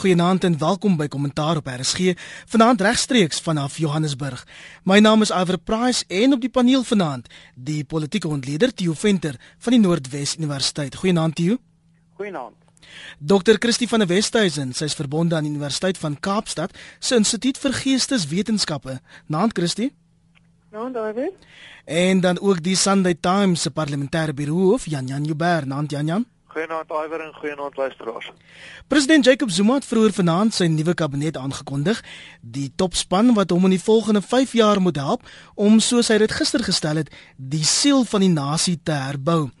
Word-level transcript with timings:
Goeienaand 0.00 0.44
en 0.44 0.54
welkom 0.58 0.94
by 0.96 1.10
Kommentaar 1.12 1.58
op 1.60 1.66
RSG. 1.68 2.14
Vanaand 2.48 2.80
regstreeks 2.80 3.40
vanaf 3.44 3.74
Johannesburg. 3.76 4.46
My 4.88 4.96
naam 4.98 5.20
is 5.20 5.28
Iver 5.30 5.58
Price 5.58 6.04
en 6.08 6.32
op 6.32 6.40
die 6.40 6.48
paneel 6.48 6.86
vanaand 6.88 7.28
die 7.54 7.84
politieke 7.84 8.28
ontleder 8.28 8.72
Theo 8.74 8.94
Venter 8.96 9.36
van 9.58 9.76
die 9.76 9.80
Noordwes 9.82 10.38
Universiteit. 10.38 10.96
Goeienaand 10.96 11.36
Theo. 11.36 11.58
Goeienaand. 12.16 12.56
Dr. 13.18 13.58
Christie 13.58 13.88
van 13.88 14.00
der 14.00 14.08
Westhuizen, 14.08 14.72
sy 14.72 14.88
is 14.88 14.96
verbonde 14.96 15.36
aan 15.36 15.44
die 15.44 15.52
Universiteit 15.52 16.00
van 16.00 16.16
Kaapstad 16.16 16.72
se 16.98 17.20
Instituut 17.20 17.60
vir 17.60 17.76
Geesteswetenskappe. 17.82 18.98
Naand 19.28 19.52
Christie. 19.52 19.92
Naand 20.72 20.96
Iver. 20.96 21.32
En 21.84 22.24
dan 22.24 22.40
ook 22.40 22.64
die 22.64 22.76
Sunday 22.76 23.18
Times 23.20 23.68
se 23.68 23.70
parlementêre 23.70 24.32
biroof 24.32 24.88
Jan 24.88 25.12
Jan 25.12 25.28
Jubber. 25.28 25.66
Naand 25.66 25.90
Jan 25.90 26.06
Jan. 26.06 26.30
Goeienaand 26.50 26.90
Iwer 26.90 27.20
en 27.20 27.34
goeienaand 27.34 27.76
luisteraars. 27.76 28.32
President 28.88 29.24
Jacob 29.24 29.50
Zuma 29.50 29.74
het 29.78 29.84
vroeër 29.86 30.12
vanaand 30.12 30.54
sy 30.54 30.66
nuwe 30.66 30.96
kabinet 30.98 31.36
aangekondig, 31.38 32.00
die 32.42 32.72
topspan 32.74 33.34
wat 33.36 33.52
hom 33.54 33.68
in 33.68 33.76
die 33.76 33.82
volgende 33.82 34.22
5 34.22 34.56
jaar 34.58 34.80
moet 34.82 34.96
help 34.98 35.28
om 35.54 35.78
soos 35.78 36.08
hy 36.10 36.16
dit 36.18 36.32
gister 36.34 36.64
gestel 36.66 36.98
het, 36.98 37.12
die 37.36 37.62
siel 37.62 38.02
van 38.02 38.24
die 38.24 38.32
nasie 38.32 38.80
te 38.82 38.96
herbou. 38.98 39.52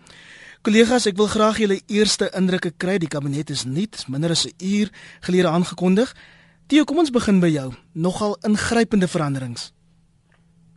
Kollegas, 0.66 1.06
ek 1.06 1.14
wil 1.20 1.30
graag 1.30 1.60
julle 1.62 1.78
eerste 1.86 2.26
indrukke 2.36 2.72
kry. 2.74 2.98
Die 2.98 3.08
kabinet 3.08 3.52
is 3.54 3.62
nuut, 3.64 4.02
minder 4.10 4.34
as 4.34 4.46
'n 4.46 4.58
uur 4.58 4.90
gelede 5.20 5.48
aangekondig. 5.48 6.10
Theo, 6.66 6.84
kom 6.84 6.98
ons 6.98 7.10
begin 7.10 7.38
by 7.40 7.52
jou. 7.54 7.70
Nogal 7.92 8.36
ingrypende 8.42 9.08
veranderings. 9.08 9.72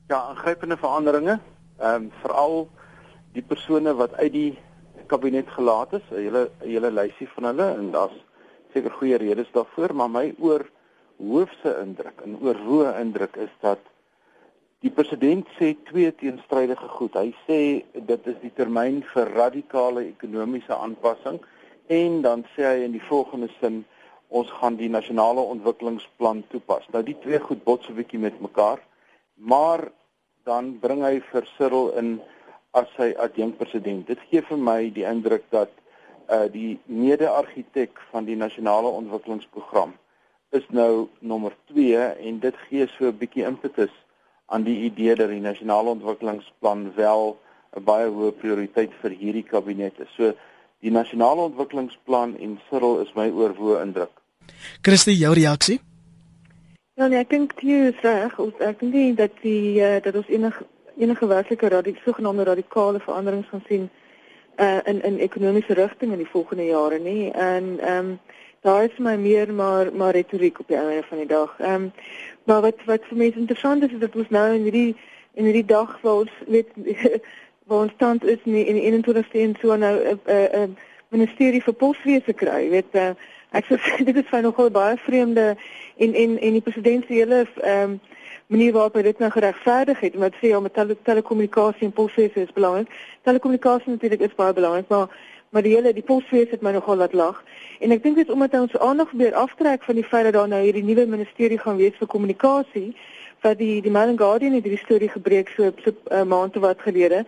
Ja, 0.07 0.29
ingrypende 0.29 0.77
veranderinge. 0.77 1.39
Ehm 1.79 2.03
um, 2.03 2.11
veral 2.21 2.69
die 3.33 3.41
persone 3.41 3.93
wat 3.93 4.13
uit 4.13 4.31
die 4.31 4.59
kabinet 5.13 5.49
gelaat 5.57 5.93
is, 5.99 6.05
'n 6.11 6.21
hele 6.25 6.43
hele 6.65 6.91
lysie 6.91 7.29
van 7.35 7.49
hulle 7.51 7.67
en 7.79 7.91
daar's 7.91 8.19
seker 8.73 8.91
goeie 8.91 9.17
redes 9.21 9.51
daarvoor, 9.53 9.95
maar 9.95 10.09
my 10.09 10.27
oor 10.39 10.65
hoofse 11.17 11.71
indruk 11.81 12.21
en 12.25 12.37
oor 12.41 12.57
hoë 12.67 12.93
indruk 13.01 13.35
is 13.35 13.53
dat 13.61 13.79
die 14.83 14.91
president 14.91 15.47
sê 15.57 15.73
twee 15.87 16.11
teenstrydige 16.19 16.89
goed. 16.97 17.15
Hy 17.15 17.31
sê 17.47 17.59
dit 17.93 18.27
is 18.27 18.39
die 18.41 18.51
termyn 18.57 19.03
vir 19.13 19.31
radikale 19.37 20.07
ekonomiese 20.09 20.75
aanpassing 20.75 21.39
en 21.87 22.21
dan 22.25 22.43
sê 22.55 22.65
hy 22.67 22.83
in 22.87 22.97
die 22.97 23.07
volgende 23.07 23.49
sin 23.59 23.83
ons 24.33 24.49
gaan 24.59 24.75
die 24.79 24.89
nasionale 24.89 25.45
ontwikkelingsplan 25.53 26.43
toepas. 26.51 26.87
Nou 26.91 27.03
die 27.05 27.17
twee 27.21 27.39
goed 27.39 27.63
bots 27.63 27.89
'n 27.89 27.95
bietjie 27.95 28.19
met 28.19 28.41
mekaar, 28.41 28.81
maar 29.37 29.91
dan 30.43 30.79
bring 30.79 31.03
hy 31.03 31.19
vir 31.31 31.45
Cyril 31.57 31.93
in 32.01 32.19
as 32.73 32.89
sy 32.97 33.13
adjunkpresident. 33.25 34.07
Dit 34.07 34.21
gee 34.29 34.41
vir 34.41 34.57
my 34.57 34.79
die 34.93 35.05
indruk 35.09 35.45
dat 35.53 35.71
uh 36.31 36.47
die 36.51 36.79
mede-argitek 36.85 37.99
van 38.11 38.25
die 38.25 38.37
nasionale 38.39 38.87
ontwikkelingsprogram 38.87 39.93
is 40.55 40.65
nou 40.69 41.07
nommer 41.19 41.53
2 41.73 41.99
en 42.29 42.39
dit 42.39 42.55
gee 42.69 42.87
so 42.87 43.05
'n 43.11 43.17
bietjie 43.17 43.45
impetus 43.45 43.93
aan 44.45 44.63
die 44.63 44.79
idee 44.89 45.15
dat 45.15 45.29
die 45.29 45.41
nasionale 45.41 45.89
ontwikkelingsplan 45.89 46.93
wel 46.95 47.37
'n 47.77 47.83
baie 47.83 48.09
hoë 48.09 48.31
prioriteit 48.31 48.91
vir 49.01 49.11
hierdie 49.11 49.43
kabinet 49.43 49.99
is. 49.99 50.11
So 50.17 50.33
die 50.79 50.91
nasionale 50.91 51.41
ontwikkelingsplan 51.49 52.37
en 52.37 52.59
Cyril 52.69 52.99
is 52.99 53.13
my 53.15 53.29
oorwoe 53.29 53.81
indruk. 53.81 54.11
Christie, 54.81 55.17
jou 55.17 55.33
reaksie? 55.33 55.79
Ja, 56.93 57.07
nee, 57.07 57.19
ek 57.19 57.29
dink 57.29 57.53
jy 57.61 57.87
is 57.89 58.01
reg. 58.01 58.35
Ek 58.59 58.79
dink 58.79 59.17
dat 59.17 59.31
die 59.41 59.81
uh, 59.81 60.01
dat 60.03 60.15
ons 60.15 60.27
enige 60.29 60.65
enige 60.97 61.27
werklike 61.27 61.67
radi 61.69 61.95
sogenaamde 62.05 62.43
radikale 62.43 62.99
veranderings 62.99 63.47
gaan 63.49 63.63
sien 63.67 63.89
uh 64.59 64.79
in 64.83 65.03
in 65.03 65.19
ekonomiese 65.19 65.73
rigting 65.73 66.11
in 66.11 66.17
die 66.17 66.29
volgende 66.29 66.65
jare 66.65 66.99
nie 66.99 67.31
en 67.31 67.79
ehm 67.79 67.97
um, 67.97 68.19
daar 68.63 68.83
is 68.83 68.97
my 68.97 69.15
meer 69.15 69.53
maar 69.53 69.93
maar 69.95 70.13
retoriek 70.13 70.59
op 70.59 70.67
die 70.67 70.77
einde 70.77 71.03
van 71.03 71.17
die 71.17 71.27
dag. 71.27 71.55
Ehm 71.59 71.73
um, 71.73 71.91
maar 72.43 72.61
wat 72.61 72.85
wat 72.85 73.01
vir 73.09 73.17
my 73.17 73.31
interessant 73.35 73.83
is 73.83 73.91
is 73.91 73.99
dat 73.99 74.15
ons 74.15 74.29
nou 74.29 74.53
in 74.53 74.61
hierdie 74.61 74.95
in 75.33 75.43
hierdie 75.43 75.65
dag 75.65 76.01
waar 76.01 76.13
ons 76.13 76.31
weet 76.47 76.69
waar 77.67 77.79
ons 77.79 77.93
stand 77.93 78.23
is 78.23 78.39
in 78.43 78.53
die, 78.53 78.65
in 78.65 78.75
die 78.75 79.13
21ste 79.13 79.39
en 79.39 79.55
so 79.61 79.75
nou 79.75 79.95
'n 79.99 80.19
uh, 80.27 80.35
uh, 80.35 80.61
uh, 80.61 80.69
ministerie 81.07 81.63
vir 81.63 81.73
poswese 81.73 82.33
kry. 82.33 82.69
Weet 82.69 82.95
uh, 82.95 83.09
ek 83.51 83.65
sê 83.69 84.03
dit 84.03 84.15
is 84.15 84.29
vir 84.31 84.41
nogal 84.41 84.69
baie 84.71 84.97
vreemde 84.97 85.55
en 85.97 86.13
en 86.13 86.39
en 86.39 86.51
die 86.51 86.61
presidentsiële 86.61 87.45
ehm 87.61 87.89
um, 87.89 87.99
manier 88.47 88.73
waarop 88.73 88.95
hy 88.95 89.01
dit 89.01 89.19
nou 89.19 89.31
geregverdig 89.31 89.99
het 89.99 90.15
omdat 90.15 90.33
sê 90.41 90.51
ja 90.51 90.59
met 90.59 90.73
tele 90.73 90.97
telekommunikasie 91.03 91.87
en 91.87 91.91
poswese 91.91 92.41
is 92.41 92.53
belangrik. 92.53 92.89
Telekommunikasie 93.21 93.91
natuurlik 93.91 94.19
is 94.19 94.35
baie 94.35 94.53
belangrik, 94.53 94.87
maar 94.89 95.07
maar 95.53 95.61
die 95.61 95.75
hele 95.75 95.93
die 95.93 96.03
poswese 96.03 96.55
het 96.55 96.61
my 96.61 96.71
nogal 96.71 96.95
laat 96.95 97.13
lag. 97.13 97.43
En 97.79 97.91
ek 97.91 98.03
dink 98.03 98.15
dit 98.15 98.27
is 98.27 98.33
omdat 98.33 98.53
ons 98.57 98.77
aandag 98.77 99.11
weer 99.11 99.35
aftrek 99.37 99.83
van 99.83 99.95
die 99.95 100.03
feit 100.03 100.23
dat 100.23 100.33
daar 100.33 100.47
nou 100.47 100.61
hierdie 100.63 100.83
nuwe 100.83 101.05
ministerie 101.05 101.59
gaan 101.59 101.77
wees 101.77 101.97
vir 101.99 102.07
kommunikasie 102.07 102.95
wat 103.43 103.57
die 103.59 103.81
die 103.81 103.91
Mail 103.91 104.13
and 104.13 104.19
Guardian 104.19 104.55
het 104.57 104.63
hierdie 104.63 104.81
storie 104.85 105.09
gebreek 105.09 105.49
so 105.55 105.71
so 105.83 105.91
'n 105.91 106.15
uh, 106.15 106.23
maand 106.23 106.55
of 106.55 106.61
wat 106.61 106.81
gelede. 106.81 107.25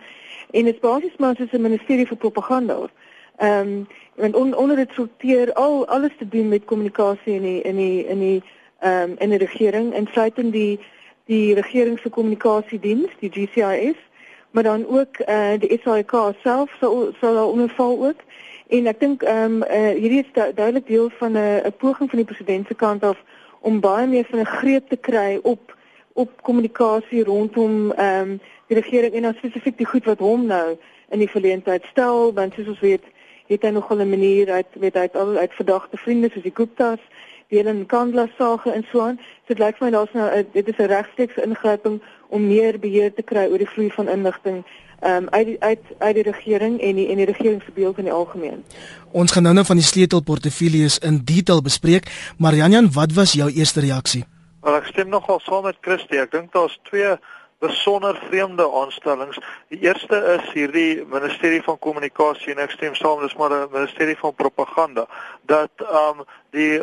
En 0.50 0.64
dit 0.64 0.74
is 0.74 0.80
basies 0.80 1.16
maar 1.18 1.36
soos 1.36 1.52
'n 1.52 1.60
ministerie 1.60 2.06
vir 2.06 2.16
propaganda. 2.16 2.88
Ehm 3.36 3.68
um, 3.68 3.86
en 4.16 4.34
on, 4.34 4.54
onder 4.54 4.76
dit 4.76 4.90
sorteer 4.92 5.52
al 5.52 5.86
alles 5.86 6.12
te 6.18 6.28
doen 6.28 6.48
met 6.48 6.64
kommunikasie 6.64 7.34
in 7.34 7.42
die 7.42 7.62
in 7.62 7.76
die 7.76 8.06
in 8.06 8.18
die 8.18 8.42
ehm 8.78 9.10
um, 9.10 9.14
in 9.18 9.30
die 9.30 9.38
regering 9.38 9.94
en 9.94 10.08
sluitend 10.12 10.52
die 10.52 10.80
die 11.26 11.54
regering 11.54 11.98
se 11.98 12.08
kommunikasiediens, 12.08 13.10
die 13.20 13.30
GCIS, 13.30 13.98
maar 14.50 14.62
dan 14.62 14.86
ook 14.86 15.18
eh 15.18 15.52
uh, 15.52 15.60
die 15.60 15.80
SAIK 15.82 16.12
self 16.42 16.70
sou 16.80 17.12
sou 17.20 17.34
daar 17.34 17.46
onderval 17.46 18.06
ook. 18.06 18.20
En 18.68 18.86
ek 18.86 19.00
dink 19.00 19.22
ehm 19.22 19.62
um, 19.62 19.62
uh, 19.62 19.94
hierdie 20.00 20.24
is 20.24 20.32
duidelik 20.32 20.86
deel 20.86 21.10
van 21.18 21.32
'n 21.32 21.60
'n 21.66 21.76
poging 21.76 22.10
van 22.10 22.18
die 22.18 22.28
president 22.30 22.66
se 22.66 22.74
kant 22.74 23.02
af 23.02 23.18
om 23.60 23.80
baie 23.80 24.06
meer 24.06 24.26
van 24.30 24.38
'n 24.38 24.46
greep 24.58 24.88
te 24.88 24.96
kry 24.96 25.38
op 25.42 25.76
op 26.12 26.42
kommunikasie 26.42 27.24
rondom 27.24 27.92
ehm 27.92 28.30
um, 28.30 28.40
die 28.66 28.80
regering 28.80 29.14
en 29.14 29.22
dan 29.22 29.34
spesifiek 29.34 29.76
die 29.76 29.86
goed 29.86 30.04
wat 30.04 30.18
hom 30.18 30.46
nou 30.46 30.76
in 31.08 31.18
die 31.18 31.30
verleentheid 31.30 31.84
stel, 31.90 32.32
want 32.34 32.54
soos 32.54 32.68
ons 32.68 32.80
weet, 32.80 33.04
het 33.46 33.62
hy 33.62 33.70
nogal 33.70 33.98
'n 33.98 34.10
manier 34.10 34.50
uit 34.50 34.66
weet 34.72 34.94
hy 34.94 35.00
uit 35.00 35.16
al 35.16 35.36
uit 35.36 35.52
verdagte 35.54 35.96
vriende 35.96 36.30
soos 36.32 36.42
die 36.42 36.54
Gupta's 36.54 37.00
deel 37.48 37.66
in 37.66 37.86
Kandla 37.86 38.26
sage 38.38 38.70
en 38.70 38.86
so 38.92 39.00
aan. 39.00 39.20
So 39.46 39.54
dit 39.54 39.58
lyk 39.58 39.78
vir 39.78 39.86
my 39.86 39.92
daar's 39.94 40.12
nou 40.12 40.26
a, 40.26 40.42
dit 40.52 40.68
is 40.68 40.78
'n 40.78 40.90
regstreekse 40.92 41.42
ingryping 41.42 42.02
om 42.28 42.46
meer 42.46 42.78
beheer 42.78 43.14
te 43.14 43.22
kry 43.22 43.46
oor 43.50 43.58
die 43.58 43.72
vloei 43.74 43.90
van 43.90 44.08
inligting 44.08 44.64
um, 45.04 45.28
uit 45.30 45.46
die, 45.46 45.56
uit 45.60 45.80
uit 45.98 46.14
die 46.14 46.22
regering 46.22 46.80
en 46.80 46.94
die 46.94 47.08
en 47.08 47.16
die 47.16 47.26
regering 47.26 47.62
se 47.62 47.72
beeld 47.74 47.98
in 47.98 48.04
die 48.04 48.12
algemeen. 48.12 48.64
Ons 49.10 49.32
gaan 49.32 49.42
nou-nou 49.42 49.66
van 49.66 49.76
die 49.76 49.84
sleutelportefeuilles 49.84 50.98
in 50.98 51.20
detail 51.24 51.62
bespreek, 51.62 52.10
maar 52.38 52.54
Janjan, 52.54 52.92
wat 52.92 53.12
was 53.12 53.32
jou 53.32 53.50
eerste 53.50 53.80
reaksie? 53.80 54.24
Wel 54.60 54.74
ek 54.80 54.86
stem 54.90 55.08
nogal 55.08 55.40
saam 55.40 55.62
met 55.62 55.76
Christie. 55.80 56.20
Ek 56.20 56.30
dink 56.30 56.52
daar's 56.52 56.78
twee 56.82 57.16
besonder 57.58 58.18
vreemde 58.28 58.66
aanstellings. 58.72 59.38
Die 59.72 59.78
eerste 59.80 60.18
is 60.36 60.50
hierdie 60.52 61.04
ministerie 61.08 61.62
van 61.62 61.78
kommunikasie 61.78 62.52
en 62.52 62.60
ek 62.64 62.74
stem 62.74 62.94
saam 62.94 63.22
dis 63.22 63.36
maar 63.36 63.54
'n 63.54 63.72
ministerie 63.72 64.16
van 64.18 64.34
propaganda 64.34 65.06
dat 65.46 65.70
ehm 65.78 66.20
um, 66.20 66.24
die 66.50 66.82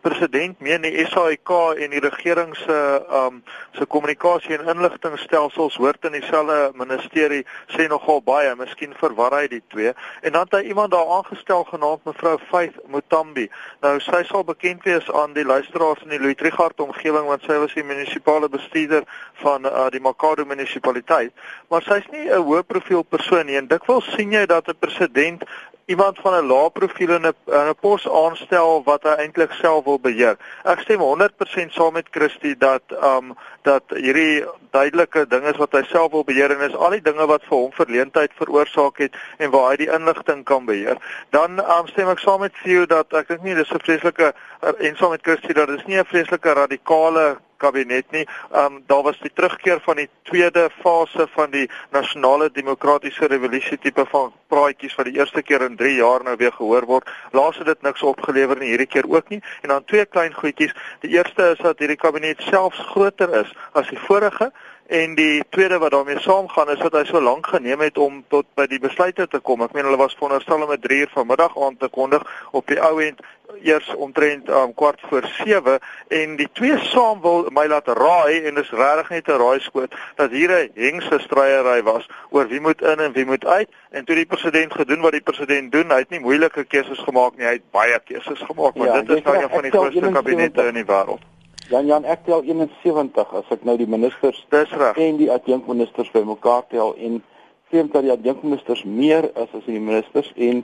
president 0.00 0.60
meen 0.60 0.82
die 0.82 1.06
SAIK 1.06 1.50
en 1.76 1.90
die 1.90 2.00
regering 2.00 2.54
se 2.56 2.76
um 3.12 3.42
se 3.72 3.86
kommunikasie 3.86 4.56
en 4.56 4.68
inligtingstelsels 4.72 5.76
hoort 5.76 6.04
in 6.04 6.16
dieselfde 6.16 6.70
ministerie 6.74 7.42
sê 7.74 7.88
nogal 7.88 8.22
baie, 8.24 8.54
miskien 8.56 8.94
verwar 9.00 9.34
hy 9.36 9.46
die 9.52 9.62
twee. 9.74 9.92
En 10.22 10.32
dan 10.32 10.48
het 10.48 10.58
hy 10.58 10.72
iemand 10.72 10.94
daar 10.94 11.10
aangestel 11.18 11.64
genaamd 11.68 12.04
mevrou 12.08 12.36
Faith 12.50 12.78
Mutambi. 12.92 13.48
Nou 13.84 13.96
sy 14.00 14.22
sal 14.28 14.44
bekend 14.48 14.84
wees 14.88 15.10
aan 15.12 15.36
die 15.36 15.44
luisteraars 15.44 16.02
in 16.06 16.14
die 16.14 16.20
Louis 16.22 16.38
Trichardt 16.40 16.80
omgewing 16.80 17.28
want 17.28 17.44
sy 17.44 17.58
was 17.60 17.74
die 17.76 17.84
munisipale 17.84 18.48
bestuurder 18.48 19.04
van 19.42 19.66
uh, 19.66 19.86
die 19.92 20.00
Makado 20.00 20.44
munisipaliteit. 20.44 21.32
Maar 21.68 21.82
sy's 21.82 22.08
nie 22.12 22.28
'n 22.30 22.42
hoë 22.42 22.62
profiel 22.66 23.02
persoon 23.02 23.46
nie 23.46 23.56
en 23.56 23.68
dikwels 23.68 24.08
sien 24.16 24.32
jy 24.32 24.46
dat 24.46 24.68
'n 24.68 24.78
president 24.80 25.44
iemand 25.86 26.18
van 26.18 26.34
'n 26.34 26.46
lae 26.46 26.70
profiel 26.70 27.10
in 27.10 27.26
'n 27.26 27.34
'n 27.46 27.74
pos 27.80 28.08
aanstel 28.10 28.82
wat 28.84 29.02
hy 29.02 29.14
eintlik 29.22 29.52
self 29.52 29.84
wil 29.84 30.00
beheer. 30.00 30.36
Ek 30.62 30.80
stem 30.80 31.00
100% 31.00 31.72
saam 31.72 31.92
met 31.92 32.08
Christie 32.10 32.56
dat 32.56 32.82
um 33.02 33.36
dat 33.62 33.82
hierdie 33.88 34.44
duidelike 34.70 35.26
ding 35.26 35.44
is 35.44 35.56
wat 35.56 35.72
hy 35.72 35.82
self 35.82 36.10
wil 36.10 36.24
beheer 36.24 36.50
en 36.50 36.60
is 36.60 36.74
al 36.74 36.90
die 36.90 37.02
dinge 37.02 37.26
wat 37.26 37.42
vir 37.48 37.56
hom 37.56 37.72
verleentheid 37.72 38.32
veroorsaak 38.34 38.98
het 38.98 39.14
en 39.38 39.50
waar 39.50 39.70
hy 39.70 39.76
die 39.76 39.92
inligting 39.92 40.44
kan 40.44 40.64
beheer. 40.64 40.96
Dan 41.30 41.58
um 41.78 41.86
stem 41.86 42.08
ek 42.08 42.18
saam 42.18 42.40
met 42.40 42.52
Theo 42.62 42.86
dat 42.86 43.12
ek 43.12 43.28
dink 43.28 43.42
nie 43.42 43.54
dis 43.54 43.70
'n 43.70 43.78
vreeslike 43.78 44.34
en 44.78 44.96
saam 44.96 45.10
met 45.10 45.22
Christie 45.22 45.54
dat 45.54 45.68
dis 45.68 45.86
nie 45.86 45.98
'n 45.98 46.04
vreeslike 46.04 46.52
radikale 46.52 47.38
kabinet 47.56 48.10
nie. 48.10 48.26
Ehm 48.52 48.64
um, 48.64 48.82
daar 48.86 49.02
was 49.02 49.18
die 49.20 49.32
terugkeer 49.34 49.80
van 49.80 49.96
die 49.96 50.08
tweede 50.22 50.68
fase 50.80 51.26
van 51.34 51.50
die 51.50 51.70
nasionale 51.90 52.50
demokratiese 52.52 53.26
revolusie 53.26 53.78
tipe 53.78 54.06
van 54.10 54.32
praatjies 54.48 54.94
wat 54.94 55.06
die 55.10 55.18
eerste 55.18 55.42
keer 55.42 55.62
in 55.62 55.76
3 55.76 55.94
jaar 55.94 56.22
nou 56.24 56.36
weer 56.36 56.52
gehoor 56.52 56.86
word. 56.86 57.10
Laas 57.32 57.58
het 57.58 57.66
dit 57.66 57.82
niks 57.82 58.02
opgelewer 58.02 58.58
nie 58.58 58.68
hierdie 58.68 58.86
keer 58.86 59.08
ook 59.08 59.28
nie. 59.28 59.42
En 59.62 59.68
dan 59.68 59.84
twee 59.84 60.06
klein 60.06 60.34
goedjies. 60.34 60.74
Die 61.00 61.10
eerste 61.10 61.50
is 61.56 61.62
dat 61.64 61.78
hierdie 61.78 62.00
kabinet 62.00 62.42
selfs 62.42 62.78
groter 62.78 63.34
is 63.44 63.52
as 63.72 63.88
die 63.88 63.98
vorige 63.98 64.52
En 64.86 65.14
die 65.14 65.44
tweede 65.50 65.78
wat 65.78 65.90
daarmee 65.90 66.20
saamgaan 66.20 66.70
is 66.70 66.78
dat 66.78 66.92
hy 66.92 67.04
so 67.04 67.20
lank 67.20 67.46
geneem 67.46 67.80
het 67.80 67.98
om 67.98 68.24
tot 68.28 68.46
by 68.54 68.66
die 68.70 68.78
besluite 68.78 69.26
te 69.28 69.38
kom. 69.38 69.62
Ek 69.62 69.72
meen 69.74 69.84
hulle 69.84 69.98
was 69.98 70.14
veronderstel 70.14 70.62
om 70.62 70.72
'n 70.72 70.80
3 70.80 70.98
uur 70.98 71.10
vanmiddag 71.14 71.58
aan 71.58 71.76
te 71.76 71.88
kondig 71.88 72.22
op 72.50 72.66
die 72.66 72.80
ou 72.80 73.02
end 73.02 73.20
eers 73.62 73.94
omtrent 73.94 74.48
um, 74.48 74.74
kwart 74.74 75.00
voor 75.08 75.26
7 75.44 75.78
en 76.08 76.36
die 76.36 76.48
twee 76.52 76.78
saam 76.78 77.20
wil 77.20 77.46
my 77.50 77.66
laat 77.66 77.88
raai 77.88 78.44
en 78.46 78.54
dis 78.54 78.70
regtig 78.70 79.08
net 79.08 79.28
'n 79.28 79.38
raaiskoot 79.42 79.94
dat 80.14 80.30
hier 80.30 80.50
'n 80.50 80.70
hengse 80.74 81.18
stryery 81.18 81.82
was 81.82 82.08
oor 82.30 82.48
wie 82.48 82.60
moet 82.60 82.82
in 82.82 82.98
en 82.98 83.12
wie 83.12 83.26
moet 83.26 83.46
uit 83.46 83.68
en 83.90 84.04
toe 84.04 84.14
die 84.14 84.26
president 84.26 84.72
gedoen 84.72 85.00
wat 85.00 85.12
die 85.12 85.20
president 85.30 85.72
doen 85.72 85.90
hy 85.90 85.98
het 85.98 86.10
nie 86.10 86.20
moeilike 86.20 86.64
keuses 86.64 86.98
gemaak 86.98 87.36
nie 87.36 87.46
hy 87.46 87.52
het 87.52 87.70
baie 87.70 88.00
keuses 88.04 88.40
gemaak 88.40 88.74
want 88.74 88.90
ja, 88.90 89.00
dit 89.00 89.16
is 89.16 89.22
nou 89.22 89.36
een 89.36 89.50
van 89.50 89.62
die 89.62 89.70
grootste 89.70 90.10
kabinette 90.10 90.66
in 90.66 90.74
die 90.74 90.90
wêreld 90.92 91.35
Jan 91.70 91.86
Jan 91.86 92.04
ek 92.04 92.24
tel 92.24 92.44
71 92.46 93.32
as 93.34 93.48
ek 93.50 93.64
nou 93.66 93.74
die 93.78 93.88
ministers 93.90 94.38
dis 94.54 94.70
reg. 94.70 94.96
en 94.96 95.16
die 95.18 95.30
adjunkministers 95.32 96.10
bymekaar 96.14 96.66
tel 96.70 96.94
en 96.94 97.22
sien 97.70 97.90
dat 97.90 98.06
die 98.06 98.12
adjunkministers 98.14 98.84
meer 98.84 99.30
is 99.34 99.50
as 99.50 99.64
die 99.66 99.80
ministers 99.80 100.30
en 100.36 100.62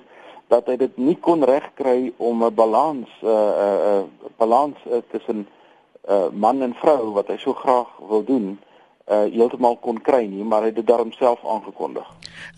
dat 0.52 0.68
hy 0.70 0.76
dit 0.76 0.98
nie 0.98 1.16
kon 1.16 1.42
regkry 1.42 2.12
om 2.18 2.44
'n 2.44 2.54
balans 2.54 3.08
'n 3.22 3.26
uh, 3.26 3.32
'n 3.32 3.64
uh, 3.66 4.02
uh, 4.02 4.30
balans 4.38 4.78
uh, 4.86 5.02
tussen 5.10 5.46
uh, 6.08 6.28
man 6.30 6.62
en 6.62 6.74
vrou 6.74 7.12
wat 7.18 7.28
hy 7.28 7.36
so 7.36 7.52
graag 7.52 7.88
wil 8.08 8.24
doen 8.24 8.58
uh 9.12 9.28
heeltemal 9.28 9.76
kon 9.84 10.00
kry 10.00 10.24
nie, 10.26 10.44
maar 10.44 10.64
hy 10.64 10.72
het 10.72 10.78
dit 10.80 10.86
daarom 10.88 11.12
self 11.12 11.40
aangekondig. 11.44 12.06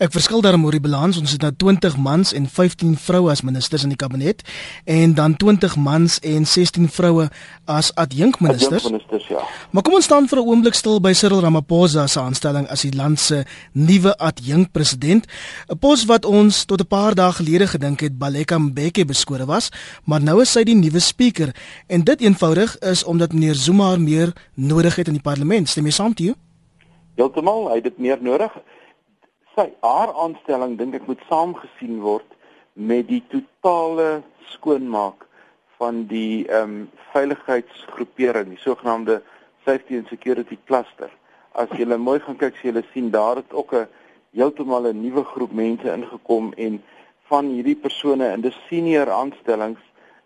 Ek 0.01 0.11
verskil 0.11 0.41
daarom 0.43 0.65
oor 0.65 0.75
die 0.75 0.83
balans. 0.83 1.17
Ons 1.19 1.35
het 1.35 1.43
nou 1.43 1.51
20 1.55 1.97
mans 2.01 2.33
en 2.35 2.47
15 2.51 2.95
vroue 2.99 3.31
as 3.31 3.43
ministers 3.45 3.83
in 3.85 3.91
die 3.93 3.99
kabinet 3.99 4.43
en 4.83 5.13
dan 5.15 5.35
20 5.39 5.75
mans 5.79 6.17
en 6.19 6.47
16 6.47 6.89
vroue 6.91 7.27
as 7.65 7.91
adjunkministers. 7.95 8.85
Adjunkministers 8.85 9.27
ja. 9.31 9.43
Maar 9.71 9.83
kom 9.83 9.97
ons 9.99 10.07
staan 10.07 10.27
vir 10.27 10.39
'n 10.39 10.47
oomblik 10.47 10.73
stil 10.73 10.99
by 10.99 11.13
Cyril 11.13 11.41
Ramaphosa 11.41 12.07
se 12.07 12.19
aanstelling 12.19 12.67
as 12.67 12.81
die 12.81 12.95
land 12.95 13.19
se 13.19 13.43
nuwe 13.71 14.17
adjunkpresident. 14.17 15.27
'n 15.69 15.77
Pos 15.79 16.05
wat 16.05 16.25
ons 16.25 16.65
tot 16.65 16.81
'n 16.81 16.87
paar 16.87 17.15
dae 17.15 17.31
gelede 17.31 17.67
gedink 17.67 17.99
het 17.99 18.17
Baleka 18.17 18.57
Mbeki 18.57 19.05
beskore 19.05 19.45
was, 19.45 19.69
maar 20.03 20.21
nou 20.21 20.41
is 20.41 20.53
hy 20.53 20.63
die 20.63 20.75
nuwe 20.75 20.99
spreker 20.99 21.55
en 21.87 22.03
dit 22.03 22.21
eenvoudig 22.21 22.77
is 22.79 23.03
omdat 23.03 23.33
meneer 23.33 23.55
Zuma 23.55 23.95
meer 23.95 24.33
nodig 24.53 24.95
het 24.95 25.07
in 25.07 25.13
die 25.13 25.21
parlement. 25.21 25.69
Stem 25.69 25.85
jy 25.85 25.91
saam 25.91 26.09
met 26.09 26.19
hom? 26.19 26.44
Heeltemal, 27.15 27.69
hy 27.69 27.79
het 27.79 27.87
dit 27.87 27.97
meer 27.97 28.19
nodig. 28.19 28.51
Sy 29.55 29.69
haar 29.85 30.11
aanstelling 30.19 30.75
dink 30.77 30.97
ek 30.97 31.05
moet 31.07 31.21
saamgesien 31.29 32.01
word 32.03 32.27
met 32.75 33.07
die 33.07 33.21
totale 33.31 34.23
skoonmaak 34.51 35.23
van 35.79 36.03
die 36.11 36.43
ehm 36.47 36.63
um, 36.63 36.89
veiligheidsgroepering, 37.13 38.49
die 38.51 38.59
sogenaamde 38.59 39.21
safety 39.63 39.95
and 39.95 40.09
security 40.11 40.57
cluster. 40.67 41.07
As 41.55 41.71
jy 41.79 41.87
mooi 41.95 42.19
gaan 42.19 42.35
kyk, 42.35 42.57
sien 42.59 42.75
jy 42.75 42.83
sien 42.91 43.07
daar 43.11 43.39
het 43.39 43.53
ook 43.53 43.73
'n 43.73 43.87
heeltemal 44.35 44.87
'n 44.91 45.01
nuwe 45.01 45.23
groep 45.23 45.51
mense 45.51 45.87
ingekom 45.87 46.51
en 46.57 46.83
van 47.29 47.45
hierdie 47.45 47.75
persone 47.75 48.27
in 48.33 48.41
die 48.41 48.55
senior 48.67 49.09
aanstellings 49.09 49.79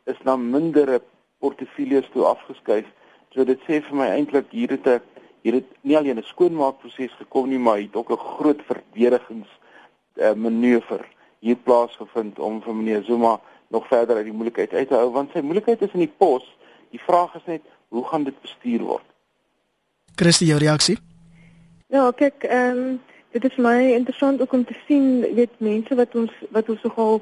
is 0.05 0.17
na 0.23 0.35
mindere 0.35 1.01
portefeuilles 1.39 2.09
toe 2.13 2.25
afgeskuif. 2.25 2.85
So 3.29 3.45
dit 3.45 3.59
sê 3.67 3.81
vir 3.85 3.95
my 3.95 4.07
eintlik 4.07 4.49
hier 4.51 4.69
het 4.69 4.87
'n 4.87 5.01
hier 5.41 5.53
het 5.53 5.65
nie 5.81 5.97
alleen 5.97 6.17
'n 6.17 6.23
skoonmaakproses 6.23 7.13
gekom 7.17 7.49
nie, 7.49 7.59
maar 7.59 7.77
het 7.77 7.95
ook 7.95 8.11
'n 8.11 8.17
groot 8.17 8.61
verdedigings 8.65 9.49
uh, 10.15 10.33
manoeuvre 10.33 11.05
hier 11.39 11.55
plaasgevind 11.55 12.39
om 12.39 12.61
vir 12.61 12.75
meneer 12.75 13.03
Zuma 13.03 13.39
nog 13.67 13.87
verder 13.87 14.15
uit 14.15 14.25
die 14.25 14.33
moeilikheid 14.33 14.73
uit 14.73 14.87
te 14.87 14.95
hou 14.95 15.11
want 15.11 15.31
sy 15.31 15.39
moeilikheid 15.39 15.81
is 15.81 15.93
in 15.93 15.99
die 15.99 16.13
pos. 16.17 16.57
Die 16.89 17.01
vraag 17.01 17.35
is 17.35 17.45
net 17.45 17.61
hoe 17.87 18.05
gaan 18.05 18.23
dit 18.23 18.41
bestuur 18.41 18.79
word? 18.79 19.05
Christie, 20.15 20.47
jou 20.47 20.59
reaksie? 20.59 20.97
Ja, 21.87 22.11
kyk, 22.11 22.43
ehm 22.43 22.77
um, 22.77 23.01
dit 23.31 23.45
is 23.45 23.55
my 23.61 23.93
interessant 23.93 24.41
ook 24.41 24.53
om 24.53 24.65
te 24.65 24.75
sien 24.87 25.21
weet 25.35 25.53
mense 25.57 25.95
wat 25.95 26.15
ons 26.15 26.31
wat 26.49 26.69
ons 26.69 26.81
nogal 26.81 27.21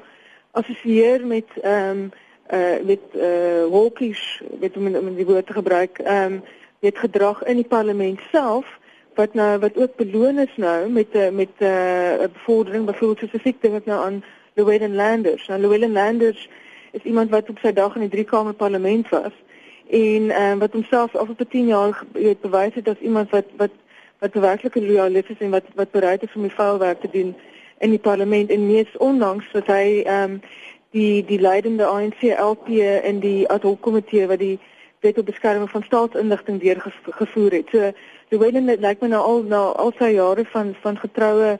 assosieer 0.50 1.26
met 1.26 1.46
ehm 1.62 1.90
um, 1.90 2.10
uh 2.52 2.78
met 2.84 3.00
uh 3.14 3.68
hawkish, 3.72 4.40
weet 4.60 4.76
om 4.76 4.94
om 4.96 5.14
die 5.14 5.26
woord 5.26 5.46
te 5.46 5.52
gebruik. 5.52 5.98
Ehm 5.98 6.32
um, 6.32 6.42
het 6.80 6.98
gedrag 6.98 7.42
in 7.44 7.56
die 7.56 7.66
parlement 7.66 8.20
self 8.30 8.78
wat 9.14 9.34
nou 9.34 9.58
wat 9.58 9.76
ook 9.76 9.96
beloon 9.96 10.38
is 10.38 10.54
nou 10.56 10.88
met 10.88 11.14
uh, 11.14 11.30
met 11.30 11.48
eh, 11.58 11.68
'n 11.68 12.22
uh, 12.22 12.28
bevordering 12.32 12.84
byvoorbeeld 12.84 13.32
dink 13.42 13.74
ek 13.74 13.86
nou 13.86 14.04
aan 14.04 14.24
Llewellyn 14.54 14.94
Landers. 14.94 15.46
Nou 15.46 15.60
Llewellyn 15.60 15.92
Landers 15.92 16.48
is 16.92 17.02
iemand 17.02 17.30
wat 17.30 17.48
op 17.48 17.58
sy 17.58 17.72
dag 17.72 17.94
in 17.94 18.00
die 18.00 18.10
drie 18.10 18.24
kamer 18.24 18.54
parlement 18.54 19.08
was 19.08 19.32
en 19.88 20.22
uh, 20.22 20.54
wat 20.54 20.72
homself 20.72 21.14
al 21.16 21.26
vir 21.26 21.48
10 21.48 21.66
jaar 21.66 22.04
het 22.12 22.40
bewys 22.40 22.74
het 22.74 22.88
as 22.88 23.00
iemand 23.00 23.30
wat 23.30 23.46
wat 23.56 23.70
wat 24.18 24.34
werklik 24.34 24.74
loyalis 24.74 25.28
is 25.28 25.38
en 25.38 25.50
wat 25.50 25.64
wat 25.74 25.90
bereid 25.90 26.22
is 26.22 26.34
om 26.34 26.42
die 26.42 26.54
vuilwerk 26.54 27.00
te 27.00 27.10
doen 27.12 27.36
in 27.78 27.90
die 27.90 27.98
parlement 27.98 28.50
en 28.50 28.66
mees 28.66 28.96
onlangs 28.96 29.52
dat 29.52 29.66
hy 29.66 30.02
ehm 30.04 30.32
um, 30.32 30.40
die 30.90 31.24
die 31.24 31.40
leidende 31.40 31.84
ANC 31.84 32.22
LP 32.40 32.68
in 33.02 33.20
die 33.20 33.48
ad 33.48 33.62
hoc 33.62 33.80
komitee 33.80 34.26
wat 34.26 34.38
die 34.38 34.58
wet 35.00 35.18
op 35.18 35.26
beskerming 35.26 35.70
van 35.70 35.82
staatsinligting 35.82 36.60
deurgevoer 36.60 37.52
het. 37.52 37.68
So 37.70 37.92
Llewellyn 38.28 38.64
lyk 38.64 38.80
like 38.80 39.00
my 39.00 39.08
nou 39.08 39.22
al 39.24 39.42
na 39.42 39.60
al 39.80 39.92
sy 39.98 40.12
jare 40.12 40.44
van 40.52 40.74
van 40.82 40.98
getroue 40.98 41.58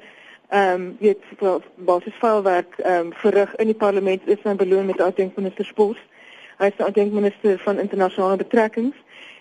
ehm 0.48 0.74
um, 0.74 0.96
weet 1.00 1.22
basisvuilwerk 1.74 2.78
ehm 2.78 3.06
um, 3.06 3.12
verrig 3.12 3.56
in 3.56 3.66
die 3.66 3.76
parlement 3.76 4.28
is 4.28 4.42
nou 4.42 4.56
beloon 4.56 4.86
met 4.86 5.00
adjunkminister 5.00 5.64
Spos. 5.64 5.96
Hy 6.58 6.66
is 6.66 6.84
adjunkminister 6.84 7.58
van 7.58 7.78
internasionale 7.78 8.36
betrekkings. 8.36 8.96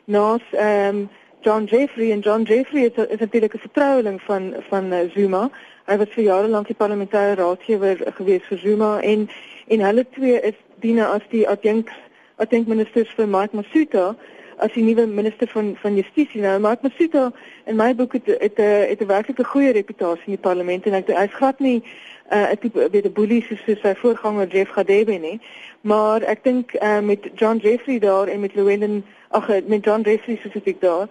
Naas 0.06 0.44
ehm 0.52 0.96
um, 0.96 1.10
John 1.42 1.64
Jeffrey 1.64 2.12
en 2.12 2.20
John 2.20 2.42
Jeffrey 2.42 2.84
is, 2.84 3.06
is 3.08 3.20
natuurlik 3.20 3.54
'n 3.54 3.60
vertroueling 3.60 4.22
van 4.22 4.54
van 4.70 4.94
uh, 4.94 5.00
Zuma. 5.14 5.50
Hy 5.86 5.98
was 5.98 6.10
vir 6.10 6.24
jare 6.24 6.48
lank 6.48 6.68
die 6.68 6.76
parlementêre 6.76 7.36
raadgewer 7.36 7.98
gewees 8.16 8.44
vir 8.50 8.58
Zuma 8.58 9.00
en 9.00 9.30
en 9.68 9.80
hulle 9.80 10.06
twee 10.10 10.42
is 10.42 10.58
diene 10.80 11.06
as 11.06 11.22
die 11.30 11.48
adjunks 11.48 11.94
ek 12.38 12.50
dink 12.50 12.68
ministers 12.68 13.10
vir 13.18 13.28
Mike 13.28 13.58
Masuta 13.58 14.16
as 14.58 14.74
die 14.74 14.84
nuwe 14.86 15.06
minister 15.10 15.50
van 15.50 15.76
van 15.82 15.96
justisie 15.98 16.42
nou 16.42 16.58
Mike 16.62 16.86
Masuta 16.86 17.28
in 17.70 17.78
my 17.78 17.94
boek 17.98 18.14
het 18.18 18.28
het 18.42 18.60
'n 18.60 18.90
het 18.90 19.02
'n 19.02 19.08
werklik 19.08 19.40
'n 19.40 19.52
goeie 19.54 19.72
reputasie 19.72 20.28
in 20.28 20.36
die 20.38 20.46
parlement 20.48 20.86
en 20.86 20.94
ek 20.94 21.08
hy's 21.08 21.34
glad 21.34 21.60
nie 21.60 21.82
'n 22.30 22.38
uh, 22.38 22.52
tipe 22.62 22.90
weet 22.92 23.06
'n 23.06 23.14
boelie 23.14 23.44
soos, 23.44 23.64
soos 23.66 23.82
sy 23.82 23.94
voorganger 23.96 24.48
Jeff 24.48 24.72
Gadebe 24.72 25.18
nie 25.18 25.40
maar 25.82 26.22
ek 26.22 26.44
dink 26.44 26.74
uh, 26.74 27.00
met 27.00 27.30
John 27.36 27.58
Jeffrey 27.58 28.00
daar 28.00 28.28
en 28.28 28.40
met 28.40 28.54
Llewellyn 28.54 29.06
ag 29.30 29.48
met 29.68 29.84
John 29.84 30.02
Jeffrey 30.02 30.36
spesifiek 30.36 30.82
daar 30.82 31.08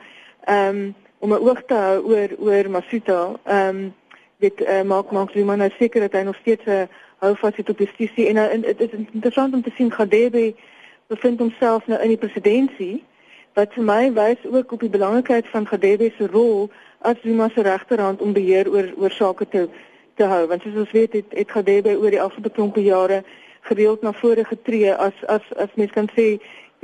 um, 0.48 0.94
om 1.18 1.32
'n 1.32 1.42
oog 1.48 1.62
te 1.66 1.74
hou 1.74 2.02
oor 2.04 2.28
oor 2.38 2.70
Masuta 2.70 3.34
um, 3.48 3.94
dit 4.38 4.60
uh, 4.60 4.82
maak 4.82 5.10
maak 5.10 5.34
maar 5.34 5.56
nou 5.56 5.70
seker 5.78 6.00
dat 6.00 6.12
hy 6.12 6.22
nog 6.22 6.36
steeds 6.36 6.64
'n 6.64 6.70
uh, 6.70 6.82
hou 7.18 7.36
vas 7.36 7.56
het 7.56 7.70
op 7.70 7.78
justisie 7.78 8.26
en 8.26 8.36
uh, 8.36 8.62
dit 8.62 8.92
is 8.92 8.98
interessant 9.12 9.54
om 9.54 9.62
te 9.62 9.72
sien 9.74 9.92
Gadebe 9.92 10.54
bevind 11.08 11.38
homself 11.40 11.86
nou 11.86 12.00
in 12.02 12.14
die 12.14 12.22
presidentskap 12.22 13.04
wat 13.56 13.72
vir 13.72 13.86
my 13.88 14.02
wys 14.12 14.42
ook 14.44 14.72
op 14.76 14.82
die 14.84 14.92
belangrikheid 14.92 15.46
van 15.48 15.66
Gadebe 15.66 16.10
se 16.16 16.26
rol 16.28 16.66
as 17.08 17.16
Zuma 17.22 17.48
se 17.54 17.62
regterhand 17.64 18.20
om 18.20 18.34
beheer 18.36 18.68
oor 18.68 18.90
oor 19.00 19.10
sake 19.10 19.48
te 19.48 19.68
te 20.20 20.28
hou 20.28 20.42
want 20.50 20.62
soos 20.62 20.76
ons 20.82 20.92
weet 20.92 21.16
het, 21.16 21.32
het 21.32 21.50
Gadebe 21.50 21.96
oor 21.96 22.12
die 22.12 22.20
afgelope 22.20 22.52
klompe 22.58 22.84
jare 22.84 23.22
gereeld 23.68 24.02
na 24.02 24.12
vore 24.12 24.44
getree 24.44 24.92
as 24.92 25.24
as 25.32 25.48
as 25.56 25.72
mens 25.80 25.96
kan 25.96 26.10
sê 26.12 26.28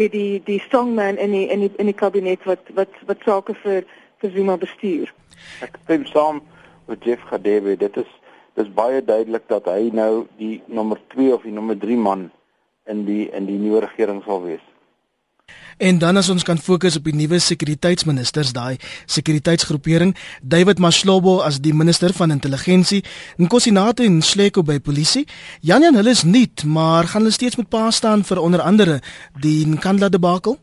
wie 0.00 0.08
die 0.08 0.40
die 0.48 0.60
strongman 0.64 1.20
in 1.20 1.36
die 1.36 1.44
in 1.52 1.66
die 1.66 1.72
in 1.76 1.92
die 1.92 1.98
kabinet 2.04 2.48
wat 2.48 2.72
wat 2.78 3.04
wat 3.06 3.28
sake 3.28 3.54
vir 3.64 3.84
vir 4.22 4.30
Zuma 4.30 4.56
bestuur. 4.56 5.12
Ek 5.60 5.76
stem 5.84 6.06
saam 6.08 6.40
met 6.88 7.04
Jeff 7.04 7.28
Gadebe 7.28 7.76
dit 7.76 7.96
is 7.96 8.18
dis 8.56 8.68
baie 8.72 9.04
duidelik 9.04 9.44
dat 9.48 9.68
hy 9.68 9.90
nou 9.92 10.26
die 10.40 10.62
nommer 10.66 11.00
2 11.14 11.34
of 11.36 11.44
die 11.44 11.52
nommer 11.52 11.76
3 11.76 11.96
man 12.00 12.30
in 12.86 13.04
die 13.06 13.30
in 13.30 13.46
die 13.46 13.58
nuwe 13.58 13.80
regering 13.86 14.22
sal 14.26 14.42
wees. 14.42 14.62
En 15.78 15.98
dan 15.98 16.16
as 16.16 16.28
ons 16.30 16.44
kan 16.46 16.58
fokus 16.58 16.96
op 16.96 17.06
die 17.08 17.14
nuwe 17.16 17.38
sekuriteitsministers, 17.42 18.52
daai 18.54 18.76
sekuriteitsgroepering, 19.10 20.14
David 20.42 20.78
Mashlobo 20.78 21.40
as 21.42 21.58
die 21.64 21.74
minister 21.74 22.12
van 22.14 22.30
intelligensie, 22.30 23.02
Nkosinato 23.40 24.04
en 24.06 24.20
Sleko 24.22 24.62
by 24.62 24.78
polisie. 24.80 25.24
Jan 25.60 25.82
Jan 25.82 25.98
hulle 25.98 26.14
is 26.14 26.22
nuut, 26.22 26.64
maar 26.64 27.10
gaan 27.10 27.24
hulle 27.24 27.34
steeds 27.34 27.58
met 27.58 27.70
pa 27.72 27.90
staan 27.90 28.22
vir 28.24 28.42
onder 28.42 28.60
andere 28.60 29.00
die 29.40 29.66
Nkandla 29.66 30.08
debakel? 30.08 30.58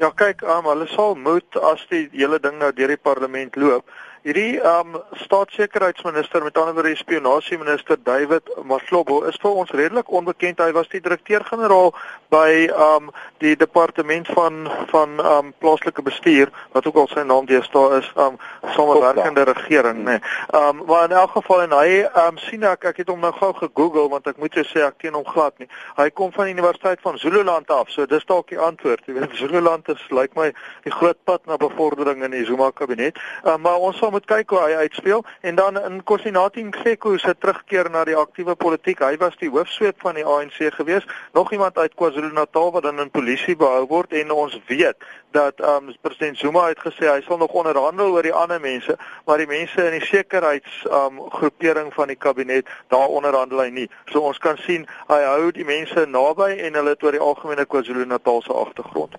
Ja, 0.00 0.10
kyk, 0.16 0.42
um, 0.42 0.64
hulle 0.64 0.88
sal 0.88 1.14
moet 1.14 1.56
as 1.72 1.82
die 1.90 2.08
hele 2.12 2.40
ding 2.40 2.58
nou 2.58 2.72
deur 2.72 2.88
die 2.88 3.00
parlement 3.00 3.56
loop 3.56 3.88
hierdie 4.22 4.60
ehm 4.60 4.94
um, 4.94 5.02
staatssekuriteitsminister 5.12 6.42
met 6.42 6.58
ander 6.58 6.74
woorde 6.74 6.96
spionasie 6.96 7.58
minister 7.58 7.96
David 8.04 8.42
Maslobo 8.64 9.22
is 9.24 9.38
vir 9.40 9.50
ons 9.62 9.70
redelik 9.70 10.10
onbekend. 10.12 10.60
Hy 10.60 10.72
was 10.76 10.88
die 10.92 11.00
direkteur-generaal 11.00 11.94
by 12.28 12.50
ehm 12.68 13.08
um, 13.08 13.12
die 13.40 13.56
departement 13.56 14.28
van 14.36 14.68
van 14.92 15.16
ehm 15.18 15.46
um, 15.46 15.52
plaaslike 15.58 16.02
bestuur 16.02 16.52
wat 16.72 16.86
ook 16.86 16.98
al 17.00 17.08
sy 17.08 17.24
naam 17.24 17.48
deesdae 17.48 18.00
is, 18.02 18.10
ehm 18.16 18.36
um, 18.36 18.38
samewerkende 18.76 19.46
regering, 19.48 20.02
nê. 20.04 20.18
Nee. 20.18 20.20
Ehm 20.52 20.82
um, 20.82 20.84
maar 20.86 21.08
in 21.08 21.16
elk 21.22 21.32
geval 21.38 21.62
en 21.62 21.76
hy 21.78 21.88
ehm 22.02 22.26
um, 22.26 22.38
sien 22.44 22.68
ek 22.68 22.84
ek 22.92 23.00
het 23.02 23.08
hom 23.08 23.24
nou 23.24 23.32
gou 23.40 23.52
gegoogel 23.62 24.12
want 24.12 24.28
ek 24.28 24.36
moet 24.36 24.54
jou 24.54 24.66
sê 24.68 24.84
ek 24.84 25.00
teen 25.00 25.16
hom 25.16 25.24
glad 25.24 25.56
nie. 25.58 25.70
Hy 25.96 26.10
kom 26.10 26.32
van 26.36 26.50
die 26.50 26.56
Universiteit 26.58 27.00
van 27.00 27.18
Zululand 27.18 27.70
af. 27.70 27.88
So 27.88 28.06
dis 28.06 28.28
dalk 28.28 28.52
die 28.52 28.60
antwoord. 28.60 29.06
Jy 29.06 29.16
weet 29.16 29.40
Zululand 29.40 29.88
is 29.88 30.04
lyk 30.10 30.20
like 30.20 30.36
my 30.36 30.52
die 30.84 30.92
groot 30.92 31.18
pad 31.24 31.46
na 31.46 31.56
bevordering 31.56 32.24
in 32.24 32.36
die 32.36 32.44
Zuma 32.44 32.70
kabinet. 32.70 33.16
Uh, 33.44 33.56
maar 33.56 33.80
ons 33.80 33.96
sal 33.96 34.09
moet 34.10 34.26
kyk 34.26 34.50
hoe 34.50 34.60
hy 34.60 34.74
uitspeel 34.84 35.24
en 35.40 35.54
dan 35.54 35.80
in 35.80 36.02
Kosinati 36.04 36.62
Ngeko 36.64 37.16
se 37.18 37.34
terugkeer 37.38 37.90
na 37.90 38.04
die 38.04 38.16
aktiewe 38.16 38.54
politiek. 38.54 39.02
Hy 39.04 39.16
was 39.22 39.36
die 39.40 39.50
hoofsweep 39.50 40.00
van 40.00 40.18
die 40.18 40.24
ANC 40.26 40.58
gewees. 40.74 41.06
Nog 41.32 41.52
iemand 41.52 41.78
uit 41.78 41.94
KwaZulu-Natal 41.94 42.72
wat 42.72 42.82
dan 42.82 43.00
in 43.00 43.10
polisie 43.10 43.56
behou 43.56 43.86
word 43.86 44.12
en 44.12 44.30
ons 44.30 44.58
weet 44.66 44.96
dat 45.30 45.60
um, 45.60 45.94
president 46.00 46.38
Zuma 46.38 46.66
het 46.68 46.80
gesê 46.82 47.06
hy 47.06 47.20
sal 47.26 47.38
nog 47.38 47.54
onderhandel 47.54 48.10
oor 48.10 48.26
die 48.26 48.34
ander 48.34 48.60
mense, 48.60 48.96
maar 49.26 49.38
die 49.38 49.46
mense 49.46 49.84
in 49.86 49.98
die 49.98 50.06
sekuriteits 50.06 50.84
um, 50.90 51.20
groepering 51.30 51.94
van 51.94 52.10
die 52.10 52.18
kabinet, 52.18 52.68
daar 52.90 53.08
onderhandel 53.08 53.62
hy 53.62 53.70
nie. 53.70 53.88
So 54.10 54.26
ons 54.26 54.38
kan 54.42 54.58
sien 54.66 54.88
hy 55.08 55.22
hou 55.26 55.50
die 55.54 55.66
mense 55.66 56.06
naby 56.06 56.56
en 56.58 56.78
hulle 56.80 56.96
het 56.96 57.04
oor 57.06 57.14
die 57.14 57.26
algemene 57.30 57.66
KwaZulu-Natal 57.66 58.42
se 58.42 58.52
agtergrond. 58.66 59.18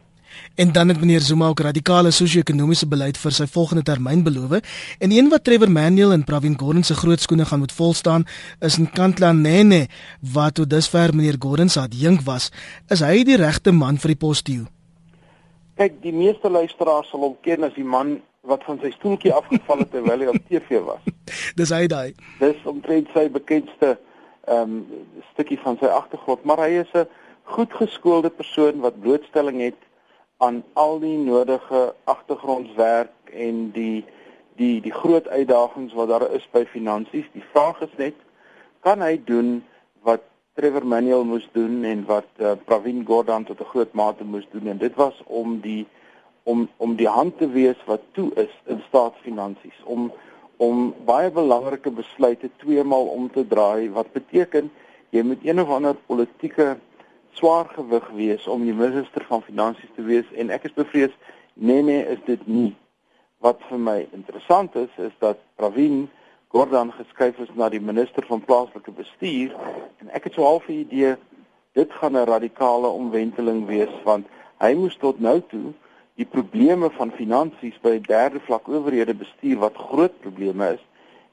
En 0.55 0.71
dan 0.71 0.87
het 0.87 0.99
meneer 0.99 1.19
Zuma 1.19 1.47
ook 1.47 1.59
radikale 1.59 2.11
sosio-ekonomiese 2.11 2.87
beleid 2.87 3.17
vir 3.17 3.31
sy 3.31 3.47
volgende 3.47 3.83
termyn 3.83 4.23
beloof. 4.23 4.59
En 4.99 5.11
een 5.11 5.29
wat 5.29 5.43
Trevor 5.43 5.71
Manuel 5.71 6.11
en 6.11 6.23
Pravin 6.23 6.57
Gordhan 6.59 6.83
se 6.83 6.95
groot 6.95 7.19
skoene 7.19 7.45
gaan 7.45 7.59
moet 7.59 7.71
volstaan, 7.71 8.25
is 8.59 8.77
Nkandla 8.77 9.31
Nene, 9.31 9.87
wat 10.33 10.55
tot 10.59 10.69
dusver 10.69 11.15
meneer 11.15 11.39
Gordhan 11.39 11.69
se 11.69 11.79
adjunk 11.79 12.21
was. 12.21 12.51
Is 12.89 12.99
hy 12.99 13.23
die 13.23 13.39
regte 13.39 13.71
man 13.71 13.97
vir 13.97 14.15
die 14.15 14.19
pos 14.25 14.41
toe? 14.41 14.65
Kyk, 15.79 16.01
die 16.03 16.13
meeste 16.13 16.49
luisteraars 16.49 17.09
sal 17.09 17.23
hom 17.23 17.37
ken 17.41 17.63
as 17.63 17.73
die 17.77 17.87
man 17.87 18.19
wat 18.49 18.63
van 18.65 18.79
sy 18.81 18.91
stoeltjie 18.95 19.33
afgeval 19.33 19.83
het 19.83 19.91
terwyl 19.93 20.23
hy 20.23 20.29
op 20.31 20.41
TV 20.49 20.81
was. 20.85 21.01
Dis 21.59 21.71
hy 21.73 21.85
daai. 21.87 22.13
Dis 22.41 22.59
omtrent 22.69 23.09
sy 23.15 23.27
bekendste 23.29 23.95
ehm 24.49 24.81
um, 24.81 25.01
stukkie 25.31 25.59
van 25.61 25.77
sy 25.79 25.87
agtergrond, 25.87 26.43
maar 26.49 26.59
hy 26.65 26.81
is 26.81 26.91
'n 26.97 27.05
goed 27.55 27.73
geskoolde 27.73 28.29
persoon 28.29 28.81
wat 28.81 28.99
blootstelling 29.01 29.61
het 29.61 29.77
aan 30.41 30.63
al 30.73 30.99
die 30.99 31.17
nodige 31.17 31.93
agtergrondwerk 32.09 33.33
en 33.33 33.69
die 33.75 34.03
die 34.57 34.81
die 34.81 34.93
groot 34.93 35.27
uitdagings 35.27 35.93
wat 35.93 36.09
daar 36.09 36.25
is 36.33 36.47
by 36.51 36.65
finansies. 36.65 37.29
Die 37.33 37.45
vraag 37.53 37.81
is 37.85 37.93
net 37.97 38.17
kan 38.81 39.01
hy 39.05 39.15
doen 39.25 39.61
wat 40.01 40.25
Trevor 40.57 40.85
Manuel 40.85 41.23
moes 41.29 41.45
doen 41.53 41.83
en 41.87 42.03
wat 42.09 42.27
uh, 42.41 42.57
Pravin 42.65 43.05
Gordhan 43.05 43.45
tot 43.45 43.61
'n 43.61 43.71
groot 43.73 43.93
mate 43.93 44.23
moes 44.23 44.47
doen 44.51 44.67
en 44.67 44.77
dit 44.77 44.95
was 44.95 45.21
om 45.25 45.59
die 45.61 45.85
om 46.43 46.69
om 46.77 46.95
die 46.95 47.07
hand 47.07 47.37
te 47.37 47.49
wees 47.49 47.77
wat 47.85 48.01
toe 48.11 48.31
is 48.35 48.53
in 48.65 48.81
staatsfinansies 48.87 49.79
om 49.83 50.11
om 50.57 50.93
baie 51.05 51.31
belangrike 51.31 51.91
besluite 51.91 52.49
twee 52.57 52.83
maal 52.83 53.07
om 53.13 53.29
te 53.29 53.47
draai 53.47 53.89
wat 53.89 54.11
beteken 54.13 54.71
jy 55.09 55.23
moet 55.23 55.45
een 55.45 55.61
of 55.61 55.69
ander 55.69 55.95
politieke 56.05 56.77
swaar 57.33 57.69
gewig 57.73 58.07
wees 58.15 58.47
om 58.47 58.63
die 58.65 58.73
minister 58.73 59.25
van 59.27 59.41
finansies 59.41 59.91
te 59.95 60.03
wees 60.03 60.27
en 60.35 60.49
ek 60.53 60.67
is 60.69 60.73
bevrees 60.75 61.13
nee 61.53 61.81
nee 61.81 62.03
is 62.05 62.19
dit 62.25 62.41
nie. 62.47 62.71
Wat 63.41 63.61
vir 63.69 63.79
my 63.79 63.99
interessant 64.11 64.75
is 64.75 64.97
is 64.97 65.13
dat 65.23 65.39
Pravin 65.55 66.09
Gordhan 66.51 66.91
geskuif 66.91 67.39
is 67.39 67.53
na 67.55 67.69
die 67.71 67.81
minister 67.81 68.25
van 68.27 68.43
plaaslike 68.43 68.91
bestuur 68.97 69.55
en 70.03 70.11
ek 70.11 70.27
het 70.27 70.35
so 70.35 70.43
half 70.43 70.67
'n 70.67 70.83
idee 70.83 71.15
dit 71.79 71.93
gaan 72.01 72.17
'n 72.17 72.27
radikale 72.27 72.87
omwenteling 72.87 73.65
wees 73.65 73.95
want 74.03 74.27
hy 74.59 74.73
moes 74.73 74.97
tot 74.97 75.19
nou 75.19 75.39
toe 75.53 75.73
die 76.15 76.25
probleme 76.25 76.89
van 76.89 77.11
finansies 77.11 77.79
by 77.81 77.99
derde 77.99 78.39
vlak 78.39 78.67
owerhede 78.67 79.13
bestuur 79.13 79.57
wat 79.57 79.75
groot 79.75 80.19
probleme 80.19 80.73
is. 80.73 80.83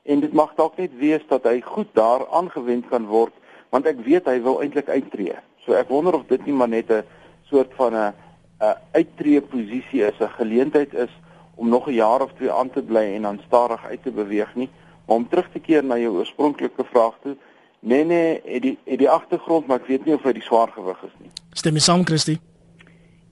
En 0.03 0.21
dit 0.21 0.33
mag 0.33 0.55
dalk 0.55 0.77
net 0.77 0.97
wees 0.97 1.27
dat 1.29 1.45
hy 1.45 1.61
goed 1.61 1.89
daar 1.93 2.29
aangewend 2.29 2.89
kan 2.89 3.07
word 3.07 3.35
want 3.69 3.87
ek 3.87 4.01
weet 4.01 4.25
hy 4.27 4.41
wil 4.41 4.63
eintlik 4.63 4.89
uittreë 4.89 5.48
So 5.69 5.77
ek 5.77 5.91
wonder 5.93 6.17
of 6.17 6.25
dit 6.33 6.47
nie 6.49 6.57
maar 6.57 6.71
net 6.73 6.89
'n 6.89 7.05
soort 7.51 7.69
van 7.77 7.93
'n 7.95 8.13
'n 8.61 8.77
uittreë 8.97 9.43
posisie 9.53 10.01
is, 10.03 10.19
'n 10.21 10.37
geleentheid 10.41 10.95
is 10.95 11.13
om 11.57 11.69
nog 11.69 11.89
'n 11.89 11.93
jaar 11.93 12.23
of 12.23 12.33
twee 12.33 12.51
aan 12.51 12.71
te 12.71 12.83
bly 12.83 13.15
en 13.15 13.23
dan 13.23 13.41
stadig 13.47 13.85
uit 13.85 14.03
te 14.03 14.11
beweeg 14.11 14.55
nie, 14.55 14.71
maar 15.07 15.17
om 15.17 15.29
terug 15.29 15.49
te 15.53 15.59
keer 15.59 15.85
na 15.85 15.99
jou 15.99 16.17
oorspronklike 16.17 16.85
vraag 16.85 17.15
toe. 17.23 17.37
Nee 17.81 18.05
nee, 18.05 18.41
het 18.45 18.63
die 18.63 18.79
het 18.85 18.99
die 18.99 19.11
agtergrond, 19.11 19.67
maar 19.67 19.81
ek 19.81 19.87
weet 19.87 20.05
nie 20.05 20.15
of 20.15 20.23
hy 20.23 20.33
die 20.33 20.43
swaar 20.43 20.69
gewig 20.69 21.03
is 21.03 21.17
nie. 21.19 21.31
Stem 21.53 21.75
jy 21.75 21.81
saam, 21.81 22.05
Christie? 22.05 22.41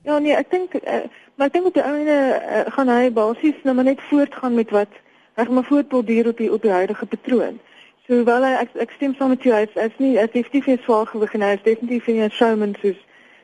Ja 0.03 0.19
nee, 0.19 0.37
ek 0.37 0.51
dink 0.51 0.75
uh, 0.75 1.09
maar 1.35 1.47
ek 1.47 1.53
dink 1.53 1.67
op 1.67 1.75
die 1.75 1.83
einde 1.83 2.43
uh, 2.43 2.73
gaan 2.73 2.89
hy 2.89 3.13
basies 3.13 3.63
nou 3.63 3.75
maar 3.75 3.85
net 3.85 4.01
voortgaan 4.11 4.55
met 4.55 4.71
wat 4.71 4.93
gaan 5.37 5.55
maar 5.55 5.65
voortborduur 5.65 6.29
op 6.29 6.37
die 6.37 6.53
op 6.53 6.63
die 6.63 6.71
huidige 6.71 7.07
patroon. 7.07 7.59
So 8.07 8.25
wel 8.25 8.45
ek 8.45 8.71
ek 8.79 8.93
stem 8.95 9.15
saam 9.19 9.33
met 9.35 9.43
jou. 9.43 9.55
Hy's 9.55 9.73
hy's 9.75 9.95
nie 9.99 10.13
hy's 10.15 10.31
definitief 10.31 10.67
nie 10.71 10.79
swaar 10.85 11.09
gewig 11.11 11.33
en 11.35 11.43
hy's 11.43 11.63
definitief 11.65 12.07
nie 12.07 12.23
'n 12.23 12.31
showman 12.31 12.77
soos 12.81 13.01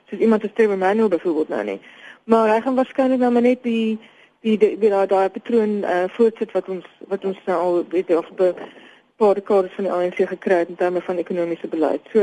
soos 0.09 0.21
iemand 0.21 0.45
as 0.45 0.55
Trevor 0.55 0.79
Manuel 0.79 1.09
byvoorbeeld 1.09 1.49
nou 1.49 1.65
nie. 1.65 1.81
Maar 2.25 2.49
hy 2.55 2.61
gaan 2.61 2.79
waarskynlik 2.79 3.19
nou 3.19 3.33
maar 3.33 3.43
net 3.43 3.63
die 3.63 3.99
die 4.41 4.57
die 4.59 4.79
die 4.79 4.91
daai 4.91 5.07
daai 5.07 5.29
patroon 5.31 5.83
uh, 5.83 6.05
voortsit 6.15 6.53
wat 6.53 6.69
ons 6.69 6.87
wat 7.09 7.25
ons 7.25 7.39
nou 7.47 7.59
al 7.59 7.85
weet 7.89 8.15
of 8.17 8.31
be 8.37 8.55
protocols 9.17 9.75
van 9.75 9.85
die 9.85 9.93
ANC 9.93 10.23
gekry 10.29 10.63
het 10.63 10.69
in 10.69 10.75
terme 10.75 11.01
van 11.01 11.17
ekonomiese 11.17 11.69
beleid. 11.69 12.01
So 12.13 12.21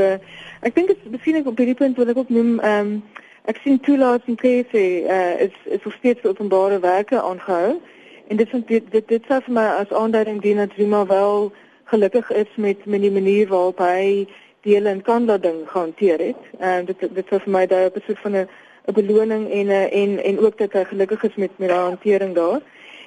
ek 0.62 0.76
dink 0.76 0.88
dit 0.88 0.98
is 1.04 1.12
bevinding 1.12 1.46
op 1.46 1.58
hierdie 1.58 1.76
punt 1.76 1.98
wil 1.98 2.08
ek 2.08 2.18
ook 2.18 2.30
noem 2.30 2.60
ehm 2.60 2.86
um, 2.88 3.04
ek 3.52 3.60
sien 3.64 3.80
toelaat 3.80 4.28
en 4.28 4.36
PC 4.36 4.74
uh, 4.76 5.42
is 5.42 5.56
is 5.66 5.84
nog 5.84 5.94
steeds 5.94 6.24
openbare 6.24 6.80
werke 6.80 7.22
aangehou 7.22 7.82
en 8.28 8.38
dit 8.38 8.52
dit 8.68 8.92
dit, 8.92 9.08
dit 9.08 9.24
sê 9.28 9.44
vir 9.44 9.54
my 9.54 9.72
as 9.84 9.92
aanduiding 9.92 10.42
dien 10.42 10.58
dat 10.64 10.76
Zuma 10.78 11.06
wel 11.06 11.52
gelukkig 11.90 12.32
is 12.32 12.56
met 12.56 12.86
met 12.86 13.02
die 13.02 13.12
manier 13.12 13.48
waarop 13.48 13.80
hy 13.84 14.28
deel 14.62 14.86
in 14.86 15.02
Kanada 15.02 15.38
ding 15.38 15.62
gehanteer 15.66 16.20
het. 16.20 16.42
En 16.58 16.86
dit 16.86 17.00
dit 17.00 17.30
was 17.30 17.44
vir 17.44 17.54
my 17.56 17.66
daai 17.68 17.90
besoek 17.90 18.18
van 18.26 18.36
'n 18.36 18.48
'n 18.88 18.94
beloning 18.94 19.50
en 19.52 19.68
'n 19.68 19.90
en 20.02 20.24
en 20.24 20.40
ook 20.40 20.58
dat 20.58 20.74
hy 20.74 20.84
gelukkig 20.84 21.24
is 21.24 21.36
met 21.36 21.52
met 21.58 21.70
daai 21.70 21.88
hantering 21.90 22.36
daar. 22.36 22.62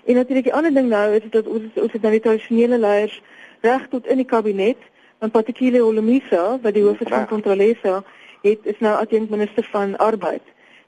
En 0.04 0.14
natuurlik 0.14 0.44
die 0.44 0.54
ander 0.54 0.74
ding 0.74 0.88
nou 0.88 1.14
is 1.14 1.22
dat 1.30 1.46
ons 1.46 1.62
ons 1.74 1.92
het 1.92 2.02
nou 2.02 2.12
die 2.12 2.20
tradisionele 2.20 2.78
leiers 2.78 3.22
reg 3.60 3.88
tot 3.88 4.06
in 4.06 4.16
die 4.16 4.30
kabinet, 4.34 4.78
want 5.18 5.32
Patikile 5.32 5.82
Olomisa, 5.82 6.58
wat 6.62 6.74
die 6.74 6.82
hoof 6.82 7.00
is 7.00 7.08
van 7.08 7.26
Kontrolesa, 7.26 8.02
het 8.42 8.58
is 8.62 8.78
nou 8.78 8.94
adjunkt 8.98 9.30
minister 9.30 9.68
van 9.70 9.96
arbeid. 9.96 10.42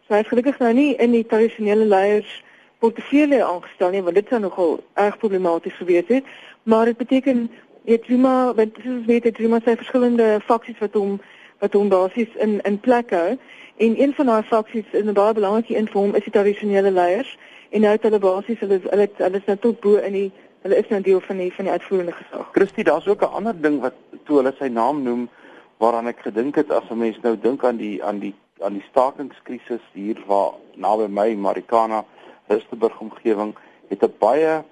So 0.06 0.14
hy 0.14 0.20
is 0.20 0.28
gelukkig 0.28 0.58
nou 0.58 0.72
nie 0.72 0.96
in 0.96 1.14
die 1.14 1.26
tradisionele 1.26 1.84
leiers 1.84 2.42
portefeulje 2.78 3.44
aangestel 3.44 3.90
nie, 3.90 4.02
want 4.02 4.18
dit 4.18 4.28
sou 4.28 4.40
nogal 4.40 4.80
erg 4.94 5.18
problematies 5.18 5.76
gewees 5.78 6.10
het, 6.10 6.24
maar 6.62 6.84
dit 6.90 6.96
beteken 6.96 7.50
weet 7.84 8.04
Zuma, 8.04 8.54
want 8.54 8.76
soos 8.82 9.04
weet 9.04 9.24
het 9.24 9.36
Zuma 9.36 9.60
sy 9.64 9.76
verskillende 9.76 10.38
faksies 10.44 10.78
wat 10.80 10.94
hom 10.96 11.18
wat 11.60 11.76
hom 11.76 11.88
basies 11.88 12.32
in 12.44 12.60
in 12.68 12.78
plek 12.80 13.12
hou 13.12 13.36
en 13.84 14.00
een 14.00 14.14
van 14.14 14.26
daai 14.26 14.42
faksies 14.42 14.92
in 14.92 15.08
'n 15.08 15.12
baie 15.12 15.34
belangrike 15.34 15.76
een 15.76 15.88
vir 15.88 16.00
hom 16.00 16.14
is 16.14 16.24
die 16.24 16.32
tradisionele 16.32 16.90
leiers. 16.90 17.38
En 17.70 17.80
nou 17.80 17.92
het 17.92 18.02
hulle 18.02 18.18
basies 18.18 18.60
hulle 18.60 18.80
hulle 18.90 19.08
hulle 19.16 19.36
is 19.36 19.46
nou 19.46 19.56
tot 19.56 19.80
bo 19.80 19.96
in 19.96 20.12
die 20.12 20.32
hulle 20.62 20.76
is 20.76 20.88
nou 20.88 21.00
deel 21.00 21.20
van 21.20 21.36
die 21.36 21.52
van 21.52 21.64
die 21.64 21.72
uitvoerende 21.72 22.12
gesag. 22.12 22.48
Christie, 22.52 22.84
daar's 22.84 23.06
ook 23.06 23.22
'n 23.22 23.34
ander 23.38 23.60
ding 23.60 23.80
wat 23.80 23.94
toe 24.24 24.36
hulle 24.36 24.54
sy 24.58 24.68
naam 24.68 25.02
noem 25.02 25.28
waaraan 25.76 26.08
ek 26.08 26.20
gedink 26.20 26.54
het 26.54 26.70
as 26.70 26.90
'n 26.90 26.98
mens 26.98 27.20
nou 27.22 27.36
dink 27.40 27.64
aan 27.64 27.76
die 27.76 28.04
aan 28.04 28.18
die 28.18 28.34
aan 28.60 28.72
die 28.72 28.84
stakingskrisis 28.90 29.84
hier 29.92 30.18
waar 30.26 30.52
naby 30.74 31.06
my 31.08 31.34
Marikana 31.34 32.04
Rustenburg 32.46 33.00
omgewing 33.00 33.54
het 33.88 34.02
'n 34.02 34.14
baie 34.18 34.62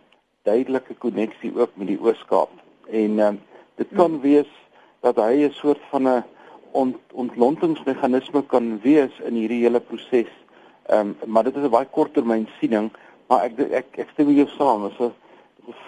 duidelike 0.43 0.95
koneksie 0.95 1.53
ook 1.57 1.71
met 1.75 1.87
die 1.87 2.01
Oos-Kaap 2.01 2.62
en 2.93 3.19
um, 3.19 3.41
dit 3.81 3.89
kan 3.97 4.21
wees 4.21 4.51
dat 5.01 5.17
hy 5.17 5.49
'n 5.49 5.53
soort 5.53 5.81
van 5.91 6.09
'n 6.09 6.25
ont, 6.73 6.97
ontlontingsmeganisme 7.13 8.47
kan 8.47 8.81
wees 8.81 9.21
in 9.25 9.35
hierdie 9.35 9.63
hele 9.63 9.81
proses. 9.81 10.33
Ehm 10.87 10.99
um, 10.99 11.17
maar 11.27 11.45
dit 11.45 11.57
is 11.57 11.63
'n 11.63 11.71
baie 11.71 11.87
korttermyn 11.91 12.49
siening, 12.59 12.91
maar 13.27 13.45
ek 13.45 13.59
ek 13.59 13.87
ek 13.97 14.09
stem 14.13 14.29
hier 14.29 14.49
saam, 14.59 14.87
is 14.87 14.99
'n 14.99 15.13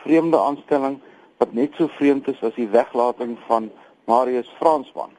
vreemde 0.03 0.39
aanstelling 0.39 1.01
wat 1.37 1.53
net 1.53 1.71
so 1.77 1.87
vreemd 1.87 2.29
is 2.29 2.43
as 2.43 2.55
die 2.55 2.69
weglating 2.69 3.39
van 3.47 3.71
Marius 4.05 4.51
Fransman 4.59 5.11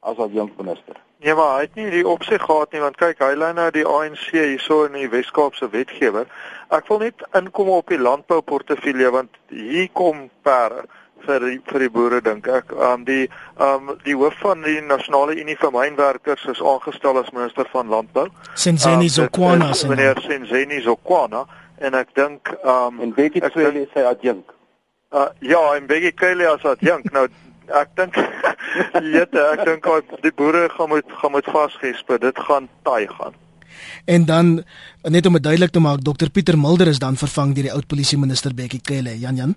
as 0.00 0.18
as 0.18 0.30
jonkminister. 0.32 0.96
Nee, 1.24 1.34
maar 1.34 1.54
hy 1.56 1.60
het 1.60 1.74
nie 1.74 1.90
die 1.90 2.08
opsig 2.08 2.42
gehad 2.42 2.72
nie 2.72 2.80
want 2.80 2.96
kyk, 3.00 3.22
hy 3.22 3.34
lê 3.34 3.52
nou 3.56 3.70
die 3.70 3.86
ANC 3.86 4.26
hierso 4.30 4.84
in 4.84 4.92
die 4.92 5.08
Wes-Kaapse 5.08 5.70
wetgewer. 5.72 6.26
Ek 6.68 6.88
wil 6.88 6.98
net 6.98 7.24
inkom 7.32 7.68
op 7.68 7.88
die 7.88 7.98
landbouportefeulje 7.98 9.10
want 9.10 9.38
hier 9.48 9.88
kom 9.92 10.28
perde 10.42 10.84
vir 11.26 11.44
die, 11.48 11.58
vir 11.70 11.84
die 11.84 11.90
boere 11.92 12.20
dink 12.24 12.48
ek. 12.48 12.72
Um 12.72 13.04
die 13.08 13.28
um 13.62 13.92
die 14.04 14.16
hoof 14.16 14.36
van 14.42 14.64
die 14.66 14.80
Nasionale 14.84 15.36
Unie 15.40 15.56
vir 15.60 15.72
Mynwerkers 15.74 16.46
is 16.52 16.62
aangestel 16.62 17.20
as 17.20 17.30
minister 17.32 17.68
van 17.72 17.92
landbou. 17.92 18.28
Senzeni 18.54 19.08
um, 19.10 19.14
Zokwana, 19.18 19.70
meneer 19.90 20.20
Senzeni 20.26 20.82
Zokwana 20.84 21.44
en 21.84 21.96
ek 21.98 22.14
dink 22.18 22.52
um 22.62 23.00
en 23.04 23.14
Bekkie 23.16 23.44
Cele 23.54 23.86
is 23.86 23.92
sy 23.94 24.06
adjunk. 24.08 24.54
Uh 25.14 25.28
ja, 25.40 25.62
en 25.76 25.88
Bekkie 25.90 26.14
Cele 26.18 26.48
as 26.52 26.64
adjunk. 26.74 27.10
nou 27.12 27.26
ek 27.72 27.94
dink 27.96 28.18
jette, 29.16 29.40
ek 29.54 29.64
dink 29.64 29.88
die 30.22 30.34
boere 30.36 30.68
gaan 30.76 30.92
moet 30.92 31.16
gaan 31.20 31.34
moet 31.36 31.48
vasgesp. 31.50 32.16
Dit 32.20 32.44
gaan 32.48 32.68
taai 32.84 33.06
gaan. 33.08 33.36
En 34.04 34.24
dan 34.24 34.64
net 35.02 35.26
om 35.26 35.32
dit 35.32 35.42
duidelik 35.42 35.70
te 35.70 35.80
maak, 35.80 36.02
Dr 36.04 36.30
Pieter 36.30 36.58
Mulder 36.58 36.86
is 36.86 36.98
dan 36.98 37.16
vervang 37.16 37.54
deur 37.54 37.68
die 37.68 37.72
oud 37.72 37.86
polisie 37.86 38.18
minister 38.18 38.54
Bekkie 38.54 38.80
Cele. 38.82 39.18
Jan 39.18 39.36
Jan. 39.36 39.54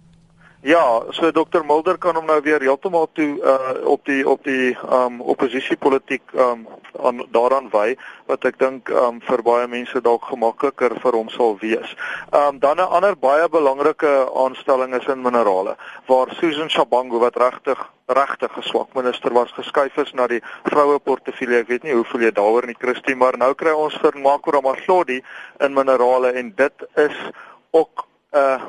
Ja, 0.62 1.04
so 1.12 1.32
Dr 1.32 1.64
Mulder 1.64 1.98
kan 1.98 2.16
hom 2.16 2.26
nou 2.26 2.40
weer 2.42 2.64
heeltemal 2.66 3.06
toe 3.14 3.38
uh 3.46 3.76
op 3.86 4.06
die 4.10 4.24
op 4.26 4.44
die 4.44 4.78
um 4.90 5.20
oppositiepolitiek 5.22 6.34
um 6.34 6.64
aan 6.98 7.22
daaraan 7.32 7.70
wy 7.70 7.94
wat 8.26 8.46
ek 8.50 8.58
dink 8.58 8.90
um 8.90 9.20
vir 9.22 9.44
baie 9.46 9.68
mense 9.70 10.02
dalk 10.02 10.26
gemakliker 10.26 10.96
vir 11.04 11.18
hom 11.20 11.30
sal 11.30 11.54
wees. 11.62 11.94
Um 12.34 12.58
dan 12.60 12.82
'n 12.82 12.90
ander 12.90 13.14
baie 13.14 13.46
belangrike 13.50 14.14
aanstelling 14.34 14.96
is 14.98 15.06
in 15.06 15.22
minerale 15.22 15.78
waar 16.08 16.34
Susan 16.40 16.70
Shabangu 16.70 17.20
wat 17.20 17.38
regtig 17.38 17.86
regtig 18.08 18.52
geswak 18.52 18.96
minister 18.96 19.34
was 19.34 19.52
geskuif 19.52 19.98
is 19.98 20.14
na 20.14 20.28
die 20.28 20.42
vroue 20.64 21.00
portefeulje. 21.00 21.60
Ek 21.60 21.68
weet 21.68 21.84
nie 21.84 21.94
hoeveel 21.94 22.22
jy 22.22 22.32
daaroor 22.32 22.64
in 22.64 22.74
die 22.74 22.82
Christie 22.82 23.16
maar 23.16 23.38
nou 23.38 23.54
kry 23.54 23.72
ons 23.72 23.98
vir 24.02 24.18
Makura 24.18 24.62
Maslodi 24.62 25.22
in 25.60 25.74
minerale 25.74 26.34
en 26.34 26.54
dit 26.56 26.88
is 26.96 27.18
ook 27.72 28.08
'n 28.34 28.38
uh, 28.38 28.62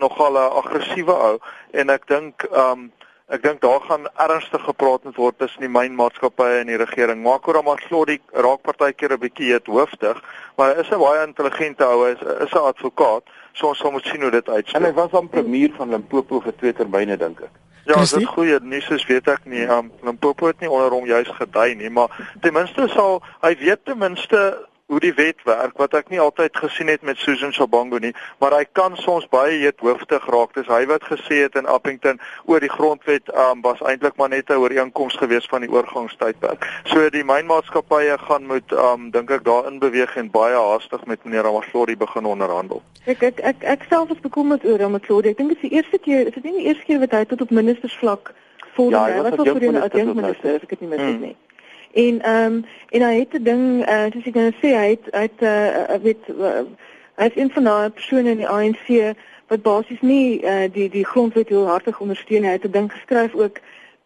nogal 0.00 0.38
'n 0.38 0.56
aggressiewe 0.62 1.14
ou 1.28 1.38
en 1.70 1.90
ek 1.90 2.08
dink 2.08 2.46
um 2.52 2.90
ek 3.30 3.42
dink 3.42 3.60
daar 3.62 3.80
gaan 3.86 4.08
ernstig 4.18 4.62
gepraat 4.66 5.04
moet 5.06 5.16
word 5.16 5.38
tussen 5.38 5.62
die 5.62 5.70
mynmaatskappye 5.70 6.60
en 6.60 6.66
die 6.66 6.80
regering. 6.80 7.22
Makora 7.22 7.62
Maslodi 7.62 8.18
raak 8.32 8.64
partykeer 8.66 9.12
'n 9.14 9.22
bietjie 9.22 9.52
het 9.52 9.66
hoofdig, 9.66 10.18
maar 10.56 10.74
hy 10.74 10.80
is 10.80 10.90
'n 10.90 10.98
baie 10.98 11.26
intelligente 11.26 11.84
ou, 11.86 12.04
hy 12.04 12.12
is 12.16 12.22
is 12.46 12.52
'n 12.52 12.66
advokaat. 12.72 13.22
So 13.52 13.68
ons 13.68 13.78
sal 13.78 13.92
moet 13.92 14.06
sien 14.06 14.22
hoe 14.22 14.30
dit 14.30 14.48
uitspeel. 14.48 14.80
En 14.80 14.86
hy 14.86 14.92
was 14.92 15.12
aan 15.12 15.28
premier 15.28 15.70
van 15.76 15.90
Limpopo 15.90 16.40
vir 16.40 16.56
twee 16.56 16.72
termyne 16.72 17.16
dink 17.16 17.40
ek. 17.40 17.54
Ja, 17.84 17.94
dit 17.94 18.20
is 18.20 18.24
goeie 18.24 18.58
nuus, 18.62 18.88
is 18.88 19.06
weet 19.06 19.28
ek 19.28 19.44
nie. 19.44 19.62
Um, 19.66 19.92
Limpopo 20.02 20.46
het 20.46 20.60
nie 20.60 20.70
onder 20.70 20.90
hom 20.90 21.06
juis 21.06 21.28
gedui 21.28 21.74
nie, 21.74 21.90
maar 21.90 22.08
ten 22.40 22.52
minste 22.52 22.88
sal 22.88 23.22
hy 23.40 23.56
weet 23.58 23.84
ten 23.84 23.98
minste 23.98 24.68
hoe 24.90 25.00
die 25.00 25.14
wet 25.14 25.38
werk 25.46 25.76
wat 25.78 25.94
ek 25.94 26.08
nie 26.10 26.18
altyd 26.20 26.56
gesien 26.58 26.88
het 26.90 27.04
met 27.06 27.18
Susan 27.22 27.52
Shabangu 27.54 28.00
nie, 28.02 28.10
maar 28.42 28.56
hy 28.56 28.64
kan 28.74 28.96
soms 28.98 29.28
baie 29.30 29.60
heethoofdig 29.62 30.24
raak. 30.34 30.56
Dis 30.56 30.66
hy 30.66 30.80
wat 30.90 31.06
gesê 31.06 31.44
het 31.44 31.58
in 31.60 31.68
Appington 31.70 32.18
oor 32.50 32.58
die 32.64 32.72
grondwet 32.72 33.30
um, 33.30 33.62
was 33.62 33.78
eintlik 33.86 34.18
maar 34.18 34.32
net 34.34 34.50
'n 34.50 34.58
ooreenkoms 34.58 35.14
gewees 35.22 35.46
van 35.52 35.62
die 35.62 35.70
oorgangstydperk. 35.70 36.66
So 36.90 37.06
die 37.10 37.24
mynmaatskappye 37.24 38.18
gaan 38.18 38.46
moet 38.50 38.72
um, 38.72 39.10
dink 39.14 39.30
ek 39.30 39.44
daarin 39.46 39.78
beweeg 39.78 40.16
en 40.16 40.30
baie 40.30 40.58
haastig 40.58 41.06
met 41.06 41.24
meneer 41.24 41.46
Ramaslori 41.46 41.96
begin 41.96 42.26
onderhandel. 42.26 42.82
Ek 43.06 43.22
ek 43.22 43.38
ek 43.40 43.62
ek 43.62 43.86
self 43.88 44.10
is 44.10 44.20
bekommerd 44.20 44.64
oor 44.64 44.78
Ramaslori. 44.78 45.30
Ek 45.30 45.36
dink 45.38 45.54
dit 45.54 45.62
is 45.62 45.70
die 45.70 45.76
eerste 45.78 45.98
keer, 45.98 46.26
is 46.26 46.34
dit 46.34 46.44
nie 46.44 46.58
die 46.58 46.66
eerste 46.66 46.84
keer 46.84 46.98
wat 46.98 47.14
hy 47.14 47.24
tot 47.24 47.40
op 47.46 47.50
ministersvlak 47.50 48.34
voel 48.74 48.90
ja, 48.90 49.06
nie. 49.06 49.22
Wat 49.22 49.36
was 49.36 49.54
vir 49.54 49.70
'n 49.72 49.82
adjunkminister, 49.86 50.58
ek 50.62 50.70
het 50.70 50.80
nie 50.80 50.88
mis 50.88 50.98
dit 50.98 51.20
nie. 51.20 51.36
Hmm. 51.38 51.48
En 51.92 52.22
ehm 52.22 52.52
um, 52.52 52.64
en 52.88 53.02
hy 53.02 53.18
het 53.18 53.32
'n 53.32 53.42
ding 53.42 53.88
uh, 53.88 54.04
soos 54.12 54.26
ek 54.26 54.34
nou 54.34 54.52
sê 54.62 54.68
hy 54.78 54.88
het 54.94 55.04
hy 55.10 55.22
het 55.26 55.40
uh, 55.42 56.02
weet 56.02 56.28
uh, 56.28 57.26
is 57.26 57.36
een 57.36 57.50
van 57.50 57.64
daai 57.64 57.90
persone 57.90 58.30
in 58.30 58.36
die 58.36 58.48
ANC 58.48 59.14
wat 59.46 59.62
basies 59.62 60.00
nie 60.00 60.42
uh, 60.44 60.70
die 60.72 60.88
die 60.88 61.06
grondwet 61.06 61.48
heel 61.48 61.66
hartig 61.66 62.00
ondersteun 62.00 62.44
hy 62.44 62.52
het 62.52 62.64
'n 62.64 62.70
ding 62.70 62.92
geskryf 62.92 63.34
ook 63.34 63.58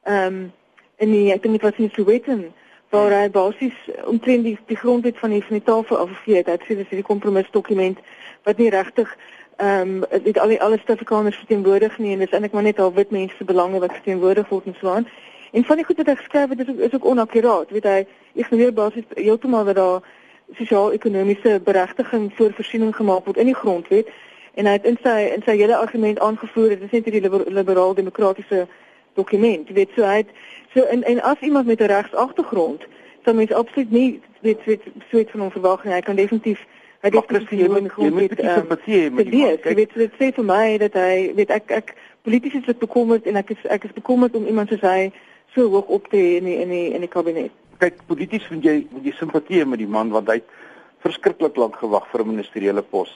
ehm 0.03 0.27
um, 0.27 0.53
in 0.97 1.11
die 1.11 1.33
ek 1.33 1.43
dink 1.43 1.55
dit 1.55 1.63
was 1.63 1.79
in 1.79 1.91
Soweto 1.93 2.39
waar 2.95 3.11
hy 3.11 3.31
basies 3.31 3.77
omtrent 4.07 4.45
die 4.45 4.59
die 4.67 4.77
grondwet 4.77 5.19
van 5.19 5.31
die 5.31 5.43
van 5.43 5.57
die 5.59 5.67
tafel 5.67 5.97
afgegee 5.97 6.37
het. 6.37 6.47
Hy 6.47 6.59
sê 6.67 6.77
dis 6.77 6.99
'n 6.99 7.03
kompromisdokument 7.03 7.99
wat 8.43 8.57
nie 8.57 8.71
regtig 8.71 9.17
ehm 9.57 10.03
um, 10.03 10.23
dit 10.23 10.39
al 10.39 10.49
die 10.49 10.63
alle 10.63 10.77
Suid-Afrikaners 10.77 11.37
verteenwoordig 11.37 11.99
nie 11.99 12.13
en 12.13 12.19
dit 12.19 12.29
is 12.29 12.35
eintlik 12.35 12.53
maar 12.53 12.63
net 12.63 12.81
al 12.81 12.95
wit 12.95 13.11
mense 13.11 13.37
se 13.37 13.45
belange 13.45 13.79
wat 13.79 13.93
verteenwoordig 13.93 14.49
word 14.49 14.67
en 14.67 14.77
so 14.81 14.89
aan. 14.89 15.09
En 15.55 15.65
van 15.65 15.77
die 15.77 15.85
goed 15.87 15.97
wat 16.03 16.07
hy 16.11 16.15
geskryf 16.19 16.49
het 16.49 16.61
is 16.61 16.69
ook, 16.69 16.79
is 16.79 16.95
ook 16.95 17.05
onakkuraat. 17.07 17.71
Weet 17.71 17.85
hy, 17.87 17.99
ignoreer 18.35 18.73
basies 18.75 19.05
heeltemal 19.15 19.65
dat 19.65 19.77
daar 19.79 20.01
sosio-ekonomiese 20.59 21.61
beregting 21.65 22.33
vir 22.35 22.55
voorsiening 22.57 22.95
gemaak 22.97 23.25
word 23.25 23.39
in 23.39 23.51
die 23.53 23.55
grondwet 23.55 24.11
en 24.55 24.67
hy 24.67 24.73
het 24.77 24.89
in 24.91 24.99
sy 25.03 25.15
in 25.35 25.43
sy 25.47 25.55
hele 25.59 25.77
argument 25.77 26.21
aangevoer 26.23 26.75
dit 26.75 26.83
is 26.83 26.91
net 26.91 27.07
'n 27.07 27.23
liber, 27.23 27.45
liberaal 27.47 27.95
demokratiese 27.95 28.67
dokument. 29.15 29.69
Jy 29.69 29.75
weet 29.75 29.95
so 29.97 30.03
hy 30.03 30.17
het, 30.17 30.31
so 30.75 30.83
en 30.83 31.03
en 31.03 31.23
as 31.23 31.41
iemand 31.41 31.67
met 31.67 31.81
'n 31.81 31.87
regsagtergrond 31.87 32.83
sou 33.25 33.37
mens 33.37 33.53
absoluut 33.53 33.91
nie 33.91 34.21
weet 34.41 34.65
weet 34.65 34.83
so 35.11 35.19
iets 35.19 35.31
van 35.31 35.41
hom 35.41 35.51
verwag 35.51 35.85
nie. 35.85 35.93
Hy 35.93 36.01
kan 36.01 36.17
definitief 36.17 36.67
hy 37.01 37.11
definitief 37.11 37.59
jy 37.59 37.69
moet 37.69 37.93
jy 37.97 38.11
moet 38.11 38.37
die 38.37 38.47
ehm, 38.47 38.59
simpatie 38.59 39.11
met 39.11 39.31
die 39.31 39.41
man. 39.41 39.59
Jy 39.65 39.75
weet 39.75 39.91
so 39.93 39.99
dit 39.99 40.13
sê 40.19 40.33
vir 40.35 40.45
my 40.45 40.79
dat 40.79 40.93
hy 40.93 41.33
weet 41.35 41.51
ek 41.51 41.71
ek 41.71 41.95
polities 42.23 42.55
is 42.67 42.79
bekommerd 42.79 43.27
en 43.27 43.37
ek 43.37 43.51
is 43.51 43.65
ek 43.65 43.85
is 43.85 43.93
bekommerd 43.93 44.35
om 44.35 44.47
iemand 44.47 44.69
soos 44.69 44.81
hy 44.81 45.13
so 45.55 45.69
hoog 45.71 45.87
op 45.87 46.09
te 46.11 46.17
hê 46.17 46.37
in 46.39 46.49
die 46.49 46.57
in 46.63 46.69
die 46.69 46.89
in 46.95 47.01
die 47.01 47.11
kabinet. 47.11 47.53
Kyk, 47.79 48.01
polities 48.07 48.47
vind 48.51 48.65
jy 48.65 48.87
moet 48.91 49.05
jy 49.05 49.15
simpatie 49.19 49.65
met 49.67 49.79
die 49.79 49.91
man 49.91 50.11
want 50.15 50.29
hy 50.29 50.41
het 50.41 50.51
verskriklik 51.05 51.57
lank 51.61 51.77
gewag 51.77 52.07
vir 52.13 52.25
'n 52.25 52.29
ministeriële 52.35 52.83
pos. 52.83 53.11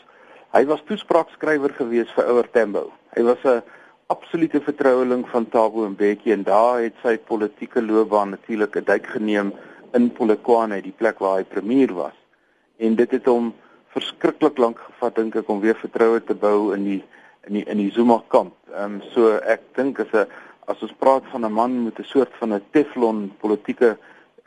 Hy 0.52 0.64
was 0.66 0.83
toespraakskrywer 0.88 1.73
gewees 1.76 2.11
vir 2.16 2.25
Ouer 2.25 2.48
Tambo. 2.51 2.92
Hy 3.16 3.22
was 3.22 3.38
'n 3.44 3.62
absolute 4.09 4.61
vertroueling 4.61 5.29
van 5.29 5.48
Thabo 5.48 5.88
Mbeki 5.88 6.33
en 6.33 6.42
daar 6.42 6.81
het 6.81 6.94
sy 7.03 7.18
politieke 7.18 7.83
loopbaan 7.83 8.31
natuurlik 8.31 8.77
'n 8.77 8.85
duik 8.85 9.07
geneem 9.07 9.53
in 9.92 10.12
Polokwane, 10.12 10.83
die 10.83 10.94
plek 10.96 11.18
waar 11.18 11.37
hy 11.37 11.44
premier 11.44 11.94
was. 11.94 12.16
En 12.77 12.94
dit 12.94 13.11
het 13.11 13.27
hom 13.27 13.55
verskriklik 13.87 14.59
lank 14.59 14.79
gevat 14.79 15.14
dink 15.14 15.35
ek 15.35 15.48
om 15.48 15.61
weer 15.61 15.77
vertroue 15.77 16.24
te 16.24 16.35
bou 16.35 16.74
in 16.74 16.85
die 16.85 17.03
in 17.48 17.55
die 17.55 17.64
in 17.64 17.77
die 17.77 17.90
Zuma 17.90 18.22
kamp. 18.29 18.55
Ehm 18.72 18.94
um, 18.94 19.03
so 19.14 19.37
ek 19.37 19.61
dink 19.74 19.98
is 19.98 20.12
'n 20.12 20.27
as 20.68 20.83
ons 20.85 20.94
praat 21.00 21.24
van 21.33 21.44
'n 21.44 21.52
man 21.52 21.83
met 21.83 21.98
'n 21.98 22.12
soort 22.14 22.33
van 22.38 22.54
'n 22.54 22.64
Teflon 22.70 23.33
politieke 23.40 23.96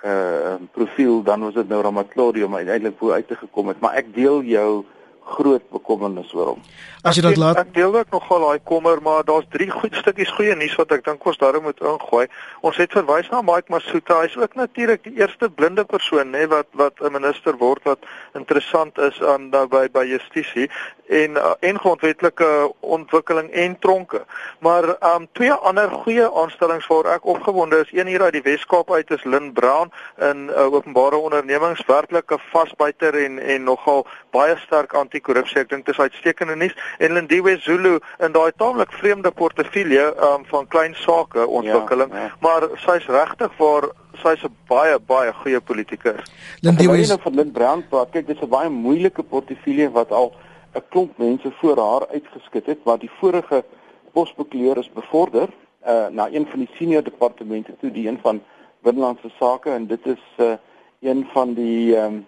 uh 0.03 0.55
profiel 0.71 1.23
dan 1.23 1.41
was 1.41 1.53
dit 1.53 1.67
nou 1.67 1.81
Ramatlori 1.81 2.43
om 2.43 2.55
uiteindelik 2.55 2.99
hoe 2.99 3.11
uit 3.11 3.27
te 3.27 3.35
gekom 3.35 3.67
het. 3.67 3.79
Maar 3.79 3.93
ek 3.93 4.13
deel 4.13 4.41
jou 4.41 4.85
groot 5.25 5.63
bekommernis 5.69 6.33
oor 6.33 6.53
hom. 6.53 6.63
As 7.01 7.17
jy 7.17 7.23
dit 7.25 7.37
laat 7.41 7.57
Ek 7.57 7.73
deel 7.73 7.95
ook 7.95 8.11
nogal 8.13 8.45
daai 8.45 8.59
kommer, 8.63 9.01
maar 9.01 9.23
daar's 9.25 9.47
drie 9.49 9.69
goed 9.69 9.95
stukkies 9.97 10.31
goeie 10.37 10.55
nuus 10.55 10.75
wat 10.77 10.91
ek 10.91 11.05
dink 11.05 11.25
ons 11.25 11.39
daarom 11.41 11.65
moet 11.65 11.81
ingooi. 11.81 12.27
Ons 12.61 12.77
het 12.77 12.93
verwys 12.93 13.29
na 13.33 13.41
Mike 13.45 13.73
Masuta. 13.73 14.19
Hy's 14.21 14.37
ook 14.37 14.55
natuurlik 14.55 15.03
die 15.03 15.17
eerste 15.17 15.49
blinde 15.49 15.85
persoon 15.85 16.33
nê 16.35 16.45
wat 16.49 16.67
wat 16.77 17.01
'n 17.01 17.11
minister 17.11 17.57
word 17.57 17.83
wat 17.83 17.99
interessant 18.33 18.97
is 18.97 19.21
aan 19.21 19.49
nou 19.49 19.67
by 19.67 19.87
by 19.89 20.05
justisie 20.05 20.69
en 21.11 21.31
uh, 21.31 21.53
en 21.59 21.79
grondwetlike 21.79 22.73
ontwikkeling 22.79 23.49
en 23.51 23.79
tronke. 23.79 24.25
Maar 24.59 24.95
um 25.15 25.27
twee 25.31 25.51
ander 25.51 25.89
goeie 25.91 26.27
aanstellings 26.31 26.87
waar 26.87 27.05
ek 27.15 27.25
opgewonde 27.25 27.81
is, 27.83 27.91
een 27.91 28.07
hier 28.07 28.21
uit 28.21 28.33
die 28.33 28.45
Wes-Kaap 28.45 28.91
uit 28.91 29.11
is 29.11 29.23
Lynn 29.23 29.51
Brown 29.53 29.91
in 30.19 30.49
uh, 30.49 30.73
openbare 30.73 31.17
ondernemings, 31.17 31.85
werklike 31.85 32.39
vasbyter 32.51 33.17
en 33.25 33.39
en 33.39 33.63
nogal 33.63 34.07
baie 34.31 34.55
sterk 34.65 34.93
anti-korrupsie. 34.93 35.61
Ek 35.61 35.69
dink 35.69 35.85
dit 35.85 35.95
is 35.95 36.01
uitstekende 36.01 36.55
nuus 36.55 36.75
en 36.99 37.13
Lindiwe 37.13 37.57
Zulu 37.61 37.97
in 38.19 38.35
daai 38.35 38.51
taamlik 38.57 38.93
vreemde 38.99 39.31
portefeulje 39.31 40.05
um, 40.27 40.45
van 40.51 40.67
klein 40.67 40.95
sake 40.95 41.47
ontwikkeling, 41.47 42.13
ja, 42.13 42.27
ja. 42.29 42.37
maar 42.39 42.67
sy's 42.85 43.07
regtig 43.11 43.57
waar 43.57 43.89
sy's 44.23 44.43
'n 44.43 44.55
baie 44.67 44.99
baie 44.99 45.33
goeie 45.43 45.61
politikus. 45.61 46.21
Lindiwe 46.61 46.97
nou 46.97 47.19
van 47.21 47.35
Lind 47.35 47.53
Brown 47.53 47.85
praat, 47.89 48.11
kyk 48.11 48.27
dis 48.27 48.41
'n 48.41 48.49
baie 48.49 48.69
moeilike 48.69 49.23
portefeulje 49.23 49.91
wat 49.91 50.11
al 50.11 50.33
'n 50.75 50.83
klomp 50.89 51.17
mense 51.17 51.51
voor 51.59 51.77
haar 51.77 52.07
uitgeskit 52.07 52.65
het, 52.65 52.79
waar 52.83 52.99
die 52.99 53.11
vorige 53.19 53.63
posbekleur 54.11 54.77
is 54.77 54.91
bevorder 54.93 55.49
uh, 55.87 56.07
na 56.07 56.27
een 56.31 56.47
van 56.47 56.59
die 56.59 56.69
senior 56.73 57.03
departemente 57.03 57.75
toe, 57.79 57.91
die 57.91 58.07
een 58.07 58.19
van 58.21 58.41
binnelandse 58.81 59.29
sake 59.39 59.69
en 59.69 59.87
dit 59.87 60.05
is 60.05 60.23
uh, 60.37 60.53
een 60.99 61.27
van 61.33 61.53
die 61.53 61.97
um, 61.97 62.27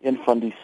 een 0.00 0.18
van 0.24 0.38
die 0.38 0.54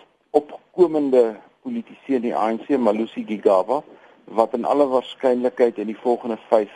opkomende 0.74 1.37
politici 1.62 2.14
in 2.14 2.22
die 2.22 2.34
ANC, 2.34 2.68
Malusi 2.78 3.24
Gigaba, 3.26 3.82
wat 4.24 4.54
in 4.54 4.64
alle 4.64 4.87
waarskynlikheid 4.90 5.78
in 5.78 5.87
die 5.87 6.00
volgende 6.02 6.38
5 6.48 6.70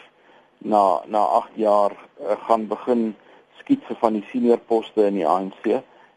na 0.58 1.00
na 1.06 1.18
8 1.18 1.56
jaar 1.56 1.92
uh, 1.92 2.37
gaan 2.46 2.66
begin 2.66 3.16
skietse 3.58 3.96
van 4.00 4.12
die 4.12 4.24
senior 4.30 4.58
poste 4.58 5.06
in 5.06 5.18
die 5.18 5.26
ANC 5.26 5.66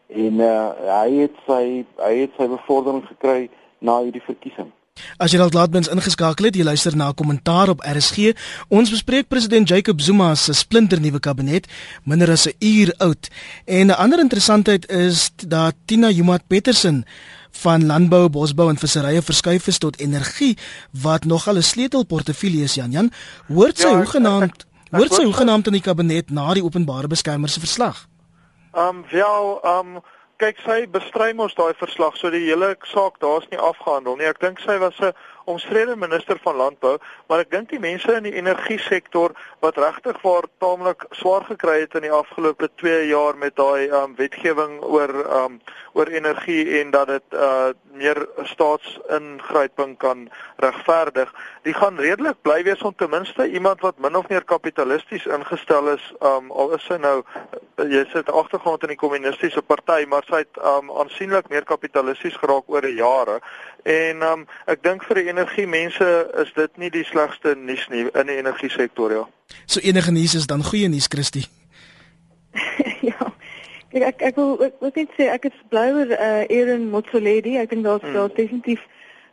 en 0.10 0.42
uh, 0.42 0.74
hy 1.02 1.24
het 1.24 1.42
sy 1.48 1.64
hy 2.02 2.14
het 2.20 2.38
sy 2.38 2.48
bevordering 2.52 3.06
gekry 3.08 3.50
na 3.80 4.02
hierdie 4.04 4.24
verkiesing. 4.26 4.70
As 5.18 5.34
jy 5.34 5.40
dalk 5.42 5.56
laatmens 5.56 5.90
ingeskakel 5.90 6.50
het, 6.50 6.58
jy 6.58 6.66
luister 6.68 6.96
na 6.98 7.10
'n 7.10 7.18
kommentaar 7.18 7.70
op 7.70 7.82
RSG. 7.82 8.36
Ons 8.70 8.94
bespreek 8.94 9.28
president 9.28 9.70
Jacob 9.70 10.02
Zuma 10.02 10.36
se 10.36 10.54
splinternuwe 10.54 11.20
kabinet, 11.20 11.68
minder 12.04 12.30
as 12.30 12.46
'n 12.46 12.56
uur 12.60 12.94
oud. 12.98 13.30
En 13.66 13.88
'n 13.88 13.98
ander 13.98 14.20
interessantheid 14.20 14.90
is 14.92 15.32
dat 15.48 15.76
Tina 15.86 16.10
Jumat 16.10 16.48
Petersen 16.48 17.06
van 17.52 17.86
landbou, 17.86 18.30
bosbou 18.30 18.70
en 18.70 18.78
visserye 18.78 19.22
verskuif 19.22 19.68
is 19.68 19.78
tot 19.78 20.00
energie 20.00 20.58
wat 20.92 21.26
nogal 21.26 21.56
'n 21.56 21.62
sleutelportefeulje 21.64 22.64
is 22.64 22.74
Jan 22.74 22.92
Jan. 22.92 23.12
Hoort 23.48 23.78
sy 23.78 23.88
ja, 23.88 23.96
hoegenaamd 23.96 24.66
hoort 24.92 25.14
sy 25.14 25.24
hoegenaamd 25.24 25.68
in 25.68 25.74
die 25.74 25.82
kabinet 25.82 26.30
na 26.30 26.54
die 26.54 26.64
openbare 26.64 27.08
beskermer 27.08 27.50
se 27.50 27.60
verslag? 27.60 28.08
Ehm 28.74 28.88
um, 28.88 29.06
wel, 29.12 29.60
ehm 29.64 29.96
um, 29.96 30.02
kyk 30.42 30.58
sy 30.66 30.88
bestry 30.90 31.34
mos 31.38 31.54
daai 31.54 31.74
verslag 31.78 32.16
so 32.18 32.32
die 32.34 32.46
hele 32.48 32.76
saak 32.90 33.20
daar's 33.22 33.46
nie 33.52 33.60
afgehandel 33.60 34.18
nie. 34.18 34.26
Ek 34.26 34.40
dink 34.42 34.60
sy 34.60 34.78
was 34.82 34.98
'n 35.00 35.14
omstrede 35.52 35.96
minister 36.00 36.40
van 36.44 36.56
landbou, 36.56 36.96
maar 37.28 37.44
ek 37.44 37.52
dink 37.52 37.70
die 37.72 37.82
mense 37.84 38.14
in 38.18 38.28
die 38.28 38.36
energie 38.40 38.80
sektor 38.82 39.36
wat 39.64 39.78
regtig 39.82 40.18
waar 40.26 40.48
taamlik 40.64 41.06
swaar 41.20 41.46
gekry 41.50 41.82
het 41.84 41.96
in 42.00 42.08
die 42.08 42.14
afgelope 42.16 42.70
2 42.82 43.08
jaar 43.12 43.38
met 43.38 43.56
daai 43.60 43.90
um, 43.90 44.16
wetgewing 44.20 44.80
oor 44.82 45.14
um, 45.42 45.60
oor 45.94 46.08
energie 46.08 46.80
en 46.80 46.92
dat 46.92 47.08
dit 47.12 47.36
uh, 47.36 47.72
meer 48.00 48.20
staatsingryping 48.48 49.98
kan 50.00 50.30
regverdig, 50.64 51.32
die 51.68 51.76
gaan 51.76 52.00
redelik 52.00 52.40
bly 52.42 52.62
wees 52.64 52.82
om 52.88 52.96
ten 52.96 53.12
minste 53.12 53.48
iemand 53.52 53.82
wat 53.84 54.00
min 54.00 54.16
of 54.16 54.30
meer 54.32 54.44
kapitalisties 54.48 55.28
ingestel 55.28 55.92
is, 55.96 56.06
um, 56.20 56.52
al 56.52 56.76
is 56.78 56.86
sy 56.88 56.98
nou 57.02 57.20
jy 57.82 58.06
sit 58.12 58.30
agtergrond 58.30 58.84
in 58.86 58.94
die 58.94 59.00
kommunistiese 59.00 59.62
party, 59.66 60.06
maar 60.08 60.26
sy 60.30 60.44
het 60.44 60.62
um, 60.64 60.92
aansienlik 61.02 61.50
meer 61.52 61.66
kapitalisties 61.68 62.38
geraak 62.40 62.70
oor 62.72 62.86
die 62.86 62.98
jare. 63.00 63.40
En 63.90 64.22
um, 64.26 64.46
ek 64.70 64.84
dink 64.86 65.04
vir 65.08 65.22
die 65.22 65.32
energie 65.42 65.68
mense 65.68 66.32
is 66.38 66.54
dit 66.54 66.78
nie 66.78 66.90
die 66.90 67.04
slegste 67.04 67.56
nuus 67.58 67.88
nie 67.90 68.06
in 68.12 68.30
die 68.30 68.38
energie 68.38 68.70
sektor 68.70 69.12
ja. 69.12 69.28
So 69.66 69.80
enige 69.80 70.12
nuus 70.12 70.36
is 70.36 70.48
dan 70.48 70.64
goeie 70.64 70.88
nuus, 70.88 71.08
Christie. 71.08 71.46
ja. 73.10 73.34
Ek 73.92 74.04
ek 74.04 74.22
ek 74.22 74.36
wil 74.36 74.62
ek 74.68 74.80
wil 74.80 74.94
net 74.96 75.16
sê 75.18 75.28
ek 75.34 75.50
is 75.50 75.58
bly 75.74 75.90
oor 75.92 76.14
uh, 76.16 76.44
Aaron 76.46 76.90
Motsoaledi. 76.94 77.58
Ek 77.60 77.74
dink 77.74 77.84
daar's 77.88 78.06
hmm. 78.06 78.36
definitief 78.38 78.84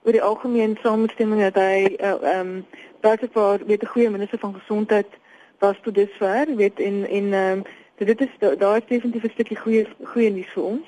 oor 0.06 0.16
die 0.16 0.24
algemeen 0.24 0.78
samestemming 0.82 1.44
dat 1.50 1.60
hy 1.60 1.94
uh, 2.00 2.16
um 2.38 2.52
baie 3.04 3.18
vir 3.20 3.66
met 3.66 3.82
'n 3.82 3.92
goeie 3.94 4.10
minister 4.10 4.38
van 4.38 4.56
gesondheid 4.56 5.10
was 5.60 5.76
tot 5.82 5.94
dusver, 5.94 6.56
weet 6.56 6.80
in 6.80 7.04
in 7.08 7.34
um 7.34 7.64
dit 7.98 8.20
is 8.20 8.34
daar 8.40 8.78
is 8.78 8.88
definitief 8.88 9.24
'n 9.24 9.36
stukkie 9.36 9.58
goeie 9.58 9.86
goeie 10.02 10.30
nuus 10.30 10.52
vir 10.54 10.64
ons. 10.64 10.86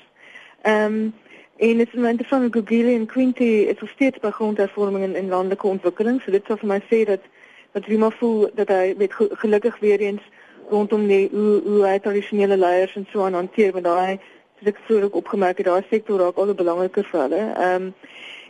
Um 0.63 1.13
En 1.61 1.77
dit 1.77 1.87
is 1.93 1.99
my 1.99 2.09
interessant 2.09 2.53
dat 2.53 2.63
Google 2.65 2.93
en 2.93 3.05
Quinty 3.05 3.43
is 3.43 3.79
nog 3.79 3.89
steeds 3.89 4.19
by 4.19 4.29
grondhervorming 4.29 5.03
in, 5.03 5.15
in 5.15 5.27
landelike 5.29 5.67
ontwikkeling. 5.67 6.21
So 6.21 6.31
dit 6.31 6.45
sou 6.49 6.57
vir 6.57 6.67
my 6.67 6.79
sê 6.89 7.03
dat 7.05 7.27
dat 7.71 7.87
maar 7.87 8.15
voel 8.17 8.49
dat 8.53 8.67
hy 8.67 8.95
met 8.97 9.13
gelukkig 9.13 9.77
weer 9.79 9.99
eens 9.99 10.23
rondom 10.69 11.05
die 11.07 11.29
hoe 11.31 11.61
hoe 11.63 11.83
hy 11.85 11.99
tradisionele 11.99 12.57
leiers 12.57 12.95
en 12.95 13.05
so 13.11 13.23
aan 13.23 13.37
hanteer 13.37 13.73
met 13.73 13.83
daai 13.83 14.17
soos 14.57 14.71
ek 14.73 14.81
vroeër 14.87 15.03
ook 15.03 15.19
opgemerk 15.21 15.61
het, 15.61 15.69
daai 15.69 15.85
sektor 15.89 16.19
raak 16.19 16.41
al 16.41 16.53
belangriker 16.53 17.05
vir 17.11 17.21
hulle. 17.21 17.43
Ehm 17.51 17.75
um, 17.75 17.93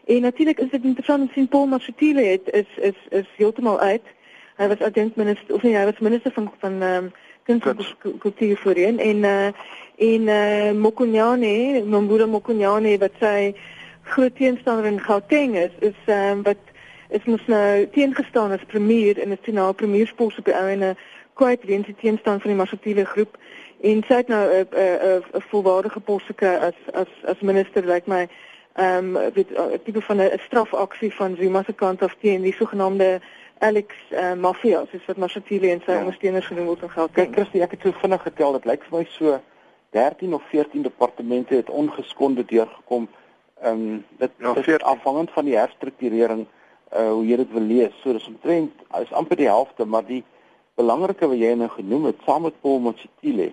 en 0.06 0.22
natuurlik 0.22 0.60
is 0.60 0.72
dit 0.72 0.84
interessant 0.84 1.22
om 1.22 1.30
sien 1.34 1.48
Paul 1.48 1.68
Mashatile 1.68 2.24
het 2.30 2.48
is 2.62 2.72
is 2.92 2.98
is 3.10 3.28
heeltemal 3.36 3.80
uit. 3.80 4.08
Hy 4.56 4.68
was 4.72 4.88
adjunkminister 4.88 5.56
of 5.56 5.68
nee, 5.68 5.76
hy 5.76 5.84
was 5.86 6.00
minister 6.00 6.32
van 6.32 6.52
van 6.64 6.82
ehm 6.82 7.04
um, 7.04 7.12
kunskultuur 7.60 8.58
voorheen 8.58 9.00
en 9.00 9.18
uh, 9.18 9.48
en 9.98 10.22
uh, 10.22 10.72
Mokunyane, 10.72 11.84
Mbula 11.86 12.26
Mokunyane 12.26 12.98
wat 12.98 13.12
sy 13.20 13.54
groot 14.04 14.36
teenstander 14.36 14.86
in 14.86 15.00
Gauteng 15.00 15.58
is, 15.58 15.72
is 15.80 15.98
um, 16.08 16.42
wat 16.44 16.58
is 17.10 17.24
mos 17.30 17.44
nou 17.46 17.88
teengestaan 17.94 18.52
as 18.52 18.64
premier 18.68 19.18
in 19.18 19.32
'n 19.32 19.38
finaal 19.42 19.74
premierspos 19.74 20.38
op 20.38 20.46
die 20.46 20.56
ouene 20.56 20.96
kwyt 21.34 21.64
weens 21.64 21.86
die 21.86 21.96
teenstand 21.96 22.42
van 22.42 22.52
die 22.52 22.60
Masatile 22.60 23.06
groep. 23.06 23.38
En 23.82 24.04
sy 24.08 24.14
het 24.14 24.28
nou 24.28 24.46
'n 24.48 24.68
'n 24.72 25.24
'n 25.38 25.42
volwaardige 25.52 26.00
pos 26.00 26.24
gekry 26.24 26.56
as 26.56 26.78
as 26.94 27.12
as 27.26 27.40
minister 27.40 27.82
lyk 27.86 27.94
like 27.94 28.10
my 28.10 28.28
ehm 28.74 29.16
um, 29.16 29.34
met 29.36 29.48
'n 29.52 29.80
tipe 29.84 30.02
van 30.02 30.18
'n 30.18 30.40
strafaksie 30.46 31.14
van 31.14 31.36
Zuma 31.36 31.64
se 31.64 31.74
kant 31.74 32.02
af 32.02 32.16
teen 32.22 32.42
die 32.42 32.54
sogenaamde 32.54 33.22
Alex 33.62 33.96
uh, 34.10 34.34
Mafia, 34.34 34.80
soos 34.90 35.04
wat 35.06 35.20
Mashatile 35.22 35.70
en 35.70 35.82
sy 35.86 35.94
ja. 35.94 36.02
ondersteuners 36.02 36.48
genoem 36.50 36.70
word 36.72 36.86
in 36.88 36.90
Gauteng. 36.90 37.28
Kyk 37.28 37.36
Christie, 37.36 37.60
ek 37.62 37.76
het 37.76 37.84
so 37.86 37.94
vinnig 38.02 38.24
getel, 38.26 38.56
dit 38.58 38.64
lyk 38.72 38.88
vir 38.88 38.96
my 38.96 39.02
so 39.14 39.36
13 39.94 40.34
of 40.34 40.48
14 40.50 40.88
departemente 40.88 41.60
het 41.60 41.70
ongeskonde 41.70 42.46
deurgekom. 42.50 43.06
Ehm 43.62 43.84
um, 43.84 44.00
dit 44.18 44.32
ja, 44.42 44.56
is 44.58 44.88
afhangend 44.94 45.30
van 45.36 45.46
die 45.46 45.54
herstrukturering 45.60 46.48
uh 46.90 47.12
hoe 47.12 47.22
jy 47.28 47.38
dit 47.44 47.52
wil 47.54 47.68
lees. 47.74 47.94
So 48.02 48.18
dis 48.18 48.26
omtrent 48.32 48.82
is 49.02 49.14
amper 49.14 49.38
die 49.38 49.50
helfte, 49.52 49.86
maar 49.86 50.10
die 50.10 50.24
belangrike 50.82 51.30
wat 51.30 51.38
jy 51.44 51.54
nou 51.62 51.70
genoem 51.76 52.10
het, 52.10 52.26
saam 52.26 52.48
met 52.48 52.58
Paul 52.66 52.82
Mashatile, 52.88 53.52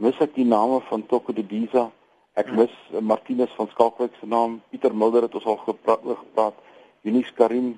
mis 0.00 0.24
ek 0.24 0.34
die 0.40 0.48
name 0.48 0.80
van 0.88 1.04
Toko 1.12 1.36
de 1.36 1.44
Diza. 1.44 1.90
Ek 2.40 2.48
ja. 2.48 2.62
mis 2.62 2.80
uh, 2.94 3.04
Martinus 3.04 3.52
van 3.60 3.68
Skalkwyk 3.74 4.16
se 4.16 4.26
naam, 4.26 4.62
Pieter 4.72 4.96
Mulder 4.96 5.28
het 5.28 5.36
ons 5.36 5.52
al 5.52 5.60
gepraat 5.68 6.08
oor 6.08 6.16
gepraat. 6.24 6.56
Eunice 7.04 7.36
Karim 7.36 7.74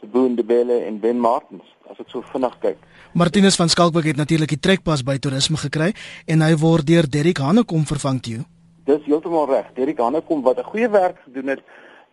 Seboon 0.00 0.34
de 0.34 0.44
Belle 0.44 0.84
en 0.86 1.00
Ben 1.00 1.18
Martins 1.20 1.66
as 1.90 1.98
ek 1.98 2.08
so 2.08 2.22
vinnig 2.32 2.54
kyk. 2.62 2.78
Martinus 3.12 3.58
van 3.58 3.68
Skalkwyk 3.68 4.12
het 4.12 4.16
natuurlik 4.20 4.54
die 4.54 4.62
trekpas 4.62 5.02
by 5.04 5.18
toerisme 5.18 5.58
gekry 5.60 5.90
en 6.30 6.44
hy 6.46 6.54
word 6.60 6.86
deur 6.86 7.08
Derrick 7.10 7.42
Hanekom 7.42 7.84
vervang 7.88 8.20
toe. 8.22 8.40
Dis 8.86 9.02
heeltemal 9.06 9.48
reg. 9.50 9.72
Derrick 9.76 9.98
Hanekom 9.98 10.42
wat 10.46 10.58
'n 10.58 10.70
goeie 10.72 10.88
werk 10.88 11.18
gedoen 11.24 11.48
het 11.54 11.62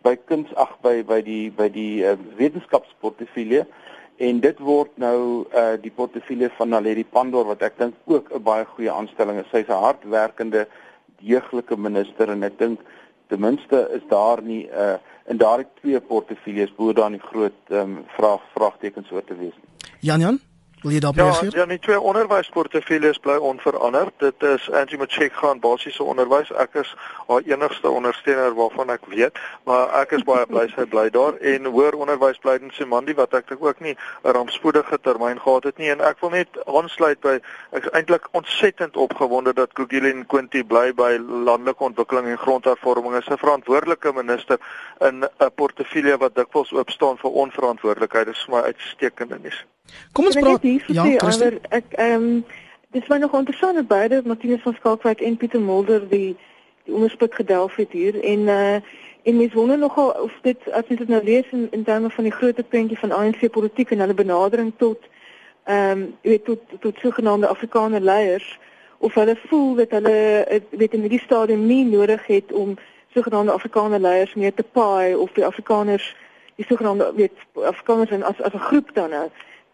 by 0.02 0.16
kuns 0.16 0.54
ag 0.54 0.76
by 0.82 1.02
by 1.02 1.20
die 1.22 1.50
by 1.50 1.68
die 1.68 2.04
uh, 2.04 2.16
wetenskapsportefeulje 2.36 3.66
en 4.18 4.40
dit 4.40 4.58
word 4.58 4.90
nou 4.98 5.46
uh 5.54 5.76
die 5.80 5.94
portefeulje 5.94 6.50
van 6.58 6.68
Naledi 6.68 7.04
Pandor 7.04 7.46
wat 7.46 7.62
ek 7.62 7.78
dink 7.78 7.94
ook 8.06 8.32
'n 8.34 8.42
baie 8.42 8.64
goeie 8.64 8.92
aanstelling 8.92 9.38
is. 9.38 9.50
Sy's 9.50 9.68
'n 9.68 9.82
hardwerkende 9.84 10.66
deeglike 11.22 11.76
minister 11.76 12.30
en 12.30 12.42
ek 12.42 12.58
dink 12.58 12.80
ten 13.28 13.40
minste 13.40 13.88
is 13.94 14.02
daar 14.08 14.42
nie 14.42 14.64
'n 14.66 14.74
uh, 14.74 14.94
in 15.28 15.36
daardie 15.36 15.66
twee 15.80 16.00
portefeuilles 16.00 16.74
bo 16.74 16.92
dan 16.92 17.12
die 17.12 17.20
groot 17.30 17.60
ehm 17.68 17.80
um, 17.80 18.04
vraag 18.16 18.40
vraagtekens 18.54 19.10
oor 19.10 19.24
te 19.24 19.36
wees. 19.36 19.56
Jan 20.00 20.20
Jan 20.20 20.40
Wil 20.82 20.90
jy 20.90 20.98
daarop 21.00 21.18
ja, 21.18 21.24
reageer? 21.24 21.56
Ja, 21.56 21.66
die 21.66 21.78
twee 21.78 22.00
onderwysportefeuilles 22.00 23.18
bly 23.18 23.34
onveranderd. 23.36 24.12
Dit 24.16 24.42
is 24.42 24.70
Angie 24.70 24.98
Machek 24.98 25.32
gaan 25.32 25.58
basiese 25.60 26.02
onderwys. 26.02 26.52
Ek 26.54 26.74
is 26.78 26.92
haar 27.26 27.42
enigste 27.46 27.90
ondersteuner 27.90 28.54
waarvan 28.54 28.92
ek 28.94 29.06
weet, 29.10 29.38
maar 29.66 29.90
ek 29.98 30.14
is 30.14 30.22
baie 30.28 30.46
bly 30.46 30.68
sy 30.74 30.84
bly 30.86 31.08
daar 31.10 31.34
en 31.52 31.66
hoër 31.66 31.98
onderwys 31.98 32.38
bly 32.44 32.54
in 32.62 32.70
Simandi 32.76 33.16
wat 33.18 33.34
ek 33.34 33.50
dink 33.50 33.64
ook 33.66 33.80
nie 33.82 33.96
'n 34.22 34.34
rampspoedige 34.36 34.98
termyn 35.02 35.40
gehad 35.40 35.64
het 35.64 35.78
nie 35.78 35.90
en 35.90 36.00
ek 36.00 36.20
wil 36.20 36.30
net 36.30 36.60
aansluit 36.66 37.20
by 37.20 37.40
ek 37.72 37.84
is 37.84 37.90
eintlik 37.90 38.28
ontsettend 38.32 38.96
opgewonde 38.96 39.52
dat 39.54 39.74
Gugilin 39.74 40.26
Quinty 40.26 40.62
bly 40.62 40.92
by 40.94 41.18
landelike 41.18 41.84
ontwikkeling 41.84 42.26
en 42.26 42.38
grondhervorming 42.38 43.14
as 43.14 43.26
'n 43.26 43.42
verantwoordelike 43.42 44.12
minister 44.12 44.58
in 45.00 45.24
'n 45.24 45.50
portefeulje 45.54 46.18
wat 46.18 46.34
dikwels 46.34 46.72
oop 46.72 46.90
staan 46.90 47.18
vir 47.18 47.30
onverantwoordelikheid. 47.30 48.26
Dit 48.26 48.36
is 48.36 48.44
vir 48.44 48.54
my 48.54 48.62
uitstekende 48.62 49.38
nuus. 49.42 49.66
Kom 50.12 50.24
ons 50.24 50.36
praat 50.36 50.62
ja, 50.86 51.04
oor 51.04 51.58
ek 51.68 51.92
ehm 51.96 52.22
um, 52.22 52.44
dis 52.90 53.08
my 53.08 53.16
nog 53.16 53.34
interessant 53.36 53.74
dat 53.76 53.86
beide 53.86 54.22
Martinus 54.24 54.62
van 54.62 54.74
Skalkwyk 54.74 55.20
en 55.20 55.36
Pieter 55.36 55.60
Mulder 55.60 56.08
die 56.08 56.36
die 56.84 56.94
onderspit 56.94 57.34
gedelf 57.34 57.76
het 57.76 57.92
hier. 57.92 58.22
En 58.24 58.38
uh 58.38 58.80
en 59.22 59.36
mens 59.36 59.52
wonder 59.52 59.78
nogal 59.78 60.10
of 60.10 60.32
dit 60.42 60.70
as 60.72 60.86
jy 60.88 60.96
dit 60.96 61.08
nou 61.08 61.20
lees 61.24 61.44
in 61.52 61.66
in 61.70 61.84
terme 61.84 62.10
van 62.10 62.24
die 62.24 62.32
groot 62.32 62.68
prentjie 62.68 62.98
van 62.98 63.12
ANC 63.12 63.50
politiek 63.50 63.90
en 63.90 64.00
hulle 64.00 64.14
benadering 64.14 64.72
tot 64.76 65.08
ehm 65.64 65.90
um, 65.90 66.04
jy 66.22 66.30
weet 66.30 66.44
tot 66.44 66.80
tot 66.80 67.00
sogenaamde 67.02 67.46
Afrikaner 67.46 68.00
leiers 68.00 68.58
of 68.98 69.14
hulle 69.14 69.36
voel 69.48 69.74
dat 69.74 69.90
hulle 69.90 70.62
weet 70.70 70.94
in 70.94 71.04
hierdie 71.04 71.20
stadium 71.20 71.66
nie 71.66 71.84
nodig 71.84 72.26
het 72.26 72.52
om 72.52 72.78
sogenaamde 73.14 73.52
Afrikaner 73.52 74.00
leiers 74.00 74.34
meer 74.34 74.54
te 74.54 74.64
paai 74.72 75.14
of 75.14 75.32
die 75.32 75.44
Afrikaners 75.44 76.16
die 76.56 76.64
sogenaamde 76.64 77.12
weet 77.16 77.36
Afrikaners 77.54 78.10
as 78.22 78.40
as 78.40 78.54
'n 78.54 78.66
groep 78.70 78.94
dan 78.94 79.10
nou 79.10 79.28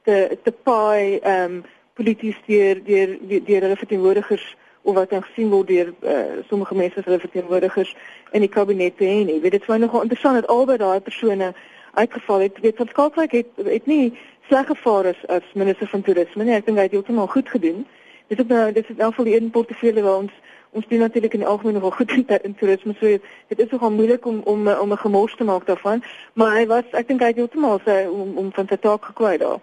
te 0.05 0.39
te 0.43 0.53
paai 0.53 1.19
ehm 1.19 1.45
um, 1.45 1.65
polities 1.95 2.37
deur 2.47 2.81
deur 2.85 3.19
deur 3.27 3.63
hulle 3.63 3.77
verteenwoordigers 3.77 4.57
of 4.83 4.95
wat 4.95 5.11
dan 5.11 5.23
gesien 5.23 5.51
word 5.51 5.67
deur 5.67 5.93
uh, 6.03 6.43
sommige 6.49 6.75
mense 6.75 6.99
as 6.99 7.05
hulle 7.05 7.21
verteenwoordigers 7.23 7.97
in 8.31 8.45
die 8.45 8.51
kabinet 8.51 8.97
te 8.97 9.07
hê 9.09 9.25
nie. 9.25 9.41
Weet 9.41 9.57
dit 9.57 9.65
sou 9.65 9.79
nogal 9.79 10.03
interessant 10.03 10.41
dat 10.41 10.51
albei 10.53 10.77
daai 10.77 11.01
persone 11.01 11.53
uitgeval 11.95 12.41
het. 12.41 12.59
Weet 12.61 12.77
van 12.77 12.89
Skalkwyk 12.89 13.33
het 13.33 13.63
het 13.65 13.87
nie 13.87 14.13
sleg 14.49 14.67
gevaar 14.67 15.07
as 15.15 15.27
as 15.27 15.53
minister 15.55 15.89
van 15.89 16.03
toerisme 16.03 16.45
nie. 16.45 16.57
Ek 16.59 16.67
dink 16.67 16.79
hy 16.79 16.89
het 16.89 16.97
heeltemal 16.97 17.31
goed 17.33 17.49
gedoen. 17.49 17.87
Dit 18.29 18.41
is 18.45 18.47
nou 18.51 18.73
dit 18.73 18.91
is 18.91 18.97
nou 19.01 19.13
vir 19.17 19.31
die 19.31 19.37
een 19.37 19.51
portefeulje 19.51 20.03
waar 20.03 20.25
ons 20.27 20.41
ons 20.75 20.87
doen 20.91 21.05
natuurlik 21.07 21.37
in 21.39 21.45
die 21.45 21.49
algemeen 21.49 21.77
nogal 21.79 21.95
goed 21.95 22.13
in, 22.13 22.27
in 22.43 22.55
toerisme. 22.55 22.97
So 23.01 23.19
dit 23.49 23.59
is 23.59 23.71
nogal 23.71 23.95
moeilik 23.95 24.27
om 24.27 24.41
om 24.45 24.69
om 24.69 24.93
'n 24.93 25.05
gemors 25.07 25.37
te 25.37 25.45
maak 25.45 25.67
daarvan, 25.67 26.03
maar 26.33 26.59
hy 26.59 26.67
was 26.67 26.85
ek 26.93 27.09
dink 27.09 27.21
hy 27.21 27.27
het 27.33 27.41
heeltemal 27.41 27.81
sy 27.85 28.05
om 28.11 28.37
om 28.37 28.53
van 28.53 28.67
sy 28.69 28.77
taak 28.77 29.05
gekwyt 29.05 29.41
daar. 29.41 29.61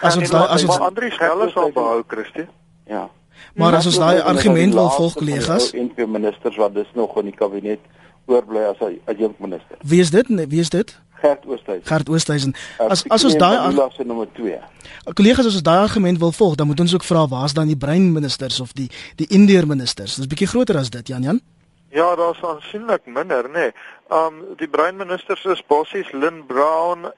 As 0.00 0.16
ons 0.16 0.30
daai 0.30 0.48
as 0.48 0.64
ons 0.64 0.78
Andri 0.78 1.10
Schelle 1.10 1.50
sal 1.50 1.72
behou, 1.72 2.02
Christie. 2.06 2.46
Ja. 2.86 3.08
Maar 3.54 3.74
as 3.74 3.86
ons 3.86 3.98
daai 3.98 4.20
argument 4.20 4.74
wil 4.74 4.90
volg 4.90 5.14
kollegas, 5.14 5.72
en 5.72 5.92
twee 5.94 6.06
ministers 6.06 6.56
wat 6.56 6.74
dis 6.74 6.88
nog 6.94 7.16
in 7.18 7.30
die 7.30 7.36
kabinet 7.36 7.80
oorbly 8.26 8.62
as 8.70 8.80
'n 8.80 9.00
adjunkt 9.06 9.38
minister. 9.38 9.76
Wie 9.82 10.00
is 10.00 10.10
dit? 10.10 10.26
Wie 10.28 10.60
is 10.60 10.70
dit? 10.70 10.98
Gert 11.20 11.46
Oosthuizen. 11.46 11.86
Gert 11.86 12.08
Oosthuizen. 12.08 12.54
As 12.78 13.04
as 13.08 13.24
ons 13.24 13.34
daai 13.34 13.56
argument 13.56 14.06
nommer 14.06 14.28
2. 14.32 14.58
Kollegas, 15.12 15.46
as 15.46 15.54
ons 15.54 15.62
daai 15.62 15.80
argument 15.80 16.18
wil 16.18 16.32
volg, 16.32 16.54
dan 16.54 16.66
moet 16.66 16.80
ons 16.80 16.94
ook 16.94 17.04
vra 17.04 17.26
waar's 17.28 17.52
dan 17.52 17.66
die 17.66 17.76
breinministers 17.76 18.60
of 18.60 18.72
die 18.72 18.90
die 19.16 19.26
Indiër 19.26 19.66
ministers? 19.66 20.14
Dis 20.14 20.24
'n 20.24 20.28
bietjie 20.28 20.46
groter 20.46 20.76
as 20.76 20.90
dit, 20.90 21.08
Jan 21.08 21.22
Jan. 21.22 21.40
Ja, 21.90 22.14
daar's 22.16 22.42
aansienlik 22.44 23.06
minder, 23.06 23.48
nê. 23.48 23.52
Nee. 23.52 23.72
Um 24.08 24.56
die 24.56 24.68
breinministers 24.68 25.44
is 25.44 25.60
basies 25.68 26.12
Lynn 26.12 26.46
Brown, 26.46 27.10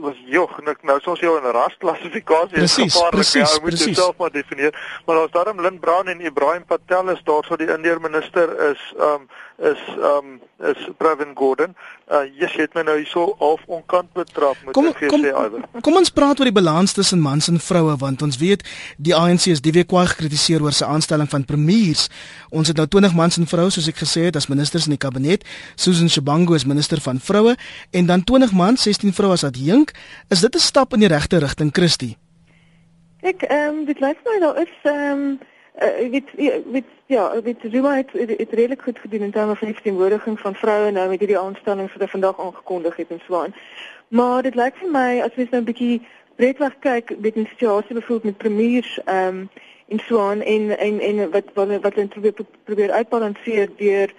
was 0.00 0.16
jog 0.24 0.54
nik 0.64 0.80
nou 0.86 0.96
soos 1.04 1.20
jy 1.20 1.28
in 1.36 1.48
rasklassifikasie 1.52 2.62
is 2.64 2.76
gevaarlik 2.78 3.32
ja 3.36 3.48
moet 3.60 3.76
jy 3.76 3.92
self 3.92 4.16
maar 4.16 4.32
definieer. 4.32 4.72
Maar 5.04 5.20
daar's 5.20 5.34
daarom 5.34 5.60
Lynn 5.60 5.80
Brown 5.82 6.08
en 6.08 6.24
Ibrahim 6.24 6.64
Patel 6.64 7.12
is 7.12 7.20
daar 7.28 7.44
so 7.44 7.58
die 7.60 7.68
Indiër 7.68 8.00
minister 8.00 8.54
is 8.70 8.80
um 8.96 9.28
is 9.58 9.82
um 10.12 10.38
is 10.64 10.88
Pravin 10.96 11.34
Gordhan. 11.34 11.74
Uh 12.08 12.24
yes 12.40 12.54
jy 12.56 12.64
het 12.64 12.78
my 12.78 12.86
nou 12.86 12.96
hierso 12.96 13.26
half 13.42 13.66
onkant 13.66 14.12
betrap 14.16 14.56
met 14.64 14.72
kom, 14.78 14.88
kom, 14.94 15.82
kom 15.84 16.00
ons 16.00 16.12
praat 16.14 16.40
oor 16.40 16.48
die 16.48 16.54
balans 16.54 16.96
tussen 16.96 17.20
mans 17.20 17.50
en 17.52 17.60
vroue 17.60 17.98
want 18.00 18.24
ons 18.24 18.40
weet 18.40 18.64
die 18.96 19.12
ANC 19.16 19.50
is 19.52 19.60
die 19.60 19.74
week 19.76 19.90
kwaai 19.92 20.06
gekritiseer 20.14 20.64
oor 20.64 20.72
sy 20.72 20.88
aanstelling 20.88 21.28
van 21.28 21.44
premiers. 21.44 22.08
Ons 22.48 22.72
het 22.72 22.80
nou 22.80 22.86
20 22.88 23.18
mans 23.18 23.36
en 23.36 23.50
vroue 23.50 23.74
soos 23.74 23.90
ek 23.92 24.00
gesê 24.00 24.30
het 24.30 24.40
as 24.40 24.48
ministers 24.48 24.88
in 24.88 24.96
die 24.96 25.02
kabinet. 25.04 25.44
Susan 25.76 26.08
Shabangu 26.38 26.54
is 26.54 26.64
minister 26.64 27.00
van 27.00 27.18
vroue 27.18 27.56
en 27.90 28.06
dan 28.06 28.24
20 28.24 28.52
mans 28.52 28.82
16 28.82 29.12
vroue 29.12 29.32
as 29.32 29.44
adjunk 29.44 29.90
is 30.28 30.40
dit 30.40 30.54
'n 30.54 30.58
stap 30.58 30.92
in 30.92 31.00
die 31.00 31.08
regte 31.08 31.38
rigting 31.38 31.70
Christie 31.72 32.16
Ek 33.22 33.42
ehm 33.42 33.68
um, 33.68 33.84
dit 33.84 34.00
lyk 34.00 34.18
my 34.24 34.38
daar 34.40 34.60
is 34.62 34.74
ehm 34.82 35.18
um, 35.18 35.38
uh, 35.82 36.10
weet 36.10 36.30
weet 36.72 36.84
ja, 37.06 37.42
weet 37.42 37.58
Zuma 37.70 37.96
het, 37.96 38.10
het, 38.12 38.38
het 38.38 38.52
redelik 38.52 38.82
goed 38.82 38.98
gedoen 38.98 39.22
in 39.22 39.30
terme 39.30 39.56
van 39.56 39.66
die 39.66 39.74
verteenwoordiging 39.74 40.40
van 40.40 40.54
vroue 40.54 40.90
nou 40.90 41.08
met 41.08 41.18
hierdie 41.18 41.38
aanstellings 41.38 41.92
wat 41.92 42.02
hy 42.02 42.08
vandag 42.08 42.40
aangekondig 42.40 42.96
het 42.96 43.10
en 43.10 43.20
so 43.26 43.42
aan. 43.42 43.54
Maar 44.08 44.42
dit 44.42 44.54
lyk 44.54 44.76
vir 44.76 44.90
my 44.90 45.20
as 45.20 45.34
mens 45.34 45.50
nou 45.50 45.60
'n 45.60 45.70
bietjie 45.72 46.06
breedweg 46.36 46.78
kyk 46.78 47.18
met 47.18 47.34
die 47.34 47.48
situasie 47.48 47.94
byvoorbeeld 47.94 48.24
met 48.24 48.38
premiers 48.38 49.00
ehm 49.04 49.26
um, 49.26 49.48
en 49.88 49.98
so 49.98 50.20
aan 50.28 50.40
en 50.40 50.78
en 50.78 51.00
en 51.00 51.30
wat 51.30 51.44
wat 51.54 51.80
wat 51.80 51.94
hulle 51.94 52.08
probeer 52.08 52.34
probeer 52.64 52.90
uitbalanseer 52.90 53.68
deur 53.76 54.14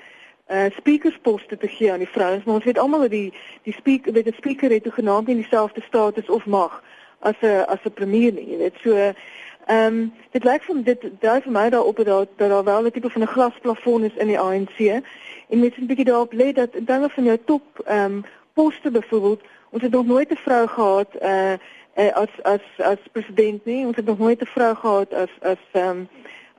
uh 0.51 0.65
speakersposte 0.77 1.57
te 1.57 1.67
gee 1.67 1.91
aan 1.91 2.03
die 2.03 2.07
vrouens, 2.07 2.43
maar 2.43 2.55
ons 2.55 2.63
weet 2.63 2.77
almal 2.77 2.99
dat 2.99 3.09
die 3.09 3.33
die 3.63 3.73
speaker 3.73 4.13
weet 4.13 4.23
die 4.23 4.33
speaker 4.33 4.71
het 4.71 4.87
genaamd 4.89 5.27
nie 5.27 5.35
dieselfde 5.35 5.81
status 5.81 6.29
of 6.29 6.45
mag 6.45 6.83
as 7.19 7.35
'n 7.41 7.65
as 7.67 7.83
'n 7.83 7.93
premier 7.93 8.33
nie, 8.33 8.49
jy 8.51 8.57
weet. 8.57 8.75
So 8.83 8.95
ehm 8.95 9.13
um, 9.67 10.13
dit 10.31 10.43
lyk 10.43 10.63
vir 10.63 10.83
dit 10.83 11.01
dui 11.19 11.41
vir 11.41 11.51
my 11.51 11.69
daarop 11.69 11.95
dat 11.95 12.27
dat 12.37 12.49
daar 12.49 12.63
wel 12.63 12.85
'n 12.85 12.91
tipe 12.91 13.09
van 13.09 13.21
'n 13.21 13.33
glasplafon 13.35 14.03
is 14.03 14.15
in 14.15 14.27
die 14.27 14.39
ANC 14.39 14.79
en 15.49 15.59
mens 15.59 15.75
moet 15.75 15.77
'n 15.77 15.85
bietjie 15.85 16.05
daarop 16.05 16.33
let 16.33 16.55
dat 16.55 16.75
in 16.75 16.85
terme 16.85 17.09
van 17.09 17.23
jou 17.23 17.37
top 17.45 17.63
ehm 17.85 18.05
um, 18.05 18.25
poste 18.53 18.91
byvoorbeeld, 18.91 19.41
ons 19.69 19.81
het 19.81 19.91
nog 19.91 20.05
nooit 20.05 20.31
'n 20.31 20.35
vrou 20.35 20.67
gehad 20.67 21.09
uh 21.21 21.53
uh, 21.99 22.11
as 22.15 22.29
as 22.43 22.61
as 22.77 22.97
president 23.11 23.65
nie. 23.65 23.85
Ons 23.85 23.95
het 23.95 24.05
nog 24.05 24.19
nooit 24.19 24.41
'n 24.41 24.45
vrou 24.45 24.75
gehad 24.75 25.13
as 25.13 25.29
as 25.41 25.63
ehm 25.71 25.89
um, 25.89 26.09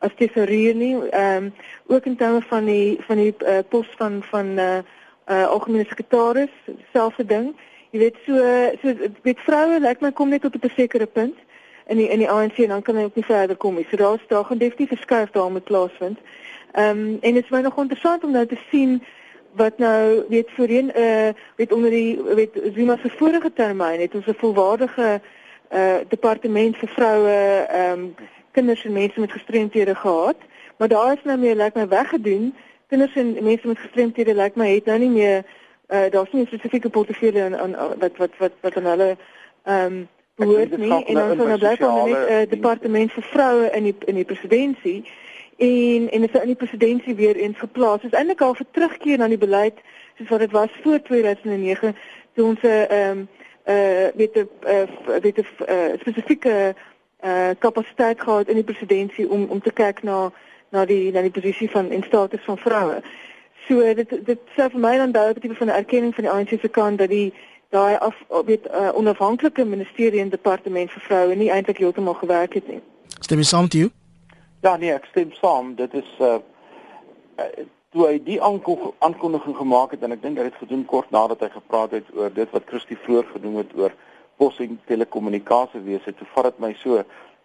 as 0.00 0.14
tesourier 0.16 0.74
nie. 0.74 0.94
Ehm 1.10 1.44
um, 1.44 1.52
ook 1.86 2.04
in 2.04 2.16
terme 2.16 2.40
van 2.48 2.64
die 2.64 2.98
van 3.06 3.16
die 3.16 3.34
uh, 3.38 3.58
pos 3.68 3.86
van 3.96 4.22
van 4.22 4.46
uh, 4.46 4.78
uh 5.26 5.46
algemene 5.46 5.84
sekretaris, 5.88 6.54
selfde 6.92 7.24
ding. 7.24 7.52
Jy 7.90 7.98
weet 7.98 8.16
so 8.26 8.34
so 8.82 9.12
met 9.22 9.38
vroue 9.46 9.80
like 9.80 10.04
my 10.04 10.12
kom 10.12 10.28
net 10.28 10.44
op 10.44 10.54
'n 10.54 10.70
sekere 10.76 11.06
punt 11.06 11.38
in 11.86 11.96
die 11.96 12.08
in 12.08 12.18
die 12.18 12.30
ANC 12.30 12.58
en 12.58 12.68
dan 12.68 12.82
kan 12.82 12.96
hy 12.96 13.04
ook 13.04 13.14
nie 13.14 13.24
verder 13.24 13.56
kom 13.56 13.74
nie. 13.74 13.86
So 13.90 13.96
daar's 13.96 14.26
daar 14.28 14.44
gaan 14.44 14.58
definitief 14.58 14.88
verskuif 14.88 15.30
daar 15.30 15.52
met 15.52 15.64
plaasvind. 15.64 16.18
Ehm 16.72 16.98
um, 16.98 17.18
en 17.20 17.34
dit 17.34 17.44
is 17.44 17.50
my 17.50 17.60
nog 17.60 17.78
interessant 17.78 18.24
om 18.24 18.30
nou 18.30 18.46
te 18.46 18.58
sien 18.70 19.02
wat 19.52 19.78
nou 19.78 20.24
weet 20.28 20.50
voorheen 20.56 20.92
eh 20.92 21.26
uh, 21.26 21.34
weet 21.56 21.72
onder 21.72 21.90
die 21.90 22.22
weet 22.34 22.60
Zuma 22.74 22.96
se 23.02 23.10
vorige 23.10 23.52
termyn 23.52 24.00
het 24.00 24.14
ons 24.14 24.26
'n 24.26 24.34
volwaardige 24.34 25.20
eh 25.68 25.78
uh, 25.78 25.96
departement 26.08 26.76
vir 26.76 26.88
vroue 26.88 27.66
ehm 27.68 27.98
um, 27.98 28.14
kinders 28.52 28.84
en 28.84 28.92
mense 28.92 29.20
met 29.20 29.32
gestremthede 29.32 29.94
gehad 29.94 30.36
maar 30.80 30.88
daar 30.88 31.12
is 31.12 31.24
nou 31.24 31.38
meer 31.38 31.54
lyk 31.54 31.74
like 31.74 31.78
my 31.78 31.88
weggedoen. 31.88 32.54
Kinders 32.88 33.16
en 33.16 33.36
mense 33.42 33.66
met 33.66 33.78
gestremthede 33.78 34.34
lyk 34.34 34.42
like 34.42 34.58
my 34.58 34.68
het 34.74 34.84
nou 34.84 34.98
nie 34.98 35.10
meer 35.10 35.44
eh 35.86 36.04
uh, 36.04 36.10
daar's 36.10 36.32
nie 36.32 36.42
'n 36.42 36.46
spesifieke 36.46 36.90
portefeulje 36.90 37.42
aan, 37.42 37.76
aan 37.76 37.98
wat 37.98 38.16
wat 38.16 38.30
wat 38.38 38.52
wat 38.60 38.76
aan 38.76 38.84
hulle 38.84 39.16
ehm 39.64 39.84
um, 39.86 40.08
behoort 40.34 40.76
nie. 40.76 41.04
en 41.04 41.14
dan 41.14 41.36
sou 41.36 41.48
nou 41.48 41.58
blykbaar 41.58 42.06
net 42.06 42.28
'n 42.28 42.32
uh, 42.32 42.50
departement 42.50 43.12
vir 43.12 43.22
vroue 43.22 43.70
in 43.70 43.82
die 43.82 43.94
in 44.04 44.14
die 44.14 44.24
presidentskap 44.24 45.04
en 45.56 46.10
en 46.10 46.22
is 46.22 46.40
in 46.40 46.52
die 46.54 46.62
presidentskap 46.62 47.16
weer 47.16 47.36
eens 47.36 47.58
geplaas. 47.58 48.00
Dit 48.00 48.12
is. 48.12 48.18
Eintlik 48.18 48.40
al 48.40 48.56
'n 48.58 48.66
terugkeer 48.70 49.18
na 49.18 49.28
die 49.28 49.38
beleid 49.38 49.78
soos 50.16 50.28
wat 50.28 50.38
dit 50.38 50.50
was 50.50 50.70
voor 50.82 51.02
2009 51.02 51.96
toe 52.32 52.44
ons 52.44 52.62
'n 52.62 52.66
ehm 52.66 53.18
uh, 53.64 53.74
uh 53.74 54.08
weet 54.14 54.34
'n 54.34 54.48
uh, 54.64 55.18
weet 55.20 55.36
'n 55.38 55.46
uh, 55.68 55.98
spesifieke 56.00 56.74
uh 57.24 57.50
kapasiteit 57.58 58.20
gehad 58.20 58.48
in 58.48 58.54
die 58.54 58.64
presidentskap 58.64 59.30
om 59.30 59.44
om 59.50 59.60
te 59.60 59.72
kyk 59.72 60.02
na 60.02 60.30
na 60.70 60.84
die 60.84 61.12
na 61.12 61.22
die 61.22 61.30
posisie 61.30 61.70
van 61.70 61.90
en 61.90 62.02
status 62.02 62.44
van 62.44 62.58
vroue. 62.58 63.02
So 63.68 63.94
dit 63.94 64.26
dit 64.26 64.40
sê 64.56 64.70
vir 64.70 64.80
my 64.80 64.96
dan 64.96 65.12
daai 65.12 65.34
tipe 65.34 65.54
van 65.54 65.68
erkenning 65.68 66.14
van 66.14 66.24
die 66.24 66.32
ANC 66.32 66.60
se 66.60 66.68
kant 66.68 66.98
dat 66.98 67.08
die 67.08 67.32
daai 67.70 67.96
af 67.96 68.16
weet 68.46 68.66
uh, 68.66 68.90
onafhanklike 68.94 69.64
ministerie 69.64 70.20
en 70.20 70.28
departement 70.28 70.90
vir 70.90 71.02
vroue 71.08 71.34
nie 71.34 71.50
eintlik 71.50 71.78
heeltemal 71.78 72.14
gewerk 72.14 72.54
het 72.54 72.68
nie. 72.68 72.80
Stem 73.20 73.38
jy 73.38 73.44
saam 73.44 73.68
met 73.68 73.72
jou? 73.72 73.90
Ja 74.62 74.76
nee, 74.76 74.92
ek 74.92 75.06
stem 75.10 75.32
saam. 75.32 75.74
Dit 75.74 75.94
is 75.94 76.16
uh, 76.20 76.38
uh 77.36 77.68
toe 77.90 78.04
hy 78.06 78.18
die 78.22 78.38
aankondiging 78.42 79.56
gemaak 79.58 79.90
het 79.90 80.02
en 80.06 80.12
ek 80.14 80.20
dink 80.22 80.38
hy 80.38 80.44
het 80.46 80.58
gedoen 80.62 80.84
kort 80.86 81.10
nadat 81.10 81.40
hy 81.42 81.48
gepraat 81.50 81.96
het 81.96 82.10
oor 82.14 82.30
dit 82.30 82.52
wat 82.54 82.68
Christie 82.70 82.98
vroeër 83.02 83.26
genoem 83.32 83.56
het 83.64 83.72
oor 83.74 83.96
pos 84.40 84.60
en 84.64 84.78
telekommunikasie 84.88 85.82
wese. 85.84 86.14
Toe 86.16 86.28
vat 86.34 86.48
dit 86.48 86.62
my 86.64 86.72
so 86.80 87.02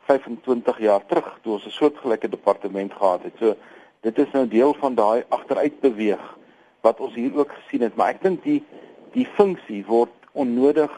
25 0.07 0.79
jaar 0.85 1.03
terug 1.09 1.27
toe 1.43 1.57
ons 1.57 1.65
'n 1.65 1.77
soortgelyke 1.79 2.29
departement 2.29 2.93
gehad 2.93 3.23
het. 3.23 3.35
So 3.39 3.55
dit 4.01 4.17
is 4.17 4.31
nou 4.31 4.47
deel 4.47 4.73
van 4.73 4.95
daai 4.95 5.23
agteruit 5.29 5.79
beweeg 5.81 6.23
wat 6.81 6.99
ons 6.99 7.15
hier 7.15 7.33
ook 7.35 7.51
gesien 7.51 7.81
het, 7.81 7.95
maar 7.95 8.13
ek 8.13 8.21
dink 8.21 8.43
die 8.43 8.63
die 9.11 9.25
funksie 9.25 9.83
word 9.85 10.13
onnodig 10.31 10.91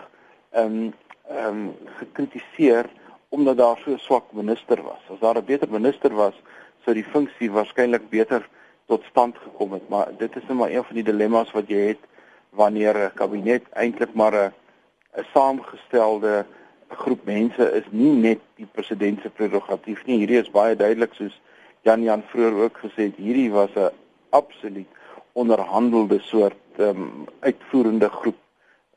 ehm 0.52 0.66
um, 0.66 0.94
ehm 1.30 1.48
um, 1.48 1.76
gekritiseer 2.00 2.86
omdat 3.30 3.58
daar 3.58 3.78
so 3.78 3.92
'n 3.92 4.00
swak 4.00 4.32
minister 4.32 4.84
was. 4.84 5.02
As 5.10 5.20
daar 5.20 5.38
'n 5.38 5.46
beter 5.46 5.70
minister 5.70 6.14
was, 6.14 6.36
sou 6.84 6.94
die 6.94 7.12
funksie 7.14 7.52
waarskynlik 7.52 8.10
beter 8.10 8.50
tot 8.88 9.04
stand 9.04 9.38
gekom 9.38 9.72
het, 9.72 9.90
maar 9.90 10.08
dit 10.18 10.36
is 10.36 10.44
net 10.48 10.58
maar 10.58 10.72
een 10.72 10.84
van 10.84 10.96
die 10.96 11.04
dilemma's 11.04 11.52
wat 11.52 11.68
jy 11.68 11.88
het 11.88 12.04
wanneer 12.50 12.96
'n 12.96 13.12
kabinet 13.16 13.64
eintlik 13.74 14.14
maar 14.14 14.34
'n 14.34 14.54
'n 15.18 15.26
saamgestelde 15.34 16.46
groep 16.88 17.26
mense 17.26 17.72
is, 17.80 17.84
nie 17.90 18.14
net 18.14 18.40
die 18.56 18.68
president 18.72 19.22
se 19.22 19.30
prerogatief 19.30 20.06
nie. 20.06 20.18
Hierdie 20.18 20.40
is 20.40 20.52
baie 20.52 20.76
duidelik 20.76 21.14
soos 21.14 21.36
Jan 21.84 22.04
Jan 22.04 22.24
vroeër 22.32 22.54
ook 22.64 22.78
gesê 22.84 23.10
het, 23.10 23.16
hierdie 23.16 23.52
was 23.52 23.74
'n 23.76 23.92
absoluut 24.30 24.88
onderhandelde 25.34 26.20
soort 26.20 26.64
ehm 26.78 27.02
um, 27.02 27.26
uitvoerende 27.40 28.10
groep 28.10 28.40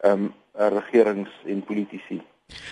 ehm 0.00 0.12
um, 0.12 0.34
regerings 0.54 1.30
en 1.46 1.62
politici. 1.64 2.20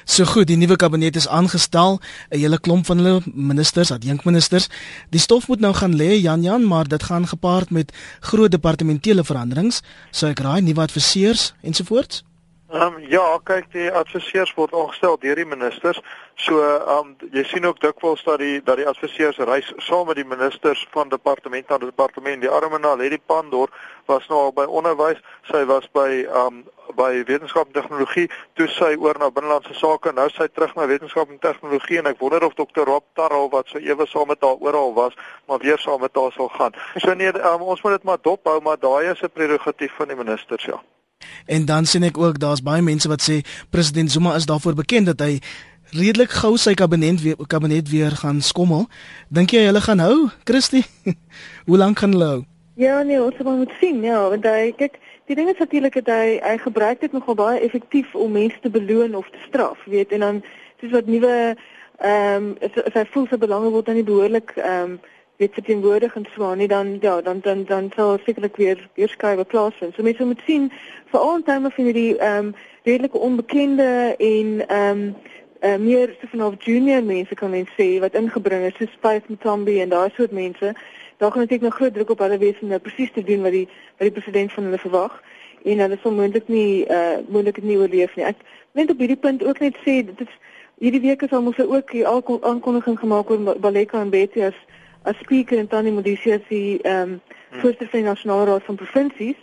So 0.05 0.25
goed, 0.25 0.47
die 0.47 0.57
nuwe 0.57 0.77
kabinet 0.77 1.17
is 1.17 1.29
aangestel, 1.29 2.01
'n 2.31 2.39
hele 2.39 2.61
klomp 2.61 2.87
van 2.87 2.97
hulle 2.97 3.21
ministers, 3.25 3.91
adjunkministers. 3.91 4.69
Die 5.11 5.21
stof 5.21 5.49
moet 5.49 5.61
nou 5.61 5.75
gaan 5.75 5.97
lê, 5.97 6.11
Jan 6.21 6.43
Jan, 6.43 6.67
maar 6.67 6.89
dit 6.89 7.03
gaan 7.03 7.27
gepaard 7.27 7.71
met 7.71 7.93
groot 8.21 8.51
departementele 8.51 9.25
veranderings, 9.25 9.83
so 10.11 10.27
ek 10.27 10.39
raai 10.39 10.61
nuwe 10.61 10.81
adviseurs 10.81 11.55
ensovoorts. 11.63 12.28
Ehm 12.69 12.83
um, 12.83 13.05
ja, 13.09 13.23
kyk 13.49 13.71
die 13.73 13.87
adviseurs 13.97 14.51
word 14.53 14.75
aangestel 14.77 15.15
deur 15.23 15.39
die 15.41 15.47
ministers. 15.49 16.01
So 16.37 16.61
ehm 16.61 17.15
um, 17.15 17.31
jy 17.33 17.45
sien 17.49 17.65
ook 17.65 17.79
dikwels 17.81 18.21
dat 18.27 18.43
die 18.43 18.59
dat 18.61 18.77
die 18.77 18.85
adviseurs 18.91 19.39
reis 19.49 19.71
saam 19.87 20.05
met 20.11 20.19
die 20.21 20.27
ministers 20.29 20.83
van 20.93 21.09
departement 21.09 21.69
na 21.73 21.79
departement. 21.81 22.45
Die 22.45 22.51
arme 22.53 22.79
na 22.79 22.93
Lady 22.97 23.19
Pandor 23.33 23.73
was 24.05 24.27
nou 24.29 24.43
al 24.43 24.53
by 24.53 24.67
onderwys, 24.81 25.23
sy 25.49 25.63
was 25.71 25.89
by 25.97 26.11
ehm 26.27 26.59
um, 26.59 26.59
by 26.99 27.23
wetenskap 27.31 27.73
en 27.73 27.79
tegnologie, 27.79 28.27
toe 28.61 28.69
sy 28.75 28.93
oor 29.01 29.17
na 29.17 29.31
binnelandse 29.33 29.73
sake, 29.81 30.13
nou 30.13 30.29
sy 30.37 30.51
terug 30.53 30.77
na 30.77 30.87
wetenskap 30.93 31.33
en 31.33 31.41
tegnologie 31.41 32.03
en 32.03 32.13
ek 32.13 32.21
wonder 32.21 32.45
of 32.45 32.57
dokter 32.61 32.85
Rob 32.85 33.05
Tarrel 33.17 33.49
wat 33.57 33.73
so 33.73 33.81
ewe 33.81 34.09
saam 34.13 34.29
met 34.29 34.45
haar 34.45 34.61
oral 34.61 34.93
was, 35.01 35.17
maar 35.49 35.65
weer 35.65 35.81
saam 35.81 36.05
met 36.05 36.21
haar 36.21 36.37
sal 36.37 36.53
gaan. 36.61 36.77
So 37.01 37.17
nee, 37.17 37.33
um, 37.33 37.65
ons 37.65 37.81
moet 37.83 37.97
dit 37.97 38.09
maar 38.13 38.21
dophou, 38.21 38.61
maar 38.61 38.77
daai 38.77 39.09
is 39.17 39.25
'n 39.25 39.33
prerogatief 39.33 39.97
van 39.97 40.13
die 40.13 40.21
ministers, 40.21 40.69
ja. 40.69 40.83
En 41.47 41.65
dan 41.65 41.85
sien 41.85 42.03
ek 42.03 42.19
ook 42.19 42.39
daar's 42.39 42.63
baie 42.63 42.83
mense 42.83 43.09
wat 43.09 43.23
sê 43.25 43.41
president 43.71 44.11
Zuma 44.11 44.35
is 44.35 44.47
daarvoor 44.47 44.75
bekend 44.75 45.07
dat 45.07 45.21
hy 45.21 45.39
redelik 45.97 46.31
gou 46.31 46.57
sy 46.61 46.75
kabinet 46.75 47.23
weer 47.23 47.37
kabinet 47.47 47.89
weer 47.89 48.11
gaan 48.11 48.41
skommel. 48.41 48.87
Dink 49.29 49.51
jy 49.57 49.65
hulle 49.71 49.81
gaan 49.81 50.03
hou, 50.05 50.29
Christie? 50.45 50.85
Hoe 51.69 51.79
lank 51.81 51.99
gaan 51.99 52.13
hulle 52.13 52.31
hou? 52.35 52.43
Ja, 52.79 53.03
nee, 53.03 53.23
ons 53.23 53.35
moet 53.43 53.73
sien, 53.81 54.03
ja, 54.07 54.21
want 54.29 54.45
hy 54.47 54.71
kyk, 54.79 55.01
die 55.27 55.35
ding 55.35 55.49
is 55.51 55.59
natuurlik 55.59 55.97
dat 55.99 56.13
hy 56.13 56.37
hy 56.45 56.55
gebruik 56.63 57.01
dit 57.01 57.13
nogal 57.13 57.35
baie 57.35 57.63
effektief 57.67 58.15
om 58.15 58.37
mense 58.37 58.61
te 58.63 58.71
beloon 58.71 59.17
of 59.19 59.27
te 59.33 59.41
straf, 59.49 59.81
weet, 59.91 60.13
en 60.15 60.23
dan 60.23 60.43
soos 60.81 60.95
wat 60.95 61.11
nuwe 61.11 61.35
ehm 61.99 62.53
um, 62.53 62.53
as 62.87 62.95
hy 62.95 63.03
voel 63.11 63.25
sy 63.27 63.37
belange 63.43 63.73
word 63.75 63.89
dan 63.91 63.99
nie 63.99 64.07
behoorlik 64.07 64.53
ehm 64.61 64.93
um, 64.93 64.99
weet 65.39 65.55
verteenwoordig 65.55 66.15
en 66.15 66.27
so 66.35 66.45
aan 66.45 66.59
nie 66.59 66.69
dan 66.69 66.97
ja 67.01 67.21
dan 67.21 67.41
dan 67.41 67.65
dan 67.65 67.91
sal 67.97 68.19
sekerlik 68.25 68.57
weer 68.57 68.89
weer 68.95 69.09
skrywe 69.09 69.45
plaasvind. 69.45 69.95
So 69.95 70.03
mense 70.03 70.25
moet 70.25 70.43
sien 70.47 70.73
veral 71.11 71.37
in 71.37 71.43
terme 71.43 71.71
van 71.71 71.85
hierdie 71.85 72.17
ehm 72.17 72.47
um, 72.47 72.55
redelike 72.83 73.19
onbekende 73.19 74.15
en 74.19 74.69
ehm 74.69 74.99
um, 74.99 75.17
uh, 75.63 75.77
meer 75.77 76.17
so 76.21 76.27
van 76.31 76.45
of 76.45 76.55
junior 76.65 77.03
mense 77.03 77.35
kan 77.35 77.51
mens 77.51 77.71
sê 77.81 77.89
wat 78.01 78.15
ingebring 78.15 78.65
is 78.67 78.77
soos 78.79 78.93
Spice 78.93 79.27
Mtombi 79.27 79.81
en 79.81 79.89
daai 79.89 80.11
soort 80.17 80.31
mense. 80.31 80.75
Daar 81.17 81.31
gaan 81.31 81.41
natuurlik 81.41 81.69
nog 81.69 81.75
groot 81.75 81.95
druk 81.95 82.11
op 82.11 82.19
hulle 82.19 82.39
wees 82.39 82.61
om 82.61 82.69
nou 82.69 82.81
presies 82.81 83.13
te 83.13 83.25
doen 83.25 83.43
wat 83.43 83.53
die 83.53 83.69
wat 83.69 84.07
die 84.11 84.17
president 84.21 84.53
van 84.53 84.65
hulle 84.65 84.79
verwag. 84.79 85.23
en 85.65 85.79
hulle 85.79 85.99
sal 86.03 86.15
moontlik 86.15 86.49
nie 86.49 86.87
uh 86.87 87.19
moontlik 87.29 87.63
nie 87.63 87.79
oorleef 87.79 88.15
nie. 88.17 88.25
Ek 88.25 88.43
net 88.79 88.91
op 88.91 89.01
hierdie 89.03 89.21
punt 89.21 89.45
ook 89.45 89.61
net 89.61 89.79
sê 89.85 90.01
dit 90.07 90.21
is 90.25 90.35
hierdie 90.79 91.03
week 91.03 91.23
is 91.23 91.35
al 91.35 91.43
mos 91.43 91.59
ook 91.59 91.93
hier 91.93 92.07
al 92.07 92.23
aankondiging 92.51 92.99
gemaak 92.99 93.31
oor 93.31 93.59
Baleka 93.61 94.01
en 94.01 94.11
Betty 94.15 94.45
as 94.47 94.59
as 95.11 95.19
speaker 95.25 95.59
en 95.59 95.69
Tani 95.69 95.91
Modisi 95.91 96.33
as 96.37 96.47
die 96.49 96.79
ehm 96.83 97.19
um, 97.19 97.21
voorsitter 97.61 97.89
van 97.89 98.03
die 98.03 98.09
nasionale 98.09 98.45
raad 98.51 98.65
van 98.65 98.77
provinsies. 98.77 99.39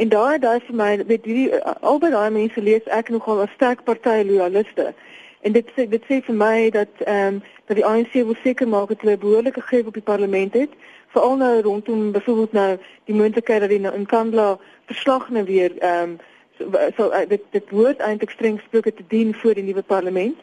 En 0.00 0.08
daai 0.08 0.38
daai 0.38 0.60
vir 0.66 0.76
my 0.76 0.90
met 0.96 1.26
hierdie 1.28 1.50
albei 1.80 2.10
daai 2.10 2.30
mense 2.30 2.62
lees 2.68 2.86
ek 2.98 3.12
nogal 3.12 3.42
as 3.44 3.52
sterk 3.56 3.84
party 3.84 4.22
loyaliste. 4.28 4.94
En 5.42 5.52
dit 5.52 5.68
sê 5.76 5.88
dit 5.88 6.08
sê 6.08 6.22
vir 6.28 6.38
my 6.44 6.70
dat 6.78 7.04
ehm 7.04 7.34
um, 7.34 7.42
dat 7.66 7.76
die 7.76 7.86
ANC 7.86 8.12
wil 8.12 8.36
seker 8.42 8.68
maak 8.68 8.88
dat 8.88 9.04
hulle 9.04 9.18
behoorlike 9.18 9.60
greep 9.68 9.86
op 9.86 10.00
die 10.00 10.08
parlement 10.12 10.54
het 10.54 10.72
veral 11.12 11.36
nou 11.36 11.60
rondom 11.60 12.12
byvoorbeeld 12.12 12.52
nou 12.52 12.78
die 13.04 13.14
moontlikheid 13.14 13.60
dat 13.60 13.68
die 13.68 13.92
in 13.92 14.06
Kandla 14.06 14.58
verslag 14.86 15.28
nou 15.30 15.44
weer 15.44 15.78
ehm 15.78 16.02
um, 16.02 16.16
so, 16.58 16.70
so 16.96 17.10
uh, 17.10 17.26
dit 17.28 17.42
dit 17.50 17.70
word 17.70 18.00
eintlik 18.00 18.30
streng 18.30 18.58
gesproke 18.60 18.94
te 18.94 19.04
dien 19.08 19.34
voor 19.34 19.54
die 19.54 19.64
nuwe 19.64 19.82
parlement. 19.82 20.38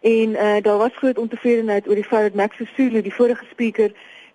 En 0.00 0.28
uh, 0.30 0.56
daar 0.62 0.78
was 0.78 0.96
groot 0.96 1.18
ontevredenheid 1.18 1.88
oor 1.88 1.94
die 1.94 2.04
feit 2.04 2.22
dat 2.22 2.34
Max 2.34 2.56
Sisulu 2.56 3.02
die 3.02 3.14
vorige 3.14 3.44
spreker 3.50 3.92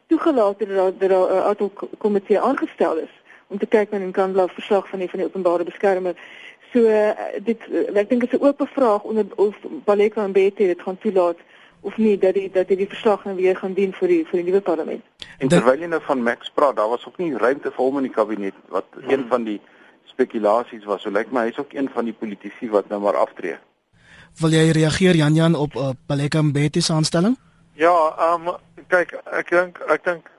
toegelaat 0.08 0.60
het 0.60 0.70
dat 0.70 1.00
daar 1.00 1.10
'n 1.10 1.32
uh, 1.32 1.40
auto 1.40 1.72
komitee 1.98 2.40
aangestel 2.40 2.98
is 2.98 3.14
om 3.48 3.58
te 3.58 3.66
kyk 3.66 3.92
na 3.92 3.98
'n 3.98 4.12
Kandla 4.12 4.48
verslag 4.48 4.90
van 4.90 5.00
die 5.00 5.10
van 5.10 5.20
die 5.20 5.28
openbare 5.28 5.64
beskermer. 5.64 6.16
So 6.74 6.80
uh, 6.80 7.10
dit 7.44 7.60
uh, 7.70 7.98
ek 8.02 8.10
dink 8.10 8.22
dit 8.22 8.34
is 8.34 8.40
'n 8.40 8.46
oop 8.46 8.68
vraag 8.74 9.04
onder 9.04 9.26
of 9.36 9.56
Baleka 9.84 10.24
en 10.24 10.32
Betty 10.32 10.66
dit 10.66 10.82
gaan 10.82 10.98
toelaat 10.98 11.38
of 11.82 11.98
nie 11.98 12.18
dat 12.18 12.34
die 12.34 12.50
dat 12.52 12.68
die 12.68 12.88
verslag 12.88 13.24
nou 13.24 13.36
weer 13.36 13.58
gaan 13.58 13.74
dien 13.74 13.94
vir 13.94 14.08
die 14.08 14.26
vir 14.26 14.42
die 14.42 14.52
nuwe 14.52 14.62
parlement. 14.62 15.04
En 15.38 15.48
terwyl 15.48 15.80
jy 15.80 15.88
nou 15.88 16.02
van 16.02 16.24
Max 16.24 16.50
praat, 16.54 16.76
daar 16.76 16.90
was 16.90 17.06
ook 17.08 17.18
nie 17.18 17.38
ruimte 17.38 17.72
vir 17.72 17.84
hom 17.86 17.98
in 17.98 18.08
die 18.10 18.16
kabinet 18.16 18.54
wat 18.70 18.86
hmm. 18.94 19.10
een 19.10 19.26
van 19.30 19.44
die 19.44 19.62
spekulasies 20.04 20.86
was. 20.86 21.02
So 21.02 21.10
lyk 21.10 21.32
my 21.32 21.48
hy's 21.48 21.60
ook 21.62 21.74
een 21.74 21.90
van 21.94 22.06
die 22.06 22.14
politici 22.14 22.70
wat 22.70 22.90
nou 22.90 23.02
maar 23.02 23.16
aftree. 23.16 23.58
Wil 24.40 24.52
jy 24.52 24.72
reageer 24.76 25.16
Jan 25.16 25.36
Jan 25.36 25.56
op 25.56 25.76
uh, 25.76 25.90
Paleka 26.08 26.42
Mbete 26.42 26.82
se 26.82 26.94
aanstelling? 26.94 27.38
Ja, 27.76 28.16
ehm 28.18 28.48
um, 28.48 28.56
kyk, 28.88 29.18
ek 29.36 29.50
dink 29.52 29.80
ek 29.92 30.04
dink 30.08 30.30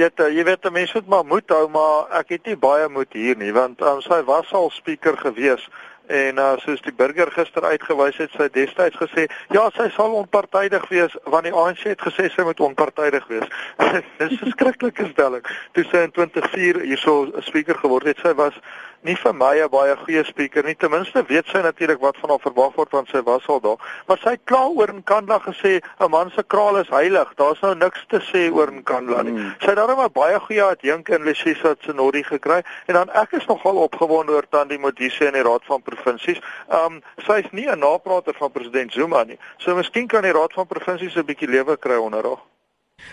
jy 0.00 0.06
weet 0.06 0.22
jy 0.32 0.44
weet 0.48 0.70
mense 0.72 0.96
moet 0.96 1.10
maar 1.12 1.26
moed 1.28 1.52
hou, 1.52 1.66
maar 1.68 2.08
ek 2.20 2.32
het 2.36 2.48
nie 2.48 2.56
baie 2.56 2.88
moed 2.88 3.12
hier 3.12 3.36
nie 3.36 3.52
want 3.52 3.82
um, 3.84 4.00
sy 4.00 4.22
was 4.24 4.52
al 4.56 4.70
speaker 4.72 5.18
gewees 5.20 5.66
en 6.08 6.40
uh, 6.40 6.54
soos 6.64 6.80
die 6.86 6.94
burger 6.96 7.28
gister 7.34 7.66
uitgewys 7.68 8.16
het 8.16 8.32
sy 8.32 8.48
destyds 8.54 8.96
gesê 8.96 9.26
ja 9.52 9.66
sy 9.76 9.90
sal 9.92 10.16
onpartydig 10.16 10.88
wees 10.88 11.16
want 11.28 11.44
die 11.44 11.52
ANC 11.52 11.84
het 11.90 12.00
gesê 12.06 12.30
sy 12.32 12.48
moet 12.48 12.64
onpartydig 12.64 13.28
wees. 13.28 13.44
Dis 14.22 14.40
'n 14.40 14.54
skrikkelike 14.56 15.10
stelling 15.12 15.44
toe 15.76 15.84
sy 15.90 16.06
in 16.08 16.16
2004 16.16 16.80
hierso 16.88 17.26
'n 17.28 17.44
speaker 17.44 17.76
geword 17.84 18.08
het 18.08 18.24
sy 18.24 18.32
was 18.40 18.56
nie 19.02 19.14
vir 19.14 19.32
my 19.32 19.54
'n 19.62 19.70
baie 19.70 19.96
goeie 19.96 20.24
speaker 20.24 20.64
nie. 20.64 20.74
Ten 20.74 20.90
minste 20.90 21.22
weet 21.22 21.46
sy 21.46 21.60
natuurlik 21.62 22.00
wat 22.00 22.16
van 22.20 22.30
haar 22.30 22.40
verwag 22.40 22.74
word 22.74 22.90
want 22.90 23.08
sy 23.08 23.22
was 23.22 23.46
al 23.46 23.60
daar. 23.60 23.78
Maar 24.06 24.18
sy 24.18 24.30
het 24.30 24.40
klaar 24.44 24.70
oor 24.74 24.92
Nkandla 24.92 25.38
gesê 25.38 25.80
'n 26.00 26.10
man 26.10 26.30
se 26.30 26.42
kraal 26.42 26.78
is 26.78 26.88
heilig. 26.88 27.32
Daar's 27.36 27.60
nou 27.60 27.74
niks 27.74 28.04
te 28.08 28.20
sê 28.20 28.52
oor 28.52 28.72
Nkandla 28.72 29.22
nie. 29.22 29.32
Mm. 29.32 29.54
Sy 29.60 29.66
het 29.66 29.76
daarom 29.76 30.00
'n 30.00 30.12
baie 30.12 30.40
goeie 30.40 30.62
adjunk 30.62 31.08
in 31.08 31.24
Lesisa 31.24 31.74
Tsenori 31.74 32.22
gekry 32.24 32.62
en 32.86 32.94
dan 32.94 33.10
ek 33.10 33.32
is 33.32 33.46
nogal 33.46 33.76
opgewonde 33.76 34.32
oor 34.32 34.48
Tandi 34.48 34.78
Modise 34.78 35.26
in 35.26 35.32
die 35.32 35.42
Raad 35.42 35.64
van 35.64 35.82
Provinsies. 35.82 36.40
Um 36.68 37.02
sy 37.26 37.38
is 37.44 37.50
nie 37.52 37.68
'n 37.70 37.78
naprater 37.78 38.34
van 38.34 38.50
president 38.50 38.92
Zuma 38.92 39.24
nie. 39.24 39.38
So 39.58 39.74
miskien 39.74 40.06
kan 40.06 40.22
die 40.22 40.32
Raad 40.32 40.52
van 40.52 40.66
Provinsies 40.66 41.16
'n 41.16 41.24
bietjie 41.24 41.48
lewe 41.48 41.76
kry 41.76 41.96
onder 41.96 42.22
haar. 42.22 42.42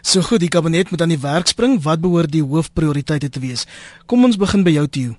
So 0.01 0.21
goed, 0.21 0.39
die 0.39 0.49
kabinet 0.49 0.89
moet 0.89 1.01
aan 1.01 1.09
die 1.09 1.21
werk 1.21 1.47
spring. 1.47 1.83
Wat 1.83 2.01
behoort 2.01 2.31
die 2.31 2.43
hoofprioriteite 2.43 3.29
te 3.29 3.39
wees? 3.39 3.67
Kom 4.05 4.23
ons 4.23 4.37
begin 4.37 4.63
by 4.63 4.71
jou, 4.71 4.87
Tieu 4.87 5.15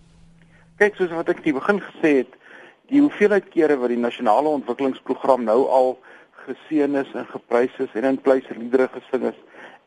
kyk 0.80 0.98
soos 0.98 1.14
wat 1.16 1.30
ek 1.32 1.40
die 1.44 1.54
begin 1.56 1.78
gesê 1.80 2.10
het, 2.20 2.32
die 2.92 3.00
hoeveelheid 3.00 3.48
kere 3.52 3.78
wat 3.80 3.90
die 3.92 4.00
nasionale 4.00 4.52
ontwikkelingsprogram 4.58 5.46
nou 5.48 5.62
al 5.72 5.94
geseën 6.44 6.98
is 7.00 7.10
en 7.18 7.26
geprys 7.30 7.74
is 7.82 7.94
en 7.98 8.06
in 8.12 8.20
pleise 8.22 8.54
liedere 8.54 8.88
gesing 8.92 9.26
is, 9.32 9.38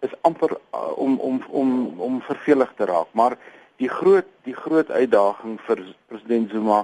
is 0.04 0.16
amper 0.28 0.56
uh, 0.58 0.92
om 0.98 1.20
om 1.20 1.40
om 1.62 1.72
om 2.10 2.20
vervelig 2.26 2.72
te 2.78 2.88
raak. 2.90 3.12
Maar 3.14 3.38
die 3.80 3.92
groot 3.92 4.28
die 4.48 4.56
groot 4.56 4.92
uitdaging 4.92 5.60
vir 5.68 5.84
president 6.12 6.52
Zuma 6.52 6.84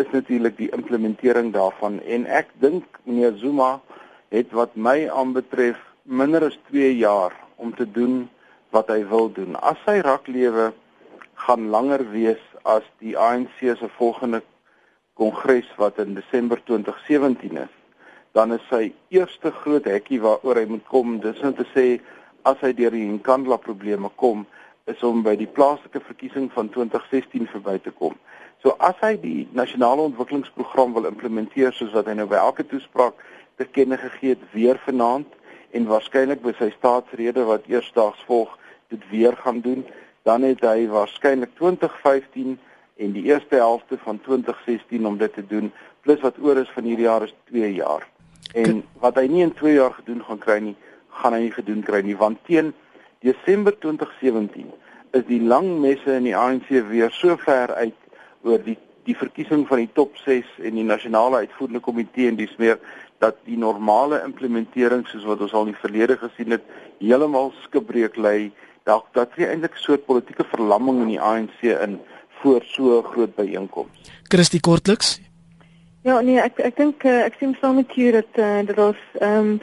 is 0.00 0.10
natuurlik 0.12 0.58
die 0.58 0.70
implementering 0.76 1.52
daarvan 1.54 2.00
en 2.02 2.26
ek 2.26 2.50
dink 2.60 3.00
meneer 3.04 3.38
Zuma 3.40 3.78
het 4.34 4.52
wat 4.52 4.74
my 4.74 5.06
aanbetref 5.08 5.78
minder 6.02 6.50
as 6.50 6.58
2 6.72 6.90
jaar 6.98 7.32
om 7.56 7.70
te 7.74 7.86
doen 7.86 8.24
wat 8.74 8.90
hy 8.90 9.04
wil 9.06 9.30
doen. 9.32 9.54
As 9.62 9.78
sy 9.86 10.00
raklewe 10.02 10.72
gaan 11.34 11.68
langer 11.70 12.04
wees 12.10 12.42
as 12.62 12.84
die 12.98 13.16
ANC 13.18 13.58
se 13.60 13.88
volgende 13.98 14.42
kongres 15.14 15.68
wat 15.76 15.98
in 15.98 16.14
Desember 16.14 16.60
2017 16.64 17.56
is, 17.56 17.74
dan 18.32 18.52
is 18.52 18.62
sy 18.70 18.92
eerste 19.14 19.52
groot 19.62 19.84
hekkie 19.86 20.20
waaroor 20.20 20.58
hy 20.58 20.66
moet 20.70 20.86
kom, 20.90 21.18
dis 21.22 21.42
om 21.42 21.54
te 21.54 21.66
sê 21.74 21.86
as 22.48 22.58
hy 22.64 22.72
deur 22.76 22.94
die 22.94 23.06
Nkandla 23.06 23.60
probleme 23.62 24.10
kom, 24.20 24.42
is 24.90 25.00
om 25.06 25.22
by 25.24 25.36
die 25.40 25.48
plaaslike 25.48 26.02
verkiesing 26.04 26.50
van 26.52 26.68
2016 26.74 27.46
verby 27.52 27.78
te 27.80 27.92
kom. 27.94 28.16
So 28.64 28.74
as 28.84 28.98
hy 29.04 29.14
die 29.20 29.46
nasionale 29.56 30.04
ontwikkelingsprogram 30.10 30.92
wil 30.96 31.08
implementeer 31.08 31.72
soos 31.76 31.94
wat 31.96 32.10
hy 32.10 32.18
nou 32.18 32.26
by 32.28 32.40
elke 32.40 32.66
toespraak 32.68 33.16
te 33.60 33.66
kenne 33.70 33.98
gegee 34.00 34.34
het 34.34 34.44
weer 34.52 34.80
vanaand 34.84 35.30
en 35.74 35.88
waarskynlik 35.90 36.42
by 36.44 36.54
sy 36.58 36.70
staatsrede 36.74 37.46
wat 37.48 37.68
eersdaags 37.70 38.22
volg 38.28 38.52
dit 38.92 39.04
weer 39.10 39.36
gaan 39.40 39.60
doen, 39.64 39.84
dan 40.24 40.42
het 40.42 40.62
hy 40.64 40.86
waarskynlik 40.88 41.52
2015 41.60 42.56
en 42.96 43.12
die 43.12 43.26
eerste 43.28 43.60
helfte 43.60 43.98
van 44.04 44.20
2016 44.24 45.06
om 45.06 45.18
dit 45.20 45.32
te 45.34 45.44
doen 45.46 45.72
plus 46.00 46.20
wat 46.20 46.38
oor 46.40 46.60
is 46.60 46.70
van 46.76 46.88
hierdie 46.88 47.08
jaar 47.08 47.26
is 47.26 47.34
2 47.50 47.74
jaar. 47.74 48.06
En 48.54 48.82
wat 49.02 49.18
hy 49.20 49.26
nie 49.28 49.42
in 49.44 49.54
2 49.56 49.74
jaar 49.76 49.92
gedoen 49.92 50.22
gaan 50.24 50.40
kry 50.40 50.58
nie, 50.62 50.76
gaan 51.20 51.36
hy 51.36 51.44
nie 51.46 51.54
gedoen 51.54 51.82
kry 51.84 52.00
nie 52.04 52.16
want 52.16 52.40
teen 52.48 52.72
Desember 53.24 53.72
2017 53.80 54.72
is 55.16 55.26
die 55.28 55.40
lang 55.40 55.68
messe 55.80 56.16
in 56.18 56.26
die 56.28 56.36
ANC 56.36 56.68
weer 56.90 57.12
so 57.14 57.36
ver 57.44 57.72
uit 57.74 57.96
oor 58.44 58.60
die 58.64 58.78
die 59.04 59.16
verkiesing 59.16 59.66
van 59.68 59.82
die 59.82 59.90
top 59.92 60.14
6 60.24 60.48
en 60.64 60.78
die 60.78 60.86
nasionale 60.88 61.42
uitvoerende 61.44 61.82
komitee 61.84 62.30
en 62.30 62.38
dis 62.38 62.54
meer 62.56 62.78
dat 63.20 63.36
die 63.44 63.58
normale 63.60 64.22
implementering 64.24 65.04
soos 65.10 65.26
wat 65.28 65.42
ons 65.44 65.52
al 65.52 65.66
in 65.66 65.74
die 65.74 65.82
verlede 65.82 66.16
gesien 66.22 66.56
het 66.56 66.64
heeltemal 67.02 67.52
skibreek 67.66 68.16
lê 68.16 68.48
dalk 68.84 69.06
dat 69.12 69.30
jy 69.36 69.48
eintlik 69.48 69.74
'n 69.74 69.84
soort 69.86 70.04
politieke 70.04 70.44
verlamming 70.44 71.00
in 71.02 71.08
die 71.08 71.20
ANC 71.20 71.62
in 71.62 72.00
voor 72.40 72.62
so 72.64 72.98
'n 72.98 73.04
groot 73.04 73.34
byeenkoms. 73.34 74.10
Christie 74.22 74.60
kortliks. 74.60 75.20
Ja, 76.02 76.20
nee, 76.20 76.40
ek 76.40 76.58
ek 76.58 76.76
dink 76.76 77.04
uh, 77.04 77.24
ek 77.24 77.34
sien 77.38 77.56
saam 77.60 77.74
met 77.74 77.94
jou 77.94 78.10
dat 78.12 78.30
uh, 78.34 78.66
dat 78.66 78.78
ons 78.78 79.02
ehm 79.20 79.38
um, 79.38 79.60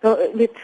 dat 0.00 0.18
dit 0.34 0.56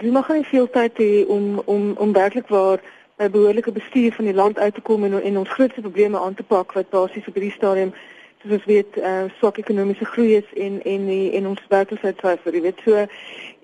jy 0.00 0.10
mag 0.10 0.28
nie 0.28 0.44
veel 0.44 0.70
tyd 0.70 0.98
hê 0.98 1.26
om 1.28 1.62
om 1.64 1.92
om 1.96 2.12
werklik 2.12 2.48
waar 2.48 2.80
'n 3.18 3.30
behoorlike 3.30 3.72
bestuur 3.72 4.12
van 4.12 4.24
die 4.24 4.34
land 4.34 4.58
uit 4.58 4.74
te 4.74 4.80
kom 4.80 5.04
en 5.04 5.22
en 5.22 5.38
ons 5.38 5.48
grootste 5.48 5.80
probleme 5.80 6.18
aan 6.18 6.34
te 6.34 6.42
pak 6.42 6.72
wat 6.72 6.90
basies 6.90 7.26
op 7.28 7.34
hierdie 7.34 7.58
stadium 7.58 7.92
soos 8.42 8.52
ons 8.58 8.64
weet 8.66 8.96
uh, 8.98 9.24
swak 9.38 9.58
ekonomiese 9.62 10.04
groei 10.04 10.36
is 10.36 10.52
en 10.56 10.80
en 10.82 11.06
die, 11.06 11.32
en 11.38 11.46
ons 11.46 11.64
werkloosheidsyfer, 11.70 12.54
jy 12.54 12.62
weet 12.66 12.84
so 12.84 13.06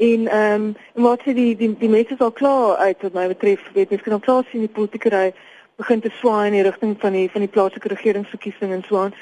en 0.08 0.26
ehm 0.28 0.66
um, 0.68 1.04
wat 1.04 1.22
sê 1.26 1.34
die 1.34 1.54
die 1.58 1.70
die 1.78 1.90
mense 1.90 2.14
is 2.14 2.24
al 2.24 2.32
klaar 2.32 2.76
uit 2.76 3.02
wat 3.02 3.14
my 3.14 3.26
betref, 3.28 3.64
weet 3.74 3.90
jy, 3.90 3.98
kan 4.04 4.18
al 4.18 4.26
klaar 4.26 4.44
sien 4.50 4.66
die 4.66 4.76
politiekery 4.78 5.32
begin 5.78 6.00
te 6.00 6.10
swaai 6.18 6.48
in 6.48 6.58
die 6.58 6.66
rigting 6.66 6.96
van 7.02 7.12
die 7.12 7.28
van 7.30 7.44
die 7.44 7.52
plaaslike 7.54 7.90
regeringsverkiesing 7.94 8.72
en 8.74 8.84
so 8.88 9.02
aan. 9.02 9.14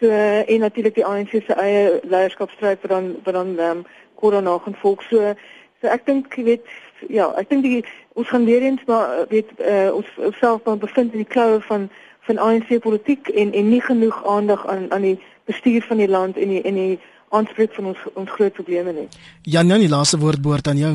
So 0.00 0.10
en 0.10 0.60
natuurlik 0.60 0.94
die 0.94 1.06
ANC 1.06 1.30
se 1.34 1.54
eie 1.54 2.00
leierskapstryd 2.02 2.82
wat 2.82 2.90
dan 2.90 3.12
wat 3.24 3.34
dan 3.34 3.58
ehm 3.58 3.78
um, 3.78 3.84
korona 4.14 4.58
gaan 4.58 4.78
volg. 4.82 5.02
So 5.10 5.34
so 5.80 5.90
ek 5.90 6.06
dink 6.06 6.34
jy 6.34 6.44
weet 6.44 6.66
ja, 7.08 7.30
ek 7.38 7.50
dink 7.50 7.62
die 7.62 7.84
ons 8.14 8.28
gaan 8.28 8.44
weer 8.44 8.62
eens 8.62 8.84
maar 8.86 9.26
weet 9.28 9.50
uh, 9.58 9.90
ons 9.94 10.38
self 10.38 10.62
dan 10.62 10.78
bevind 10.78 11.12
in 11.12 11.24
die 11.24 11.32
kloue 11.34 11.60
van 11.60 11.90
van 12.26 12.38
ANC 12.38 12.80
politiek 12.80 13.28
en 13.28 13.52
en 13.52 13.68
nie 13.68 13.80
genoeg 13.80 14.26
aandag 14.26 14.66
aan 14.66 14.92
aan 14.92 15.02
die 15.02 15.18
bestuur 15.44 15.82
van 15.88 15.96
die 15.96 16.08
land 16.08 16.36
en 16.36 16.48
die 16.48 16.62
en 16.62 16.74
die 16.74 17.00
aanspreek 17.28 17.74
van 17.74 17.90
ons 17.92 17.98
ons 18.14 18.30
groot 18.30 18.52
probleme 18.52 18.92
nie. 18.92 19.08
Jan 19.42 19.68
Jan, 19.68 19.80
die 19.80 19.92
laaste 19.92 20.18
woord 20.18 20.42
behoort 20.42 20.68
aan 20.68 20.80
jou. 20.80 20.94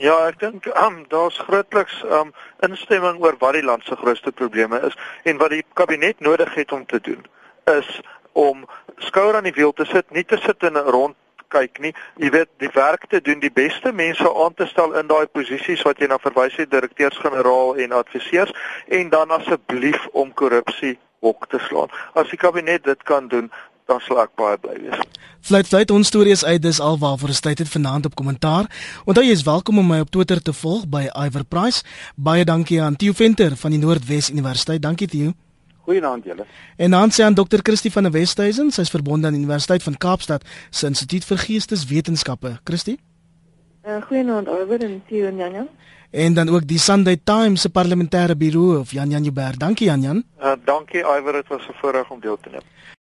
Ja, 0.00 0.14
ek 0.30 0.38
dink 0.40 0.66
um, 0.80 1.02
daar's 1.12 1.36
grootliks 1.44 1.98
um, 2.08 2.30
instemming 2.64 3.20
oor 3.20 3.36
wat 3.42 3.58
die 3.58 3.64
land 3.64 3.84
se 3.84 3.98
grootste 4.00 4.32
probleme 4.32 4.80
is 4.88 4.96
en 5.28 5.36
wat 5.42 5.52
die 5.52 5.64
kabinet 5.76 6.20
nodig 6.24 6.54
het 6.54 6.72
om 6.72 6.86
te 6.86 7.00
doen 7.04 7.26
is 7.68 8.00
om 8.32 8.64
skouer 8.96 9.36
aan 9.36 9.48
die 9.48 9.56
wiel 9.56 9.72
te 9.72 9.84
sit, 9.84 10.06
nie 10.16 10.24
te 10.24 10.38
sit 10.40 10.62
in 10.62 10.78
'n 10.78 10.90
rond 10.96 11.16
kyk 11.52 11.80
nie. 11.84 11.92
Jy 12.22 12.30
weet, 12.34 12.50
die 12.62 12.70
werk 12.74 13.06
te 13.12 13.20
doen, 13.20 13.40
die 13.42 13.52
beste 13.52 13.92
mense 13.92 14.26
aan 14.44 14.54
te 14.54 14.66
stel 14.70 14.94
in 15.00 15.10
daai 15.10 15.26
posisies 15.26 15.82
wat 15.86 16.00
jy 16.00 16.08
na 16.10 16.18
verwys 16.22 16.56
het, 16.60 16.70
direkteurs-generaal 16.70 17.76
en 17.84 17.96
adviseurs 18.00 18.54
en 18.88 19.10
dan 19.12 19.34
asseblief 19.36 20.06
om 20.12 20.32
korrupsie 20.34 20.96
op 21.20 21.44
te 21.50 21.60
slaan. 21.68 21.92
As 22.14 22.30
die 22.32 22.40
kabinet 22.40 22.84
dit 22.84 23.02
kan 23.08 23.28
doen, 23.28 23.50
dan 23.90 24.00
sal 24.06 24.22
ek 24.22 24.32
baie 24.38 24.56
bly 24.62 24.78
wees. 24.84 25.02
Fluit 25.40 25.66
fluit 25.66 25.90
ons 25.90 26.08
stories 26.12 26.44
uit 26.44 26.62
dis 26.62 26.80
alwaar 26.80 27.18
vir 27.18 27.30
'n 27.34 27.42
tyd 27.46 27.58
het 27.58 27.74
vanaand 27.76 28.06
op 28.06 28.14
kommentaar. 28.14 28.64
Onthou 29.04 29.24
jy 29.24 29.32
is 29.32 29.42
welkom 29.42 29.78
om 29.78 29.86
my 29.86 30.00
op 30.00 30.10
Twitter 30.10 30.42
te 30.42 30.52
volg 30.52 30.88
by 30.88 31.08
Iver 31.26 31.44
Price. 31.44 31.82
Baie 32.16 32.44
dankie 32.44 32.82
aan 32.82 32.96
Theo 32.96 33.12
Venter 33.12 33.56
van 33.56 33.70
die 33.70 33.80
Noordwes 33.80 34.30
Universiteit. 34.30 34.82
Dankie 34.82 35.08
Theo. 35.08 35.49
Goeienaand 35.90 36.24
julle. 36.24 36.46
En 36.76 36.90
dan 36.90 37.10
sê 37.10 37.24
aan 37.26 37.34
Dr. 37.34 37.58
Christie 37.62 37.90
van 37.92 38.06
der 38.06 38.12
Westhuizen, 38.12 38.70
sy's 38.70 38.90
verbonde 38.94 39.26
aan 39.26 39.34
die 39.34 39.42
Universiteit 39.42 39.82
van 39.82 39.96
Kaapstad 39.98 40.44
se 40.70 40.86
Instituut 40.86 41.26
vir 41.26 41.38
Geesteswetenskappe. 41.38 42.58
Christie? 42.64 42.98
Uh, 43.82 43.98
goeienaand 44.06 44.48
Albert 44.48 44.84
en 44.86 45.02
Theo 45.08 45.26
en 45.26 45.36
Janja. 45.36 45.66
En 46.10 46.34
dan 46.34 46.48
ook 46.48 46.66
die 46.66 46.78
Sunday 46.78 47.16
Times 47.24 47.60
se 47.60 47.70
parlementêre 47.70 48.36
birou 48.36 48.78
of 48.78 48.92
Jan 48.92 49.10
Jan 49.10 49.24
Jubber. 49.24 49.58
Dankie 49.58 49.86
Jan 49.86 50.00
Jan. 50.00 50.22
Uh, 50.38 50.52
dankie 50.64 51.02
Iwer, 51.02 51.32
dit 51.32 51.48
was 51.48 51.66
'n 51.66 51.74
voorreg 51.80 52.10
om 52.10 52.20
deel 52.20 52.38
te 52.40 52.50
neem. 52.50 52.66